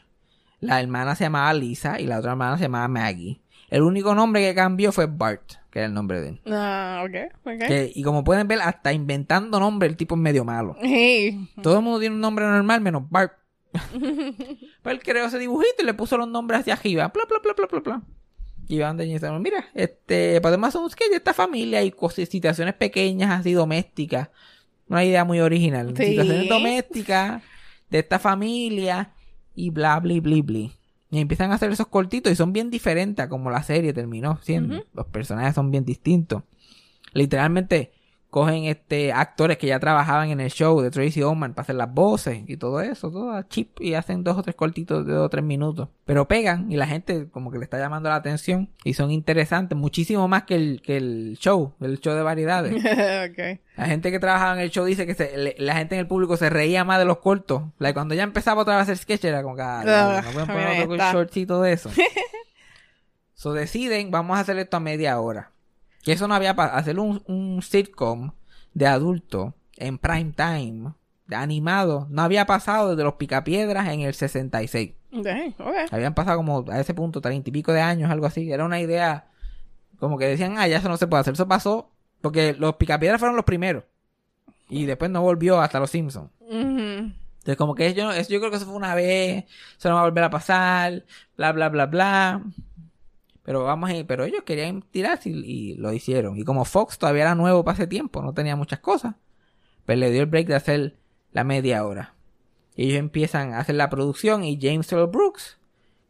La 0.61 0.81
hermana 0.81 1.15
se 1.15 1.25
llamaba 1.25 1.53
Lisa. 1.55 2.01
Y 2.01 2.07
la 2.07 2.19
otra 2.19 2.33
hermana 2.33 2.57
se 2.57 2.65
llamaba 2.65 2.89
Maggie. 2.89 3.41
El 3.71 3.83
único 3.83 4.15
nombre 4.15 4.41
que 4.43 4.55
cambió 4.55 4.93
fue 4.93 5.05
Bart, 5.07 5.43
que 5.71 5.81
era 5.81 5.87
el 5.89 5.95
nombre 5.95 6.21
de 6.23 6.29
él. 6.31 6.41
Ah, 6.51 7.05
ok, 7.05 7.33
ok. 7.45 7.67
Que- 7.69 7.93
y 7.95 8.03
como 8.03 8.25
pueden 8.25 8.49
ver, 8.49 8.63
hasta 8.63 8.95
inventando 8.95 9.61
nombre, 9.61 9.87
el 9.89 9.97
tipo 9.97 10.15
es 10.15 10.21
medio 10.21 10.45
malo. 10.45 10.75
Sí. 10.83 11.49
Todo 11.63 11.77
el 11.77 11.83
mundo 11.85 12.01
tiene 12.01 12.15
un 12.15 12.23
nombre 12.23 12.47
normal 12.47 12.81
menos 12.81 13.03
Bart. 13.11 13.33
Pues 14.83 14.95
él 14.97 15.03
creó 15.03 15.27
ese 15.27 15.39
dibujito 15.39 15.83
y 15.83 15.85
le 15.85 15.93
puso 15.95 16.17
los 16.17 16.29
nombres 16.29 16.61
hacia 16.61 16.75
arriba. 16.75 17.09
Bla, 17.09 17.25
bla, 17.29 17.39
bla, 17.43 17.53
bla, 17.55 17.67
bla, 17.67 17.81
bla. 17.81 18.03
Y 18.69 18.77
Iván 18.77 18.99
de 18.99 19.07
mira, 19.41 19.65
este, 19.75 20.41
podemos 20.43 20.69
hacer 20.69 20.83
un 20.83 20.91
sketch 20.91 21.11
de 21.11 21.17
esta 21.17 21.33
familia 21.33 21.83
y 21.83 21.91
cosas, 21.91 22.29
situaciones 22.29 22.75
pequeñas 22.75 23.41
así 23.41 23.53
domésticas. 23.53 24.29
Una 24.89 25.05
idea 25.05 25.25
muy 25.25 25.41
original. 25.41 25.95
Sí. 25.97 26.07
Situaciones 26.09 26.49
domésticas 26.49 27.43
de 27.89 27.99
esta 28.01 28.19
familia 28.19 29.13
y 29.55 29.71
bla, 29.71 29.99
bla, 30.01 30.21
bla, 30.21 30.43
bla. 30.43 30.71
Y 31.11 31.19
empiezan 31.19 31.51
a 31.51 31.55
hacer 31.55 31.73
esos 31.73 31.87
cortitos 31.87 32.31
y 32.31 32.37
son 32.37 32.53
bien 32.53 32.71
diferentes 32.71 33.25
a 33.25 33.29
como 33.31 33.51
la 33.51 33.63
serie 33.63 33.95
terminó 33.95 34.39
siendo. 34.43 34.85
Los 34.93 35.07
personajes 35.07 35.55
son 35.55 35.71
bien 35.71 35.87
distintos. 35.87 36.43
Literalmente 37.15 37.93
cogen 38.31 38.65
este 38.65 39.11
actores 39.13 39.57
que 39.57 39.67
ya 39.67 39.81
trabajaban 39.81 40.29
en 40.29 40.41
el 40.41 40.51
show 40.51 40.81
de 40.83 40.91
Tracy 40.91 41.23
Ullman 41.25 41.55
para 41.55 41.63
hacer 41.63 41.77
las 41.77 41.93
voces 41.93 42.43
y 42.47 42.59
todo 42.59 42.83
eso, 42.83 43.11
todo 43.11 43.33
a 43.33 43.49
chip 43.49 43.81
y 43.81 43.95
hacen 43.95 44.23
dos 44.23 44.37
o 44.37 44.43
tres 44.43 44.55
cortitos 44.55 45.07
de 45.07 45.15
dos 45.15 45.25
o 45.27 45.29
tres 45.31 45.43
minutos. 45.43 45.89
Pero 46.05 46.29
pegan 46.29 46.71
y 46.71 46.77
la 46.77 46.87
gente 46.87 47.29
como 47.31 47.51
que 47.51 47.57
le 47.59 47.65
está 47.65 47.79
llamando 47.79 48.11
la 48.11 48.17
atención 48.17 48.69
y 48.85 48.93
son 48.95 49.11
interesantes, 49.11 49.79
muchísimo 49.79 50.29
más 50.29 50.43
que 50.43 50.57
el, 50.57 50.83
que 50.83 50.99
el 50.99 51.39
show, 51.41 51.73
el 51.81 52.01
show 52.01 52.15
de 52.15 52.23
variedades. 52.23 52.75
La 53.77 53.87
gente 53.87 54.11
que 54.11 54.19
trabajaba 54.19 54.55
en 54.55 54.61
el 54.61 54.71
show 54.71 54.85
dice 54.85 55.07
que 55.07 55.15
se- 55.15 55.37
le- 55.39 55.55
la 55.59 55.75
gente 55.77 55.95
en 55.95 56.01
el 56.01 56.07
público 56.07 56.37
se 56.37 56.51
reía 56.51 56.85
más 56.85 56.99
de 56.99 57.05
los 57.07 57.19
cortos. 57.19 57.63
Like, 57.79 57.95
cuando 57.95 58.15
ya 58.15 58.25
empezaba 58.25 58.61
otra 58.63 58.75
vez 58.75 58.81
a 58.81 58.83
hacer 58.83 58.99
sketch 58.99 59.25
era 59.25 59.43
como 59.43 59.57
que 59.57 59.63
ah, 59.63 59.83
Ah, 59.87 60.23
no 60.25 60.33
pueden 60.33 60.47
poner 60.49 60.83
otro 60.85 60.97
shortcito 61.13 61.63
de 61.63 61.73
eso. 61.73 61.91
so 63.35 63.53
deciden, 63.53 64.11
vamos 64.11 64.37
a 64.37 64.41
hacer 64.41 64.59
esto 64.59 64.77
a 64.77 64.81
media 64.81 65.19
hora. 65.21 65.53
Que 66.09 66.15
eso 66.15 66.27
no 66.27 66.35
había 66.35 66.57
pasado. 66.57 66.79
Hacer 66.79 66.99
un, 66.99 67.23
un 67.27 67.61
sitcom 67.61 68.31
de 68.73 68.87
adulto 68.87 69.53
en 69.77 69.99
prime 69.99 70.33
time, 70.35 70.95
de 71.27 71.37
animado, 71.37 72.07
no 72.09 72.23
había 72.23 72.47
pasado 72.47 72.89
desde 72.89 73.05
los 73.05 73.17
Picapiedras 73.17 73.89
en 73.89 74.01
el 74.01 74.15
66. 74.15 74.95
Ok, 75.13 75.27
ok. 75.59 75.75
Habían 75.91 76.15
pasado 76.15 76.39
como 76.39 76.65
a 76.71 76.81
ese 76.81 76.95
punto 76.95 77.21
treinta 77.21 77.51
y 77.51 77.53
pico 77.53 77.75
de 77.75 77.83
años, 77.83 78.11
algo 78.11 78.25
así. 78.25 78.51
Era 78.51 78.65
una 78.65 78.81
idea 78.81 79.27
como 79.99 80.17
que 80.17 80.25
decían, 80.25 80.57
ah, 80.57 80.67
ya 80.67 80.79
eso 80.79 80.89
no 80.89 80.97
se 80.97 81.07
puede 81.07 81.21
hacer. 81.21 81.35
Eso 81.35 81.47
pasó 81.47 81.91
porque 82.23 82.55
los 82.59 82.77
Picapiedras 82.77 83.21
fueron 83.21 83.37
los 83.37 83.45
primeros. 83.45 83.85
Y 84.71 84.87
después 84.87 85.11
no 85.11 85.21
volvió 85.21 85.61
hasta 85.61 85.79
los 85.79 85.91
Simpsons. 85.91 86.31
Entonces, 86.51 87.57
como 87.59 87.75
que 87.75 87.93
yo, 87.93 88.11
eso, 88.13 88.31
yo 88.33 88.39
creo 88.39 88.51
que 88.51 88.57
eso 88.57 88.65
fue 88.65 88.77
una 88.77 88.95
vez, 88.95 89.45
eso 89.79 89.91
no 89.91 89.97
va 89.97 90.01
a 90.01 90.05
volver 90.05 90.25
a 90.25 90.31
pasar, 90.31 91.05
bla, 91.37 91.53
bla, 91.53 91.69
bla, 91.69 91.85
bla. 91.85 92.43
Pero 93.49 93.65
vamos 93.65 93.89
a 93.89 93.95
ir, 93.95 94.07
pero 94.07 94.25
ellos 94.25 94.43
querían 94.45 94.83
tirarse 94.83 95.31
y, 95.31 95.41
y 95.43 95.75
lo 95.77 95.91
hicieron. 95.95 96.37
Y 96.37 96.45
como 96.45 96.67
Fox 96.67 96.99
todavía 96.99 97.23
era 97.23 97.35
nuevo 97.35 97.65
para 97.65 97.77
ese 97.77 97.87
tiempo, 97.87 98.21
no 98.21 98.35
tenía 98.35 98.57
muchas 98.57 98.81
cosas, 98.81 99.15
pues 99.87 99.97
le 99.97 100.11
dio 100.11 100.21
el 100.21 100.27
break 100.27 100.49
de 100.49 100.55
hacer 100.55 100.99
la 101.33 101.45
media 101.45 101.87
hora. 101.87 102.13
Y 102.77 102.89
ellos 102.89 102.99
empiezan 102.99 103.55
a 103.55 103.61
hacer 103.61 103.77
la 103.77 103.89
producción 103.89 104.45
y 104.45 104.59
James 104.61 104.93
Earl 104.93 105.07
Brooks 105.07 105.57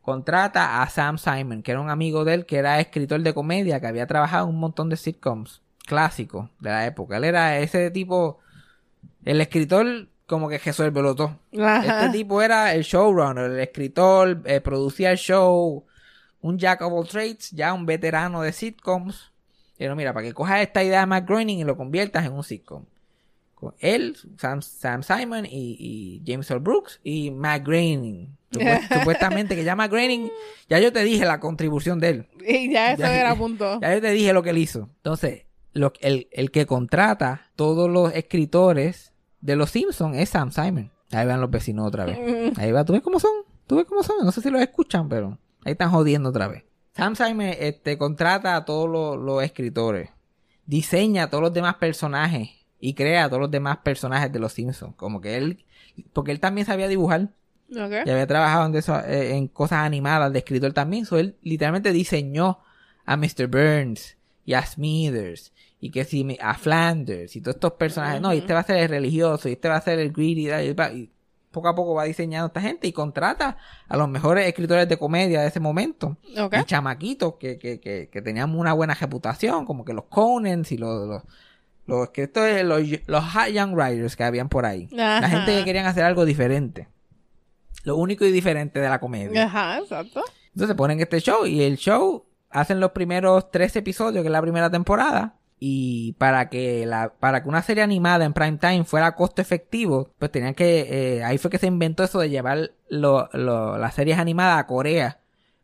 contrata 0.02 0.82
a 0.82 0.90
Sam 0.90 1.16
Simon, 1.16 1.62
que 1.62 1.70
era 1.70 1.80
un 1.80 1.90
amigo 1.90 2.24
de 2.24 2.34
él, 2.34 2.44
que 2.44 2.56
era 2.56 2.80
escritor 2.80 3.20
de 3.22 3.32
comedia, 3.32 3.80
que 3.80 3.86
había 3.86 4.08
trabajado 4.08 4.48
en 4.48 4.54
un 4.56 4.60
montón 4.60 4.88
de 4.88 4.96
sitcoms 4.96 5.62
clásicos 5.86 6.50
de 6.58 6.70
la 6.70 6.86
época. 6.86 7.18
Él 7.18 7.22
era 7.22 7.60
ese 7.60 7.92
tipo, 7.92 8.40
el 9.24 9.40
escritor 9.40 10.08
como 10.26 10.48
que 10.48 10.58
resuelve 10.58 11.02
los 11.02 11.14
dos. 11.14 11.30
Este 11.52 12.08
tipo 12.10 12.42
era 12.42 12.74
el 12.74 12.82
showrunner, 12.82 13.52
el 13.52 13.60
escritor, 13.60 14.42
eh, 14.44 14.60
producía 14.60 15.12
el 15.12 15.18
show, 15.18 15.84
un 16.40 16.58
jack 16.58 16.80
of 16.82 16.92
all 16.92 17.06
trades, 17.06 17.50
ya 17.50 17.72
un 17.74 17.86
veterano 17.86 18.42
de 18.42 18.52
sitcoms. 18.52 19.32
Pero 19.76 19.94
mira, 19.96 20.12
para 20.12 20.26
que 20.26 20.34
cojas 20.34 20.60
esta 20.60 20.82
idea 20.82 21.00
de 21.00 21.06
Matt 21.06 21.26
Groening 21.26 21.58
y 21.60 21.64
lo 21.64 21.76
conviertas 21.76 22.24
en 22.26 22.32
un 22.32 22.42
sitcom. 22.44 22.84
Con 23.54 23.74
él, 23.80 24.16
Sam, 24.38 24.62
Sam 24.62 25.02
Simon 25.02 25.44
y, 25.46 25.76
y 25.78 26.22
James 26.26 26.48
Earl 26.50 26.60
Brooks 26.62 27.00
y 27.02 27.30
Matt 27.32 27.64
Groening. 27.64 28.36
Supu- 28.52 28.88
Supuestamente 29.00 29.56
que 29.56 29.64
ya 29.64 29.74
Matt 29.76 29.90
Groening, 29.90 30.30
ya 30.68 30.78
yo 30.78 30.92
te 30.92 31.02
dije 31.04 31.24
la 31.24 31.40
contribución 31.40 31.98
de 31.98 32.08
él. 32.08 32.26
Y 32.46 32.70
ya 32.72 32.92
eso 32.92 33.02
Ya- 33.02 33.20
era 33.20 33.34
punto. 33.34 33.78
Ya 33.82 33.94
yo 33.94 34.00
te 34.00 34.10
dije 34.12 34.32
lo 34.32 34.42
que 34.42 34.50
él 34.50 34.58
hizo. 34.58 34.88
Entonces, 34.98 35.44
lo, 35.72 35.92
el, 36.00 36.28
el 36.32 36.50
que 36.52 36.66
contrata 36.66 37.50
todos 37.56 37.90
los 37.90 38.12
escritores 38.14 39.12
de 39.40 39.56
los 39.56 39.70
Simpsons 39.70 40.16
es 40.16 40.28
Sam 40.30 40.50
Simon. 40.52 40.90
Ahí 41.12 41.26
van 41.26 41.40
los 41.40 41.50
vecinos 41.50 41.86
otra 41.86 42.04
vez. 42.04 42.18
Ahí 42.58 42.70
va, 42.72 42.84
tú 42.84 42.92
ves 42.92 43.02
cómo 43.02 43.18
son. 43.20 43.30
Tú 43.66 43.76
ves 43.76 43.86
cómo 43.86 44.02
son. 44.02 44.24
No 44.24 44.30
sé 44.32 44.40
si 44.40 44.50
los 44.50 44.60
escuchan, 44.60 45.08
pero 45.08 45.36
ahí 45.68 45.72
están 45.72 45.90
jodiendo 45.90 46.30
otra 46.30 46.48
vez. 46.48 46.64
Sam 46.94 47.14
Simon 47.14 47.54
este, 47.58 47.96
contrata 47.96 48.56
a 48.56 48.64
todos 48.64 48.88
los, 48.88 49.16
los 49.16 49.42
escritores. 49.42 50.10
Diseña 50.66 51.24
a 51.24 51.30
todos 51.30 51.42
los 51.42 51.52
demás 51.52 51.76
personajes. 51.76 52.50
Y 52.80 52.94
crea 52.94 53.24
a 53.24 53.28
todos 53.28 53.42
los 53.42 53.50
demás 53.50 53.78
personajes 53.78 54.32
de 54.32 54.38
los 54.38 54.52
Simpsons. 54.52 54.94
Como 54.96 55.20
que 55.20 55.36
él. 55.36 55.64
Porque 56.12 56.32
él 56.32 56.40
también 56.40 56.66
sabía 56.66 56.88
dibujar. 56.88 57.30
Y 57.68 57.78
había 57.78 58.26
trabajado 58.26 58.66
en, 58.66 58.74
eso, 58.74 58.98
eh, 59.00 59.36
en 59.36 59.48
cosas 59.48 59.80
animadas 59.80 60.32
de 60.32 60.38
escritor 60.38 60.72
también. 60.72 61.04
So, 61.04 61.18
él 61.18 61.36
literalmente 61.42 61.92
diseñó 61.92 62.60
a 63.04 63.16
Mr. 63.16 63.46
Burns 63.46 64.16
y 64.44 64.54
a 64.54 64.64
Smithers 64.64 65.52
y 65.80 65.90
que 65.90 66.04
si 66.04 66.36
a 66.40 66.54
Flanders 66.54 67.36
y 67.36 67.40
todos 67.40 67.56
estos 67.56 67.72
personajes. 67.74 68.20
No, 68.20 68.32
y 68.32 68.38
este 68.38 68.52
va 68.52 68.60
a 68.60 68.64
ser 68.64 68.78
el 68.78 68.88
religioso 68.88 69.48
y 69.48 69.52
este 69.52 69.68
va 69.68 69.76
a 69.76 69.80
ser 69.80 69.98
el 69.98 70.12
greedy. 70.12 70.48
y 70.48 70.98
y 70.98 71.10
poco 71.50 71.68
a 71.68 71.74
poco 71.74 71.94
va 71.94 72.04
diseñando 72.04 72.48
esta 72.48 72.60
gente 72.60 72.86
y 72.86 72.92
contrata 72.92 73.56
a 73.88 73.96
los 73.96 74.08
mejores 74.08 74.46
escritores 74.46 74.88
de 74.88 74.96
comedia 74.96 75.40
de 75.40 75.48
ese 75.48 75.60
momento. 75.60 76.16
Ok. 76.38 76.56
Y 76.60 76.64
chamaquitos 76.64 77.34
que, 77.34 77.58
que, 77.58 77.80
que, 77.80 78.08
que 78.10 78.22
tenían 78.22 78.56
una 78.56 78.72
buena 78.72 78.94
reputación, 78.94 79.64
como 79.64 79.84
que 79.84 79.94
los 79.94 80.04
Conens 80.04 80.72
y 80.72 80.78
los, 80.78 81.08
los, 81.08 81.22
los 81.86 82.02
escritores, 82.04 82.64
los, 82.64 82.82
los 83.06 83.24
hot 83.24 83.48
young 83.48 83.74
writers 83.74 84.14
que 84.14 84.24
habían 84.24 84.48
por 84.48 84.66
ahí. 84.66 84.88
La 84.90 85.28
gente 85.28 85.58
que 85.58 85.64
querían 85.64 85.86
hacer 85.86 86.04
algo 86.04 86.24
diferente. 86.24 86.88
Lo 87.84 87.96
único 87.96 88.24
y 88.24 88.30
diferente 88.30 88.80
de 88.80 88.88
la 88.88 89.00
comedia. 89.00 89.44
Ajá, 89.44 89.78
exacto. 89.78 90.22
Entonces 90.52 90.76
ponen 90.76 91.00
este 91.00 91.20
show 91.20 91.46
y 91.46 91.62
el 91.62 91.76
show 91.76 92.26
hacen 92.50 92.80
los 92.80 92.90
primeros 92.92 93.50
tres 93.50 93.74
episodios, 93.76 94.22
que 94.22 94.28
es 94.28 94.32
la 94.32 94.42
primera 94.42 94.70
temporada. 94.70 95.37
Y 95.60 96.12
para 96.18 96.48
que 96.50 96.86
la, 96.86 97.12
para 97.18 97.42
que 97.42 97.48
una 97.48 97.62
serie 97.62 97.82
animada 97.82 98.24
en 98.24 98.32
prime 98.32 98.58
time 98.58 98.84
fuera 98.84 99.14
costo 99.16 99.42
efectivo, 99.42 100.10
pues 100.18 100.30
tenían 100.30 100.54
que, 100.54 101.16
eh, 101.18 101.24
ahí 101.24 101.36
fue 101.38 101.50
que 101.50 101.58
se 101.58 101.66
inventó 101.66 102.04
eso 102.04 102.20
de 102.20 102.30
llevar 102.30 102.70
lo, 102.88 103.28
lo- 103.32 103.76
las 103.78 103.94
series 103.94 104.18
animadas 104.18 104.60
a 104.60 104.66
Corea 104.66 105.18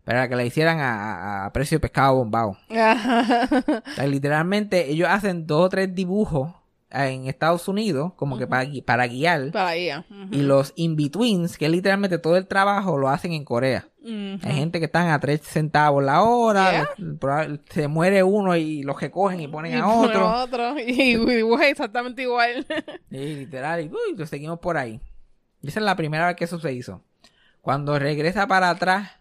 para 0.05 0.28
que 0.28 0.36
la 0.36 0.45
hicieran 0.45 0.80
a, 0.80 1.47
a- 1.47 1.53
precio 1.53 1.76
de 1.76 1.80
pescado 1.80 2.16
bombado. 2.16 2.57
Ajá. 2.70 3.49
O 3.86 3.90
sea, 3.95 4.07
literalmente 4.07 4.90
ellos 4.90 5.09
hacen 5.09 5.47
dos 5.47 5.66
o 5.66 5.68
tres 5.68 5.95
dibujos 5.95 6.53
en 6.90 7.26
Estados 7.26 7.66
Unidos, 7.68 8.12
como 8.16 8.36
que 8.38 8.47
para, 8.47 8.64
gui- 8.64 8.84
para 8.84 9.07
guiar. 9.07 9.51
Para. 9.53 10.05
Y 10.30 10.42
los 10.42 10.72
in-betweens, 10.76 11.57
que 11.57 11.68
literalmente 11.68 12.18
todo 12.18 12.36
el 12.36 12.47
trabajo 12.47 12.99
lo 12.99 13.09
hacen 13.09 13.32
en 13.32 13.45
Corea. 13.45 13.86
Hay 14.07 14.55
gente 14.55 14.78
que 14.80 14.84
están 14.86 15.09
a 15.09 15.18
3 15.18 15.40
centavos 15.42 16.05
la 16.05 16.22
hora, 16.22 16.86
Yeah. 16.98 17.59
se 17.70 17.88
muere 17.88 18.22
uno 18.22 18.55
y 18.57 18.82
los 18.82 19.00
recogen 19.00 19.40
y 19.40 19.48
ponen 19.48 19.72
Y 19.72 19.76
a 19.76 19.86
otro. 19.86 20.30
otro. 20.42 20.78
Y, 20.78 21.16
y 21.16 21.44
exactamente 21.68 22.22
igual. 22.22 22.66
Sí, 23.11 23.34
literal, 23.36 23.80
y 23.82 23.88
uy, 23.88 24.16
lo 24.16 24.26
seguimos 24.26 24.59
por 24.59 24.76
ahí. 24.76 25.00
Y 25.62 25.68
esa 25.68 25.80
es 25.80 25.84
la 25.86 25.96
primera 25.96 26.26
vez 26.26 26.36
que 26.36 26.44
eso 26.44 26.59
se 26.61 26.72
hizo. 26.72 27.02
Cuando 27.62 27.98
regresa 27.98 28.46
para 28.46 28.68
atrás 28.70 29.12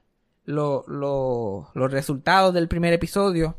lo- 0.43 0.83
lo- 0.87 1.69
los 1.73 1.91
resultados 1.91 2.53
del 2.53 2.67
primer 2.67 2.91
episodio, 2.91 3.57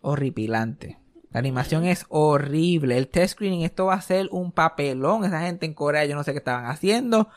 horripilante. 0.00 0.98
La 1.30 1.40
animación 1.40 1.84
es 1.84 2.06
horrible. 2.08 2.96
El 2.96 3.08
test 3.08 3.34
screening, 3.34 3.62
esto 3.62 3.86
va 3.86 3.94
a 3.94 4.00
ser 4.00 4.28
un 4.30 4.52
papelón. 4.52 5.24
Esa 5.24 5.42
gente 5.42 5.66
en 5.66 5.74
Corea, 5.74 6.04
yo 6.06 6.14
no 6.14 6.24
sé 6.24 6.32
qué 6.32 6.38
estaban 6.38 6.66
haciendo. 6.66 7.28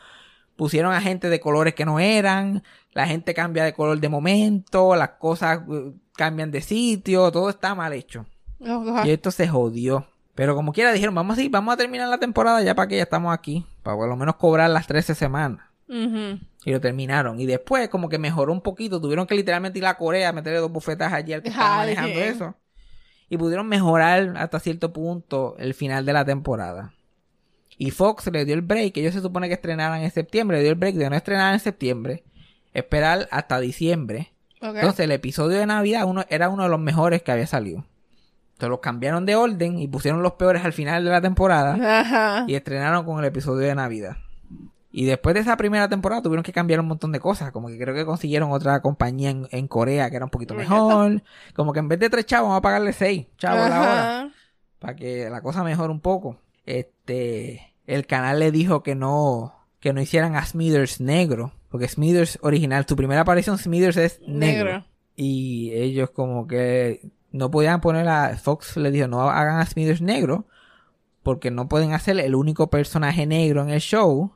Pusieron 0.56 0.92
a 0.94 1.00
gente 1.00 1.28
de 1.28 1.40
colores 1.40 1.74
que 1.74 1.84
no 1.84 1.98
eran. 2.00 2.62
La 2.92 3.06
gente 3.06 3.34
cambia 3.34 3.64
de 3.64 3.72
color 3.72 3.98
de 4.00 4.08
momento. 4.08 4.94
Las 4.96 5.10
cosas 5.10 5.60
eh, 5.70 5.92
cambian 6.14 6.50
de 6.50 6.60
sitio. 6.60 7.30
Todo 7.32 7.50
está 7.50 7.74
mal 7.74 7.92
hecho. 7.92 8.26
Y 9.06 9.10
esto 9.10 9.30
se 9.30 9.48
jodió. 9.48 10.06
Pero 10.34 10.54
como 10.54 10.72
quiera 10.72 10.92
dijeron, 10.92 11.14
vamos 11.14 11.36
a, 11.38 11.42
ir, 11.42 11.50
vamos 11.50 11.74
a 11.74 11.76
terminar 11.76 12.08
la 12.08 12.18
temporada 12.18 12.62
ya 12.62 12.74
para 12.74 12.88
que 12.88 12.96
ya 12.96 13.02
estamos 13.02 13.32
aquí. 13.34 13.66
Para 13.82 13.96
por 13.96 14.08
lo 14.08 14.16
menos 14.16 14.36
cobrar 14.36 14.70
las 14.70 14.86
13 14.86 15.14
semanas. 15.14 15.66
Y 16.64 16.70
lo 16.72 16.80
terminaron. 16.80 17.38
Y 17.40 17.44
después 17.46 17.88
como 17.90 18.08
que 18.08 18.18
mejoró 18.18 18.52
un 18.52 18.60
poquito. 18.62 19.00
Tuvieron 19.00 19.26
que 19.26 19.34
literalmente 19.34 19.78
ir 19.78 19.86
a 19.86 19.96
Corea 19.98 20.30
a 20.30 20.32
meterle 20.32 20.58
dos 20.60 20.70
bufetas 20.72 21.12
allí 21.12 21.32
al 21.34 21.42
que 21.42 21.48
estaba 21.50 21.76
manejando 21.78 22.14
qué- 22.14 22.28
eso. 22.28 22.54
Y 23.28 23.36
pudieron 23.38 23.66
mejorar 23.68 24.34
hasta 24.36 24.60
cierto 24.60 24.92
punto 24.92 25.54
el 25.58 25.74
final 25.74 26.04
de 26.06 26.12
la 26.12 26.24
temporada. 26.24 26.92
Y 27.78 27.90
Fox 27.90 28.30
le 28.32 28.44
dio 28.44 28.54
el 28.54 28.62
break. 28.62 28.96
Ellos 28.98 29.14
se 29.14 29.20
supone 29.20 29.48
que 29.48 29.54
estrenaran 29.54 30.02
en 30.02 30.10
septiembre. 30.10 30.58
Le 30.58 30.62
dio 30.62 30.72
el 30.72 30.78
break 30.78 30.94
de 30.96 31.10
no 31.10 31.16
estrenar 31.16 31.52
en 31.54 31.60
septiembre. 31.60 32.24
Esperar 32.74 33.28
hasta 33.30 33.60
diciembre. 33.60 34.32
Entonces 34.60 35.00
el 35.00 35.12
episodio 35.12 35.58
de 35.58 35.66
Navidad 35.66 36.04
uno, 36.06 36.24
era 36.28 36.48
uno 36.48 36.62
de 36.62 36.68
los 36.68 36.80
mejores 36.80 37.22
que 37.22 37.32
había 37.32 37.46
salido. 37.46 37.84
Entonces 38.52 38.70
los 38.70 38.80
cambiaron 38.80 39.26
de 39.26 39.34
orden 39.34 39.78
y 39.78 39.88
pusieron 39.88 40.22
los 40.22 40.34
peores 40.34 40.64
al 40.64 40.72
final 40.72 41.04
de 41.04 41.10
la 41.10 41.20
temporada 41.20 42.00
Ajá. 42.00 42.44
y 42.46 42.54
estrenaron 42.54 43.04
con 43.04 43.18
el 43.18 43.24
episodio 43.24 43.66
de 43.66 43.74
Navidad. 43.74 44.16
Y 44.92 45.06
después 45.06 45.34
de 45.34 45.40
esa 45.40 45.56
primera 45.56 45.88
temporada 45.88 46.22
tuvieron 46.22 46.44
que 46.44 46.52
cambiar 46.52 46.78
un 46.78 46.86
montón 46.86 47.12
de 47.12 47.18
cosas. 47.18 47.50
Como 47.50 47.68
que 47.68 47.78
creo 47.78 47.94
que 47.94 48.04
consiguieron 48.04 48.52
otra 48.52 48.80
compañía 48.82 49.30
en, 49.30 49.48
en 49.50 49.66
Corea 49.66 50.10
que 50.10 50.16
era 50.16 50.26
un 50.26 50.30
poquito 50.30 50.54
mejor. 50.54 51.22
Como 51.54 51.72
que 51.72 51.80
en 51.80 51.88
vez 51.88 51.98
de 51.98 52.10
tres 52.10 52.26
chavos 52.26 52.48
vamos 52.48 52.58
a 52.58 52.62
pagarle 52.62 52.92
seis 52.92 53.26
chavos 53.38 53.62
a 53.62 53.68
la 53.68 53.80
hora. 53.80 54.30
Para 54.78 54.94
que 54.94 55.30
la 55.30 55.40
cosa 55.40 55.64
mejore 55.64 55.90
un 55.90 56.00
poco. 56.00 56.36
Este, 56.66 57.74
el 57.86 58.06
canal 58.06 58.38
le 58.38 58.52
dijo 58.52 58.82
que 58.82 58.94
no, 58.94 59.54
que 59.80 59.92
no 59.94 60.00
hicieran 60.00 60.36
a 60.36 60.44
Smithers 60.44 61.00
negro. 61.00 61.52
Porque 61.72 61.88
Smithers 61.88 62.38
original, 62.42 62.84
su 62.86 62.94
primera 62.94 63.22
aparición 63.22 63.58
Smithers 63.58 63.96
es 63.96 64.20
negro. 64.20 64.66
Negro. 64.66 64.84
Y 65.16 65.72
ellos 65.72 66.10
como 66.10 66.46
que 66.46 67.10
no 67.32 67.50
podían 67.50 67.80
poner 67.80 68.06
a 68.08 68.36
Fox 68.36 68.76
le 68.76 68.90
dijo 68.90 69.08
no 69.08 69.22
hagan 69.28 69.58
a 69.58 69.66
Smithers 69.66 70.02
negro 70.02 70.46
porque 71.22 71.50
no 71.50 71.68
pueden 71.68 71.92
hacer 71.94 72.18
el 72.20 72.34
único 72.34 72.68
personaje 72.68 73.26
negro 73.26 73.62
en 73.62 73.70
el 73.70 73.80
show, 73.80 74.32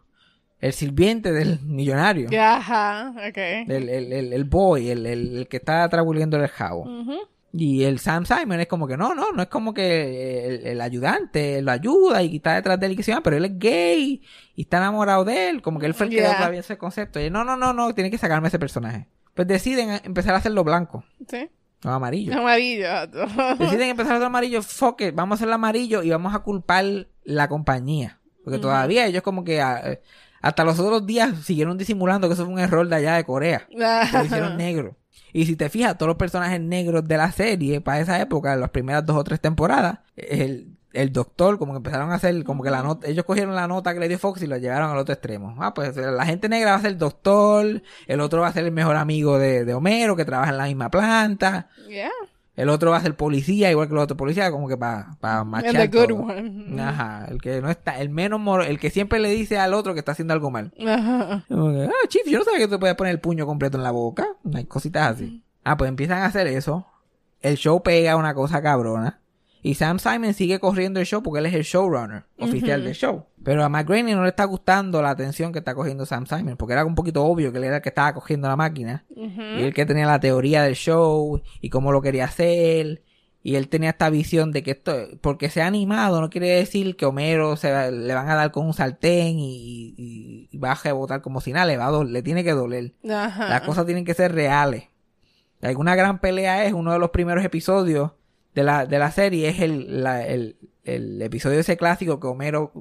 el 0.61 0.73
sirviente 0.73 1.33
del 1.33 1.61
millonario, 1.61 2.29
Ajá. 2.41 3.13
Ok. 3.29 3.37
el, 3.37 3.89
el, 3.89 4.13
el, 4.13 4.33
el 4.33 4.45
boy, 4.45 4.91
el, 4.91 5.05
el, 5.05 5.49
que 5.49 5.59
está 5.59 5.87
trabuliendo 5.89 6.37
el 6.39 6.49
jabo. 6.49 6.83
Ujú. 6.83 7.19
Y 7.59 7.85
el 7.85 7.99
Sam 8.01 8.27
Simon 8.27 8.61
es 8.61 8.67
como 8.67 8.87
que 8.87 8.97
no, 8.99 9.15
no, 9.15 9.33
no 9.33 9.41
es 9.43 9.49
como 9.49 9.73
que 9.73 10.47
el, 10.47 10.67
el 10.67 10.81
ayudante 10.81 11.63
lo 11.63 11.71
ayuda 11.73 12.23
y 12.23 12.37
está 12.37 12.55
detrás 12.55 12.79
de 12.79 12.87
él 12.87 12.93
y 12.93 12.97
que 12.97 13.03
se 13.03 13.13
llama, 13.13 13.23
pero 13.23 13.37
él 13.37 13.45
es 13.47 13.59
gay 13.59 14.23
y 14.55 14.63
está 14.63 14.77
enamorado 14.77 15.25
de 15.25 15.49
él, 15.49 15.63
como 15.63 15.79
que 15.81 15.87
él 15.87 15.95
fue 15.95 16.07
el 16.07 16.11
que 16.11 16.17
Yeah. 16.19 16.37
todavía 16.37 16.61
ese 16.61 16.77
concepto. 16.77 17.19
Y 17.19 17.25
él, 17.25 17.33
no, 17.33 17.45
no, 17.45 17.57
no, 17.57 17.73
no, 17.73 17.95
tiene 17.95 18.11
que 18.11 18.19
sacarme 18.19 18.49
ese 18.49 18.59
personaje. 18.59 19.07
Pues 19.35 19.47
deciden 19.49 20.01
empezar 20.05 20.35
a 20.35 20.39
hacerlo 20.39 20.65
blanco, 20.65 21.05
Sí. 21.31 21.49
no 21.85 21.93
amarillo. 21.95 22.37
Amarillo. 22.39 22.89
Deciden 23.59 23.89
empezar 23.91 24.13
a 24.13 24.17
hacer 24.17 24.27
amarillo, 24.27 24.63
fuck 24.63 25.01
it, 25.03 25.15
vamos 25.15 25.35
a 25.35 25.37
hacerlo 25.37 25.55
amarillo 25.55 26.03
y 26.03 26.11
vamos 26.11 26.35
a 26.35 26.41
culpar 26.41 26.85
la 27.25 27.49
compañía. 27.49 28.19
Porque 28.45 28.59
todavía 28.59 29.07
ellos 29.07 29.23
como 29.23 29.45
que 29.45 29.61
ah, 29.61 29.81
eh, 29.85 30.03
hasta 30.43 30.63
los 30.65 30.79
otros 30.79 31.07
días 31.07 31.35
siguieron 31.45 31.77
disimulando 31.79 32.29
que 32.29 32.35
eso 32.35 32.45
fue 32.45 32.53
un 32.55 32.61
error 32.61 32.87
de 32.89 32.97
allá 32.97 33.15
de 33.17 33.25
Corea. 33.25 33.67
Que 33.69 33.77
lo 34.19 34.25
hicieron 34.25 34.57
negro. 34.57 34.97
Y 35.37 35.45
si 35.45 35.55
te 35.55 35.69
fijas, 35.69 35.99
todos 35.99 36.09
los 36.09 36.17
personajes 36.17 36.59
negros 36.59 37.07
de 37.07 37.19
la 37.19 37.31
serie, 37.31 37.83
para 37.83 38.01
esa 38.01 38.19
época, 38.23 38.55
en 38.55 38.61
las 38.61 38.71
primeras 38.71 39.05
dos 39.05 39.17
o 39.19 39.23
tres 39.23 39.39
temporadas, 39.39 39.99
el, 40.17 40.79
el 40.95 41.13
doctor, 41.13 41.59
como 41.59 41.75
que 41.75 41.77
empezaron 41.77 42.11
a 42.11 42.15
hacer, 42.15 42.43
como 42.43 42.63
que 42.63 42.71
la 42.71 42.83
nota, 42.83 43.07
ellos 43.07 43.27
cogieron 43.27 43.55
la 43.55 43.69
nota 43.69 43.93
que 43.93 44.01
le 44.01 44.09
dio 44.09 44.19
Fox 44.19 44.41
y 44.41 44.47
la 44.47 44.57
llevaron 44.57 44.91
al 44.91 44.97
otro 44.97 45.13
extremo. 45.13 45.55
Ah, 45.59 45.75
pues 45.75 45.95
la 45.95 46.25
gente 46.25 46.49
negra 46.49 46.71
va 46.71 46.79
a 46.79 46.81
ser 46.81 46.93
el 46.93 46.99
doctor, 46.99 47.83
el 48.07 48.21
otro 48.23 48.41
va 48.41 48.49
a 48.49 48.53
ser 48.55 48.65
el 48.65 48.73
mejor 48.73 48.97
amigo 48.97 49.39
de, 49.39 49.67
de 49.67 49.75
Homero, 49.75 50.17
que 50.17 50.25
trabaja 50.25 50.53
en 50.53 50.57
la 50.57 50.65
misma 50.65 50.89
planta. 50.89 51.69
Yeah. 51.87 52.09
El 52.57 52.71
otro 52.71 52.91
va 52.91 52.97
a 52.97 53.03
ser 53.03 53.15
policía, 53.17 53.71
igual 53.71 53.87
que 53.87 53.95
los 53.95 54.05
otros 54.05 54.17
policías, 54.17 54.51
como 54.51 54.67
que 54.67 54.79
para 54.79 55.17
pa 55.21 55.45
machar 55.45 55.73
the 55.75 55.89
good 55.89 56.11
one. 56.13 56.83
Ajá, 56.83 57.27
el 57.29 57.41
que 57.41 57.61
no 57.61 57.71
está, 57.71 58.01
el 58.01 58.09
menos 58.09 58.41
moro, 58.41 58.63
el 58.63 58.81
que 58.81 58.89
siempre 58.89 59.19
le 59.19 59.29
dice 59.29 59.59
al 59.59 59.75
otro 59.75 59.93
que 59.93 60.01
está 60.01 60.13
haciendo 60.13 60.33
algo 60.33 60.51
mal. 60.51 60.73
Ajá. 60.81 61.45
Como 61.49 61.71
que, 61.73 61.85
ah, 61.85 62.09
chief, 62.09 62.27
yo 62.27 62.39
no 62.39 62.45
sabía 62.45 62.61
que 62.61 62.69
tú 62.69 62.81
puedes 62.81 62.97
poner 62.97 63.13
el 63.13 63.21
puño 63.21 63.45
completo 63.45 63.77
en 63.77 63.83
la 63.85 63.91
boca. 63.91 64.27
Hay 64.55 64.65
cositas 64.65 65.17
así. 65.17 65.43
Ah, 65.65 65.77
pues 65.77 65.89
empiezan 65.89 66.19
a 66.19 66.27
hacer 66.27 66.47
eso. 66.47 66.87
El 67.43 67.57
show 67.57 67.83
pega 67.83 68.17
una 68.17 68.35
cosa 68.35 68.63
cabrona. 68.63 69.21
Y 69.67 69.75
Sam 69.75 69.99
Simon 69.99 70.33
sigue 70.35 70.61
corriendo 70.61 71.01
el 71.01 71.07
show 71.07 71.23
porque 71.23 71.41
él 71.41 71.47
es 71.47 71.55
el 71.55 71.63
showrunner 71.65 72.25
oficial 72.39 72.85
del 72.85 72.95
show. 72.95 73.25
Pero 73.43 73.65
a 73.65 73.83
Groening 73.83 74.15
no 74.15 74.23
le 74.23 74.29
está 74.29 74.45
gustando 74.45 75.03
la 75.03 75.11
atención 75.11 75.53
que 75.53 75.59
está 75.59 75.75
cogiendo 75.75 76.07
Sam 76.07 76.27
Simon. 76.27 76.57
Porque 76.57 76.75
era 76.75 76.85
un 76.85 76.95
poquito 76.95 77.25
obvio 77.25 77.51
que 77.51 77.59
él 77.59 77.65
era 77.65 77.77
el 77.77 77.83
que 77.83 77.89
estaba 77.89 78.15
cogiendo 78.15 78.47
la 78.49 78.55
máquina. 78.57 79.05
Y 79.59 79.63
él 79.65 79.75
que 79.75 79.85
tenía 79.87 80.07
la 80.07 80.21
teoría 80.21 80.63
del 80.63 80.75
show 80.77 81.41
y 81.61 81.69
cómo 81.71 81.91
lo 81.91 82.01
quería 82.01 82.27
hacer. 82.27 83.03
Y 83.43 83.55
él 83.57 83.69
tenía 83.69 83.91
esta 83.91 84.09
visión 84.11 84.51
de 84.53 84.63
que 84.65 84.73
esto, 84.73 84.93
porque 85.21 85.51
sea 85.51 85.67
animado, 85.69 86.21
no 86.21 86.31
quiere 86.31 86.49
decir 86.49 86.97
que 86.97 87.07
Homero 87.07 87.57
se 87.57 87.71
va- 87.73 87.91
le 87.93 88.13
van 88.15 88.29
a 88.29 88.35
dar 88.35 88.51
con 88.51 88.67
un 88.67 88.73
sartén 88.75 89.39
y, 89.39 89.95
y, 89.97 90.49
y 90.51 90.59
va 90.59 90.73
a 90.73 90.75
rebotar 90.75 91.23
como 91.23 91.41
si 91.41 91.53
nada, 91.53 91.67
le 91.67 91.77
va 91.77 91.87
a 91.87 91.91
doler, 91.91 92.13
le 92.13 92.23
tiene 92.23 92.43
que 92.43 92.53
doler. 92.53 92.95
Las 93.49 93.61
cosas 93.63 93.85
tienen 93.87 94.05
que 94.05 94.15
ser 94.15 94.33
reales. 94.33 94.85
Alguna 95.63 95.95
gran 95.95 96.21
pelea 96.21 96.65
es 96.67 96.73
uno 96.73 96.93
de 96.93 96.99
los 96.99 97.11
primeros 97.11 97.45
episodios 97.45 98.13
de 98.57 98.65
la, 98.65 98.87
de 98.87 98.99
la 98.99 99.13
serie, 99.13 99.49
es 99.51 99.61
el, 99.61 100.03
la- 100.03 100.27
el, 100.27 100.57
el 100.83 101.23
episodio 101.23 101.61
ese 101.61 101.77
clásico 101.77 102.19
que 102.19 102.27
Homero 102.27 102.73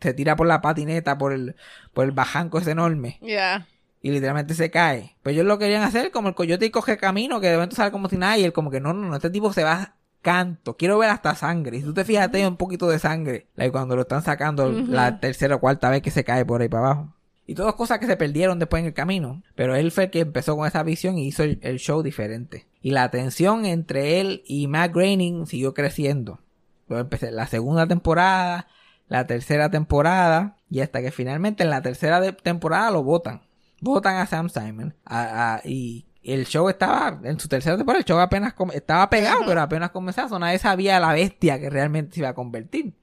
se 0.00 0.14
tira 0.14 0.36
por 0.36 0.46
la 0.46 0.60
patineta, 0.60 1.18
por 1.18 1.32
el, 1.32 1.56
por 1.92 2.04
el 2.04 2.12
bajanco 2.12 2.58
ese 2.58 2.70
enorme 2.72 3.18
Yeah. 3.22 3.66
y 4.02 4.10
literalmente 4.12 4.54
se 4.54 4.70
cae. 4.70 5.16
Pues 5.22 5.32
ellos 5.34 5.46
lo 5.46 5.58
querían 5.58 5.82
hacer 5.82 6.10
como 6.12 6.28
el 6.28 6.34
coyote 6.34 6.66
y 6.66 6.70
coge 6.70 6.96
camino, 6.98 7.40
que 7.40 7.48
de 7.48 7.54
momento 7.54 7.74
sale 7.74 7.90
como 7.90 8.08
si 8.08 8.16
nada, 8.18 8.36
y 8.38 8.44
él 8.44 8.52
como 8.52 8.70
que 8.70 8.78
no, 8.78 8.92
no, 8.92 9.08
no, 9.08 9.16
este 9.16 9.30
tipo 9.30 9.52
se 9.52 9.64
va 9.64 9.94
canto. 10.22 10.76
Quiero 10.76 10.98
ver 10.98 11.08
hasta 11.10 11.34
sangre. 11.34 11.78
Y 11.78 11.80
si 11.80 11.86
tú 11.86 11.94
te 11.94 12.04
fijas, 12.04 12.28
hay 12.34 12.44
un 12.44 12.56
poquito 12.56 12.88
de 12.88 12.98
sangre. 12.98 13.46
Like 13.54 13.72
cuando 13.72 13.96
lo 13.96 14.02
están 14.02 14.22
sacando 14.22 14.70
la 14.70 15.18
tercera 15.20 15.54
o 15.54 15.60
cuarta 15.60 15.88
vez 15.88 16.02
que 16.02 16.10
se 16.10 16.24
cae 16.24 16.44
por 16.44 16.60
ahí 16.60 16.68
para 16.68 16.84
abajo. 16.84 17.14
Y 17.46 17.54
todas 17.54 17.74
cosas 17.74 17.98
que 18.00 18.06
se 18.06 18.16
perdieron 18.16 18.58
después 18.58 18.80
en 18.80 18.86
el 18.86 18.94
camino. 18.94 19.42
Pero 19.54 19.76
él 19.76 19.92
fue 19.92 20.04
el 20.04 20.10
que 20.10 20.20
empezó 20.20 20.56
con 20.56 20.66
esa 20.66 20.82
visión 20.82 21.16
y 21.18 21.28
hizo 21.28 21.44
el, 21.44 21.58
el 21.62 21.78
show 21.78 22.02
diferente. 22.02 22.66
Y 22.82 22.90
la 22.90 23.10
tensión 23.10 23.66
entre 23.66 24.20
él 24.20 24.42
y 24.46 24.66
Matt 24.66 24.92
Groening 24.92 25.46
siguió 25.46 25.72
creciendo. 25.74 26.40
Luego 26.88 27.02
empecé 27.02 27.30
la 27.30 27.46
segunda 27.46 27.86
temporada, 27.86 28.66
la 29.08 29.26
tercera 29.26 29.70
temporada, 29.70 30.56
y 30.70 30.80
hasta 30.80 31.00
que 31.02 31.10
finalmente 31.12 31.62
en 31.62 31.70
la 31.70 31.82
tercera 31.82 32.20
temporada 32.32 32.90
lo 32.90 33.02
votan. 33.04 33.42
Votan 33.80 34.16
a 34.16 34.26
Sam 34.26 34.48
Simon. 34.48 34.94
A- 35.04 35.54
a- 35.56 35.60
y 35.64 36.06
el 36.22 36.46
show 36.46 36.68
estaba, 36.68 37.20
en 37.22 37.38
su 37.38 37.46
tercera 37.48 37.76
temporada, 37.76 38.00
el 38.00 38.04
show 38.04 38.18
apenas 38.18 38.54
estaba 38.72 39.08
pegado, 39.08 39.42
pero 39.46 39.60
apenas 39.62 39.90
comenzaba. 39.90 40.36
Nadie 40.40 40.58
sabía 40.58 40.98
la 40.98 41.12
bestia 41.12 41.60
que 41.60 41.70
realmente 41.70 42.14
se 42.14 42.20
iba 42.20 42.30
a 42.30 42.34
convertir. 42.34 42.94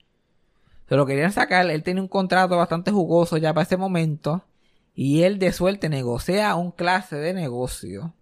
Se 0.87 0.95
lo 0.95 1.05
querían 1.05 1.31
sacar, 1.31 1.69
él 1.69 1.83
tenía 1.83 2.01
un 2.01 2.07
contrato 2.07 2.57
bastante 2.57 2.91
jugoso 2.91 3.37
ya 3.37 3.53
para 3.53 3.63
ese 3.63 3.77
momento. 3.77 4.43
Y 4.95 5.23
él 5.23 5.39
de 5.39 5.51
suerte 5.51 5.89
negocia 5.89 6.53
un 6.55 6.71
clase 6.71 7.15
de 7.15 7.33
negocio. 7.33 8.13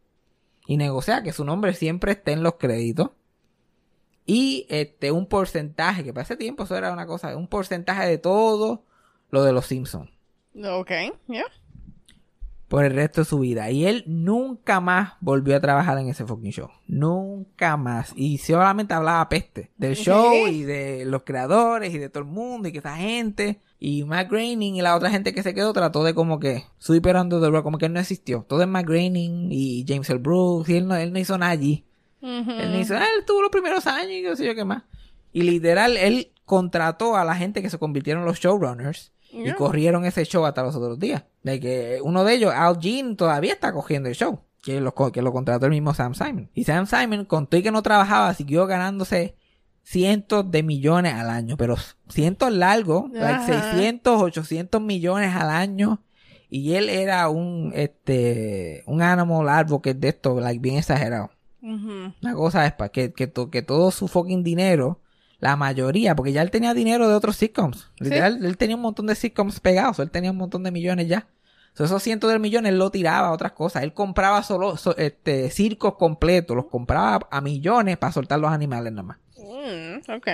Y 0.68 0.78
negocia 0.78 1.24
que 1.24 1.34
su 1.34 1.44
nombre 1.44 1.74
siempre 1.74 2.14
esté 2.14 2.32
en 2.32 2.44
los 2.44 2.56
créditos. 2.56 3.12
Y 4.26 4.68
este 4.70 5.12
un 5.12 5.28
porcentaje, 5.28 6.04
que 6.04 6.14
para 6.14 6.24
ese 6.24 6.38
tiempo 6.38 6.64
eso 6.64 6.78
era 6.78 6.94
una 6.94 7.06
cosa, 7.06 7.36
un 7.36 7.48
porcentaje 7.48 8.08
de 8.08 8.18
todo 8.18 8.84
lo 9.30 9.44
de 9.44 9.52
los 9.52 9.66
Simpsons. 9.66 10.10
Ok. 10.56 10.92
Yeah. 11.28 11.46
Por 12.72 12.86
el 12.86 12.94
resto 12.94 13.20
de 13.20 13.26
su 13.26 13.38
vida. 13.40 13.70
Y 13.70 13.86
él 13.86 14.06
nunca 14.08 14.80
más 14.80 15.16
volvió 15.20 15.58
a 15.58 15.60
trabajar 15.60 15.98
en 15.98 16.08
ese 16.08 16.26
fucking 16.26 16.54
show. 16.54 16.70
Nunca 16.88 17.76
más. 17.76 18.14
Y 18.16 18.38
solamente 18.38 18.94
hablaba 18.94 19.28
peste 19.28 19.72
del 19.76 19.98
show 19.98 20.48
y 20.48 20.64
de 20.64 21.04
los 21.04 21.24
creadores 21.24 21.94
y 21.94 21.98
de 21.98 22.08
todo 22.08 22.24
el 22.24 22.30
mundo 22.30 22.70
y 22.70 22.72
que 22.72 22.78
esa 22.78 22.96
gente. 22.96 23.60
Y 23.78 24.06
Matt 24.06 24.30
Groening 24.30 24.76
y 24.76 24.82
la 24.82 24.96
otra 24.96 25.10
gente 25.10 25.34
que 25.34 25.44
se 25.44 25.54
quedó 25.54 25.74
trató 25.74 26.06
de 26.06 26.14
como 26.14 26.40
que 26.40 26.64
sweep 26.78 27.08
under 27.08 27.42
the 27.42 27.50
rug, 27.50 27.62
como 27.62 27.78
que 27.78 27.88
él 27.88 27.94
no 27.94 28.00
existió. 28.00 28.46
Todo 28.48 28.62
es 28.62 28.70
Matt 28.70 28.86
Groening 28.86 29.52
y 29.52 29.84
James 29.86 30.10
L. 30.10 30.20
Brooks 30.20 30.70
y 30.70 30.78
él 30.78 30.88
no, 30.88 30.96
él 30.96 31.12
no 31.12 31.20
hizo 31.20 31.38
nada 31.38 31.52
allí. 31.52 31.84
Él 32.22 32.80
hizo, 32.80 32.96
ah, 32.96 33.04
él 33.18 33.26
tuvo 33.26 33.42
los 33.42 33.52
primeros 33.52 33.86
años 33.86 34.12
y 34.12 34.22
qué 34.22 34.34
sé 34.38 34.46
yo 34.46 34.56
qué 34.56 34.64
más. 34.64 34.84
Y 35.34 35.42
literal, 35.42 35.98
él 35.98 36.32
contrató 36.46 37.18
a 37.18 37.26
la 37.26 37.36
gente 37.36 37.62
que 37.62 37.70
se 37.70 37.80
convirtieron 37.80 38.22
en 38.24 38.28
los 38.28 38.40
showrunners 38.40 39.12
Y 39.34 39.52
corrieron 39.54 40.06
ese 40.06 40.26
show 40.26 40.46
hasta 40.46 40.64
los 40.64 40.76
otros 40.76 41.00
días. 41.00 41.24
De 41.44 41.60
que 41.60 42.00
uno 42.04 42.24
de 42.24 42.34
ellos, 42.36 42.54
Al 42.54 42.80
Jean, 42.80 43.16
todavía 43.16 43.54
está 43.54 43.72
cogiendo 43.74 44.10
el 44.10 44.16
show. 44.16 44.40
Que 44.62 44.80
lo, 44.82 44.94
que 44.94 45.22
lo 45.22 45.32
contrató 45.34 45.66
el 45.66 45.72
mismo 45.72 45.94
Sam 45.94 46.14
Simon. 46.14 46.50
Y 46.54 46.66
Sam 46.66 46.86
Simon, 46.86 47.26
con 47.26 47.48
todo 47.48 47.60
y 47.60 47.64
que 47.64 47.72
no 47.72 47.82
trabajaba, 47.82 48.34
siguió 48.34 48.68
ganándose 48.68 49.36
cientos 49.84 50.50
de 50.52 50.64
millones 50.64 51.14
al 51.16 51.30
año. 51.30 51.58
Pero 51.58 51.76
cientos 52.10 52.52
largos, 52.52 53.10
like 53.12 53.34
Ajá. 53.52 53.72
600, 53.74 54.22
800 54.22 54.82
millones 54.82 55.36
al 55.36 55.50
año. 55.50 56.04
Y 56.50 56.74
él 56.74 56.90
era 56.90 57.30
un, 57.30 57.72
este, 57.74 58.84
un 58.86 59.02
animal 59.02 59.48
advocate 59.50 59.94
de 59.96 60.10
esto, 60.10 60.40
like, 60.40 60.60
bien 60.60 60.78
exagerado. 60.78 61.32
Ujú. 61.64 62.14
Una 62.22 62.34
cosa 62.36 62.66
es 62.66 62.74
pa- 62.74 62.90
que, 62.90 63.14
que, 63.14 63.28
to- 63.28 63.50
que 63.50 63.62
todo 63.62 63.90
su 63.92 64.08
fucking 64.08 64.44
dinero, 64.44 65.00
la 65.42 65.56
mayoría, 65.58 66.16
porque 66.16 66.32
ya 66.32 66.42
él 66.42 66.52
tenía 66.52 66.74
dinero 66.74 67.10
de 67.10 67.16
otros 67.16 67.36
sitcoms. 67.36 67.92
Literal, 67.98 68.46
él 68.46 68.58
tenía 68.58 68.76
un 68.78 68.82
montón 68.84 69.08
de 69.08 69.16
sitcoms 69.16 69.60
pegados, 69.60 70.00
él 70.00 70.10
tenía 70.12 70.32
un 70.32 70.38
montón 70.38 70.64
de 70.64 70.72
millones 70.72 71.08
ya. 71.10 71.28
So, 71.74 71.84
esos 71.86 72.04
cientos 72.04 72.32
de 72.32 72.38
millones 72.38 72.72
él 72.74 72.78
lo 72.80 72.92
tiraba 72.92 73.30
a 73.30 73.32
otras 73.32 73.54
cosas. 73.54 73.84
Él 73.84 73.94
compraba 73.94 74.44
solo 74.44 74.78
so- 74.78 74.96
este, 74.98 75.50
circos 75.50 75.96
completos, 75.96 76.56
los 76.56 76.66
compraba 76.68 77.28
a 77.32 77.42
millones 77.42 77.98
para 77.98 78.14
soltar 78.14 78.40
los 78.40 78.52
animales 78.52 78.94
nada 78.94 79.04
más. 79.04 79.18
Mm, 79.38 80.12
ok. 80.12 80.28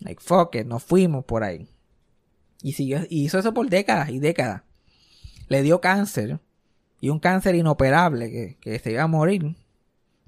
Like, 0.00 0.22
fuck 0.22 0.54
it, 0.54 0.66
nos 0.66 0.82
fuimos 0.84 1.24
por 1.24 1.44
ahí. 1.44 1.68
Y, 2.62 2.72
siguió, 2.72 3.00
y 3.08 3.24
hizo 3.24 3.38
eso 3.38 3.52
por 3.52 3.68
décadas 3.68 4.10
y 4.10 4.18
décadas. 4.20 4.62
Le 5.48 5.62
dio 5.62 5.80
cáncer. 5.80 6.38
Y 7.00 7.08
un 7.08 7.18
cáncer 7.18 7.56
inoperable 7.56 8.30
que, 8.30 8.58
que 8.60 8.78
se 8.78 8.92
iba 8.92 9.02
a 9.02 9.08
morir. 9.08 9.56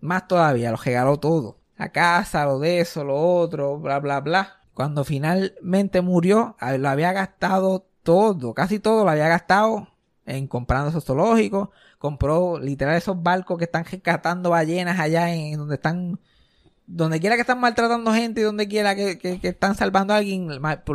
Más 0.00 0.26
todavía, 0.26 0.72
lo 0.72 0.76
regaló 0.76 1.18
todo. 1.18 1.58
La 1.76 1.90
casa, 1.90 2.44
lo 2.44 2.58
de 2.58 2.80
eso, 2.80 3.04
lo 3.04 3.16
otro, 3.16 3.78
bla, 3.78 3.98
bla, 4.00 4.20
bla. 4.20 4.56
Cuando 4.74 5.04
finalmente 5.04 6.00
murió, 6.02 6.56
lo 6.78 6.88
había 6.88 7.12
gastado 7.12 7.86
todo, 8.02 8.54
casi 8.54 8.78
todo 8.78 9.04
lo 9.04 9.10
había 9.10 9.28
gastado 9.28 9.88
en 10.26 10.46
comprando 10.46 10.90
esos 10.90 11.04
zoológicos. 11.04 11.68
Compró 11.98 12.58
literal 12.58 12.96
esos 12.96 13.22
barcos 13.22 13.58
que 13.58 13.64
están 13.64 13.84
rescatando 13.84 14.50
ballenas 14.50 14.98
allá 15.00 15.32
en 15.34 15.56
donde 15.58 15.76
están 15.76 16.18
donde 16.86 17.18
quiera 17.18 17.34
que 17.36 17.40
están 17.40 17.60
maltratando 17.60 18.12
gente 18.12 18.42
y 18.42 18.44
donde 18.44 18.68
quiera 18.68 18.94
que, 18.94 19.18
que- 19.18 19.40
que 19.40 19.48
están 19.48 19.74
salvando 19.74 20.12
a 20.12 20.18
alguien, 20.18 20.48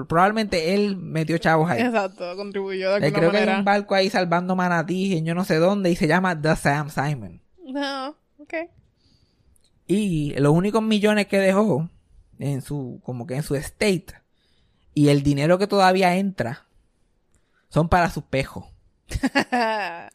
probablemente 0.08 0.76
él 0.76 0.96
metió 0.98 1.36
chavos 1.40 1.68
ahí. 1.68 1.82
Exacto, 1.82 2.36
contribuyó 2.36 2.92
de 2.92 2.98
Eh, 2.98 3.06
alguna 3.08 3.12
creo 3.18 3.32
que 3.32 3.38
hay 3.38 3.44
un 3.58 3.66
barco 3.66 3.96
ahí 3.96 4.10
salvando 4.12 4.56
manatí 4.56 5.18
en 5.18 5.26
yo 5.26 5.34
no 5.34 5.44
sé 5.46 5.56
dónde 5.58 5.90
y 5.90 5.96
se 5.96 6.08
llama 6.08 6.40
The 6.40 6.56
Sam 6.56 6.90
Simon. 6.92 7.42
No, 7.66 8.10
ok. 8.38 8.54
Y 9.90 10.36
los 10.38 10.54
únicos 10.54 10.84
millones 10.84 11.26
que 11.26 11.40
dejó 11.40 11.90
en 12.38 12.62
su, 12.62 13.02
como 13.04 13.26
que 13.26 13.36
en 13.36 13.42
su 13.42 13.56
estate 13.56 14.14
y 14.94 15.10
el 15.10 15.24
dinero 15.24 15.58
que 15.58 15.66
todavía 15.66 16.16
entra 16.16 16.68
son 17.70 17.90
para 17.90 18.12
sus 18.12 18.24
pejos. 18.24 18.66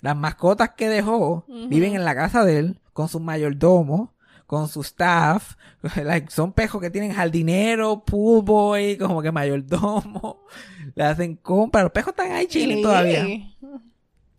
Las 0.01 0.17
mascotas 0.17 0.71
que 0.77 0.89
dejó 0.89 1.45
viven 1.69 1.97
en 1.97 2.05
la 2.05 2.15
casa 2.15 2.45
de 2.45 2.61
él 2.61 2.81
con 2.93 3.09
su 3.09 3.19
mayordomo, 3.19 4.15
con 4.47 4.69
su 4.69 4.83
staff. 4.83 5.57
Like, 5.97 6.31
son 6.31 6.53
pejos 6.53 6.81
que 6.81 6.91
tienen 6.91 7.13
jardinero, 7.13 8.05
pool 8.05 8.45
boy, 8.45 8.97
como 8.97 9.23
que 9.23 9.33
mayordomo. 9.33 10.45
Le 10.95 11.03
hacen 11.03 11.35
compras. 11.35 11.83
Los 11.83 11.93
pejos 11.93 12.13
están 12.13 12.31
ahí 12.31 12.47
chilling 12.47 12.81
todavía. 12.81 13.27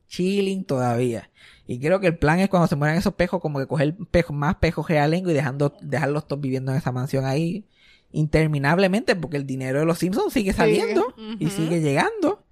Chilling 0.08 0.64
todavía. 0.64 1.30
Y 1.68 1.80
creo 1.80 2.00
que 2.00 2.08
el 2.08 2.18
plan 2.18 2.40
es 2.40 2.50
cuando 2.50 2.68
se 2.68 2.76
mueran 2.76 2.98
esos 2.98 3.14
pejos, 3.14 3.42
como 3.42 3.60
que 3.60 3.68
coger 3.68 3.96
pejos, 4.12 4.36
más 4.36 4.56
pejos 4.56 4.88
realengo 4.88 5.32
y 5.32 5.34
dejando, 5.34 5.76
dejarlos 5.82 6.28
todos 6.28 6.42
viviendo 6.42 6.72
en 6.72 6.78
esa 6.78 6.92
mansión 6.92 7.26
ahí 7.26 7.66
interminablemente, 8.12 9.16
porque 9.16 9.38
el 9.38 9.46
dinero 9.46 9.80
de 9.80 9.86
los 9.86 9.98
Simpsons 9.98 10.32
sigue 10.32 10.54
saliendo 10.54 11.14
y 11.40 11.50
sigue 11.50 11.82
llegando. 11.82 12.44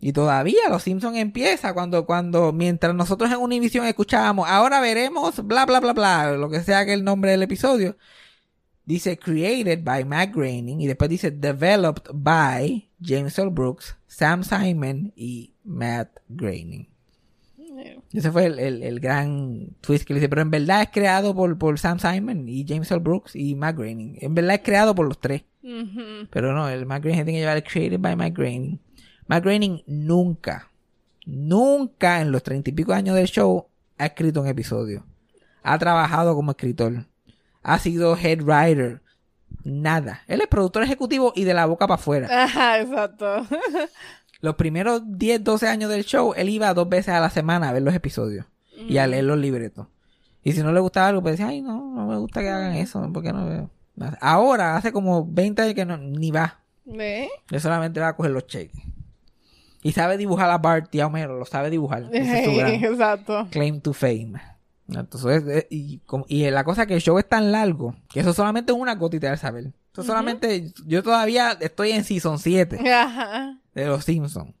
Y 0.00 0.12
todavía 0.12 0.68
los 0.68 0.82
Simpsons 0.82 1.16
empieza 1.16 1.74
cuando, 1.74 2.06
cuando, 2.06 2.52
mientras 2.52 2.94
nosotros 2.94 3.30
en 3.30 3.38
Univision 3.38 3.86
escuchábamos, 3.86 4.48
ahora 4.48 4.80
veremos, 4.80 5.44
bla, 5.46 5.66
bla, 5.66 5.80
bla, 5.80 5.92
bla, 5.92 6.32
lo 6.32 6.50
que 6.50 6.60
sea 6.60 6.84
que 6.84 6.92
el 6.92 7.02
nombre 7.02 7.32
del 7.32 7.42
episodio, 7.42 7.96
dice 8.84 9.18
created 9.18 9.82
by 9.82 10.04
Matt 10.04 10.34
Groening 10.34 10.80
y 10.80 10.86
después 10.86 11.10
dice 11.10 11.30
developed 11.30 12.10
by 12.14 12.88
James 13.00 13.38
L. 13.38 13.50
Brooks, 13.50 13.96
Sam 14.06 14.44
Simon 14.44 15.12
y 15.16 15.54
Matt 15.64 16.20
Groening. 16.28 16.97
Ese 18.12 18.30
fue 18.32 18.46
el, 18.46 18.58
el- 18.58 18.82
el 18.82 19.00
gran 19.00 19.76
twist 19.80 20.04
que 20.06 20.14
le 20.14 20.20
hice. 20.20 20.28
Pero 20.28 20.42
en 20.42 20.50
verdad 20.50 20.82
es 20.82 20.88
creado 20.90 21.34
por, 21.34 21.56
por 21.58 21.78
Sam 21.78 21.98
Simon 21.98 22.48
y 22.48 22.64
James 22.66 22.90
L. 22.90 23.00
Brooks 23.00 23.36
y 23.36 23.54
Matt 23.54 23.76
Groening. 23.76 24.16
En 24.20 24.34
verdad 24.34 24.54
es 24.56 24.62
creado 24.62 24.94
por 24.94 25.06
los 25.06 25.20
tres. 25.20 25.44
Pero 26.30 26.54
no, 26.54 26.68
el 26.68 26.86
Matt 26.86 27.02
Groening 27.02 27.24
tiene 27.24 27.38
que 27.38 27.40
llevar 27.40 27.56
el 27.58 27.64
created 27.64 28.00
by 28.00 28.16
Matt 28.16 28.32
Groening. 28.34 28.78
Matt 29.26 29.42
Groening 29.44 29.82
nunca, 29.86 30.70
nunca 31.26 32.20
en 32.20 32.32
los 32.32 32.42
treinta 32.42 32.70
y 32.70 32.72
pico 32.72 32.92
años 32.92 33.14
del 33.16 33.26
show 33.26 33.66
ha 33.98 34.06
escrito 34.06 34.40
un 34.40 34.46
episodio. 34.48 35.04
Ha 35.62 35.78
trabajado 35.78 36.34
como 36.34 36.52
escritor. 36.52 37.04
Ha 37.62 37.78
sido 37.78 38.16
head 38.16 38.40
writer. 38.42 39.02
Nada. 39.64 40.22
Él 40.28 40.40
es 40.40 40.46
productor 40.46 40.82
ejecutivo 40.82 41.32
y 41.34 41.44
de 41.44 41.52
la 41.52 41.66
boca 41.66 41.86
para 41.86 41.96
afuera. 42.00 42.44
Ajá, 42.44 42.80
exacto. 42.80 43.46
Los 44.40 44.54
primeros 44.54 45.02
10, 45.06 45.42
12 45.42 45.66
años 45.68 45.90
del 45.90 46.04
show, 46.04 46.32
él 46.36 46.48
iba 46.48 46.72
dos 46.74 46.88
veces 46.88 47.08
a 47.14 47.20
la 47.20 47.30
semana 47.30 47.68
a 47.68 47.72
ver 47.72 47.82
los 47.82 47.94
episodios 47.94 48.46
y 48.88 48.98
a 48.98 49.06
leer 49.06 49.24
los 49.24 49.38
libretos. 49.38 49.88
Y 50.44 50.52
si 50.52 50.62
no 50.62 50.72
le 50.72 50.80
gustaba 50.80 51.08
algo, 51.08 51.22
pues 51.22 51.32
decía, 51.32 51.48
ay, 51.48 51.60
no, 51.60 51.92
no 51.94 52.06
me 52.06 52.16
gusta 52.16 52.40
que 52.40 52.48
hagan 52.48 52.74
eso, 52.74 53.10
¿por 53.12 53.22
qué 53.22 53.32
no 53.32 53.46
veo? 53.46 53.70
Ahora, 54.20 54.76
hace 54.76 54.92
como 54.92 55.26
20 55.26 55.62
años 55.62 55.74
que 55.74 55.84
no, 55.84 55.96
ni 55.96 56.30
va. 56.30 56.60
¿Ve? 56.84 57.28
Él 57.50 57.60
solamente 57.60 58.00
va 58.00 58.08
a 58.08 58.16
coger 58.16 58.30
los 58.30 58.46
cheques. 58.46 58.80
Y 59.82 59.92
sabe 59.92 60.16
dibujar 60.16 60.50
a 60.50 60.58
Bart 60.58 60.94
y 60.94 61.00
a 61.00 61.06
Homero, 61.06 61.38
lo 61.38 61.44
sabe 61.44 61.70
dibujar. 61.70 62.08
Ese 62.12 62.38
es 62.40 62.44
su 62.44 62.56
gran 62.56 62.72
Exacto. 62.84 63.48
claim 63.50 63.80
to 63.80 63.92
fame. 63.92 64.34
Entonces, 64.88 65.44
eh, 65.48 65.66
y, 65.70 66.00
y 66.28 66.50
la 66.50 66.64
cosa 66.64 66.82
es 66.82 66.88
que 66.88 66.94
el 66.94 67.00
show 67.00 67.18
es 67.18 67.28
tan 67.28 67.52
largo 67.52 67.94
que 68.08 68.20
eso 68.20 68.32
solamente 68.32 68.72
es 68.72 68.78
una 68.78 68.94
gotita 68.94 69.28
del 69.28 69.38
saber. 69.38 69.72
Eso 69.92 70.02
solamente, 70.04 70.72
yo 70.86 71.02
todavía 71.02 71.58
estoy 71.60 71.90
en 71.90 72.04
season 72.04 72.38
7 72.38 72.88
Ajá. 72.88 73.58
De 73.82 73.88
los 73.88 74.04
Simpsons. 74.04 74.54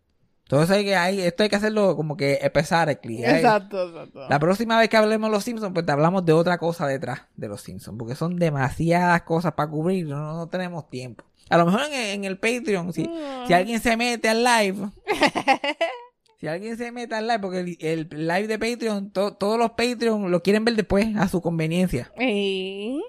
Entonces 0.44 0.70
hay 0.76 0.84
que 0.84 0.96
hay, 0.96 1.20
esto 1.20 1.42
hay 1.42 1.50
que 1.50 1.56
hacerlo 1.56 1.94
como 1.94 2.16
que 2.16 2.38
episodically. 2.42 3.22
¿eh? 3.22 3.36
Exacto, 3.36 3.88
exacto. 3.90 4.28
La 4.30 4.38
próxima 4.38 4.78
vez 4.78 4.88
que 4.88 4.96
hablemos 4.96 5.28
de 5.30 5.34
los 5.36 5.44
Simpsons, 5.44 5.72
pues 5.74 5.84
te 5.84 5.92
hablamos 5.92 6.24
de 6.24 6.32
otra 6.32 6.56
cosa 6.56 6.86
detrás 6.86 7.22
de 7.36 7.48
los 7.48 7.60
Simpsons. 7.60 7.98
Porque 7.98 8.14
son 8.14 8.36
demasiadas 8.36 9.20
cosas 9.22 9.52
para 9.52 9.68
cubrir. 9.70 10.06
No, 10.06 10.34
no 10.36 10.48
tenemos 10.48 10.88
tiempo. 10.88 11.24
A 11.50 11.58
lo 11.58 11.66
mejor 11.66 11.82
en, 11.92 11.92
en 11.92 12.24
el 12.24 12.38
Patreon, 12.38 12.92
si, 12.94 13.08
si 13.46 13.52
alguien 13.52 13.78
se 13.80 13.96
mete 13.98 14.28
al 14.30 14.42
live. 14.42 14.88
si 16.40 16.46
alguien 16.46 16.76
se 16.76 16.92
mete 16.92 17.14
al 17.14 17.26
live, 17.26 17.38
porque 17.40 17.60
el, 17.60 17.76
el 17.80 18.26
live 18.28 18.46
de 18.46 18.58
Patreon, 18.58 19.10
to- 19.10 19.34
todos 19.34 19.58
los 19.58 19.70
Patreon 19.72 20.30
lo 20.30 20.42
quieren 20.42 20.64
ver 20.64 20.76
después 20.76 21.14
a 21.16 21.28
su 21.28 21.40
conveniencia. 21.42 22.12
¿Y? 22.18 23.02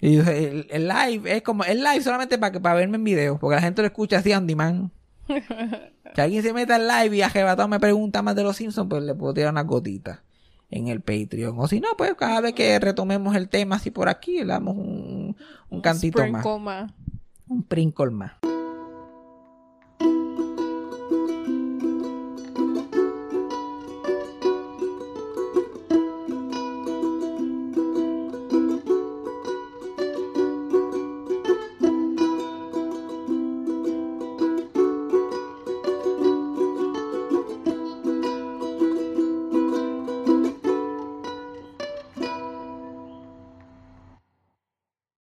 Y 0.00 0.16
el, 0.18 0.66
el 0.70 0.88
live 0.88 1.36
es 1.36 1.42
como, 1.42 1.64
el 1.64 1.82
live 1.82 2.02
solamente 2.02 2.36
para, 2.38 2.52
que- 2.52 2.60
para 2.60 2.74
verme 2.76 2.96
en 2.96 3.04
video, 3.04 3.38
porque 3.38 3.56
la 3.56 3.62
gente 3.62 3.80
lo 3.82 3.86
escucha 3.86 4.18
así 4.18 4.32
on 4.32 4.46
demand. 4.46 4.90
Si 5.26 6.20
alguien 6.20 6.42
se 6.42 6.52
mete 6.52 6.72
al 6.72 6.86
live 6.86 7.16
y 7.16 7.22
arrebatado 7.22 7.68
me 7.68 7.80
pregunta 7.80 8.22
más 8.22 8.36
de 8.36 8.42
los 8.42 8.56
Simpsons, 8.56 8.88
pues 8.88 9.02
le 9.02 9.14
puedo 9.14 9.34
tirar 9.34 9.52
una 9.52 9.62
gotita 9.62 10.22
en 10.70 10.88
el 10.88 11.00
Patreon. 11.00 11.58
O 11.58 11.68
si 11.68 11.80
no, 11.80 11.88
pues 11.96 12.14
cada 12.14 12.40
vez 12.40 12.54
que 12.54 12.78
retomemos 12.78 13.34
el 13.36 13.48
tema 13.48 13.76
así 13.76 13.90
por 13.90 14.08
aquí, 14.08 14.38
le 14.38 14.46
damos 14.46 14.76
un, 14.76 15.36
un 15.70 15.80
cantito 15.80 16.26
más. 16.26 16.44
Un 17.46 17.62
prinkle 17.62 18.10
más. 18.10 18.32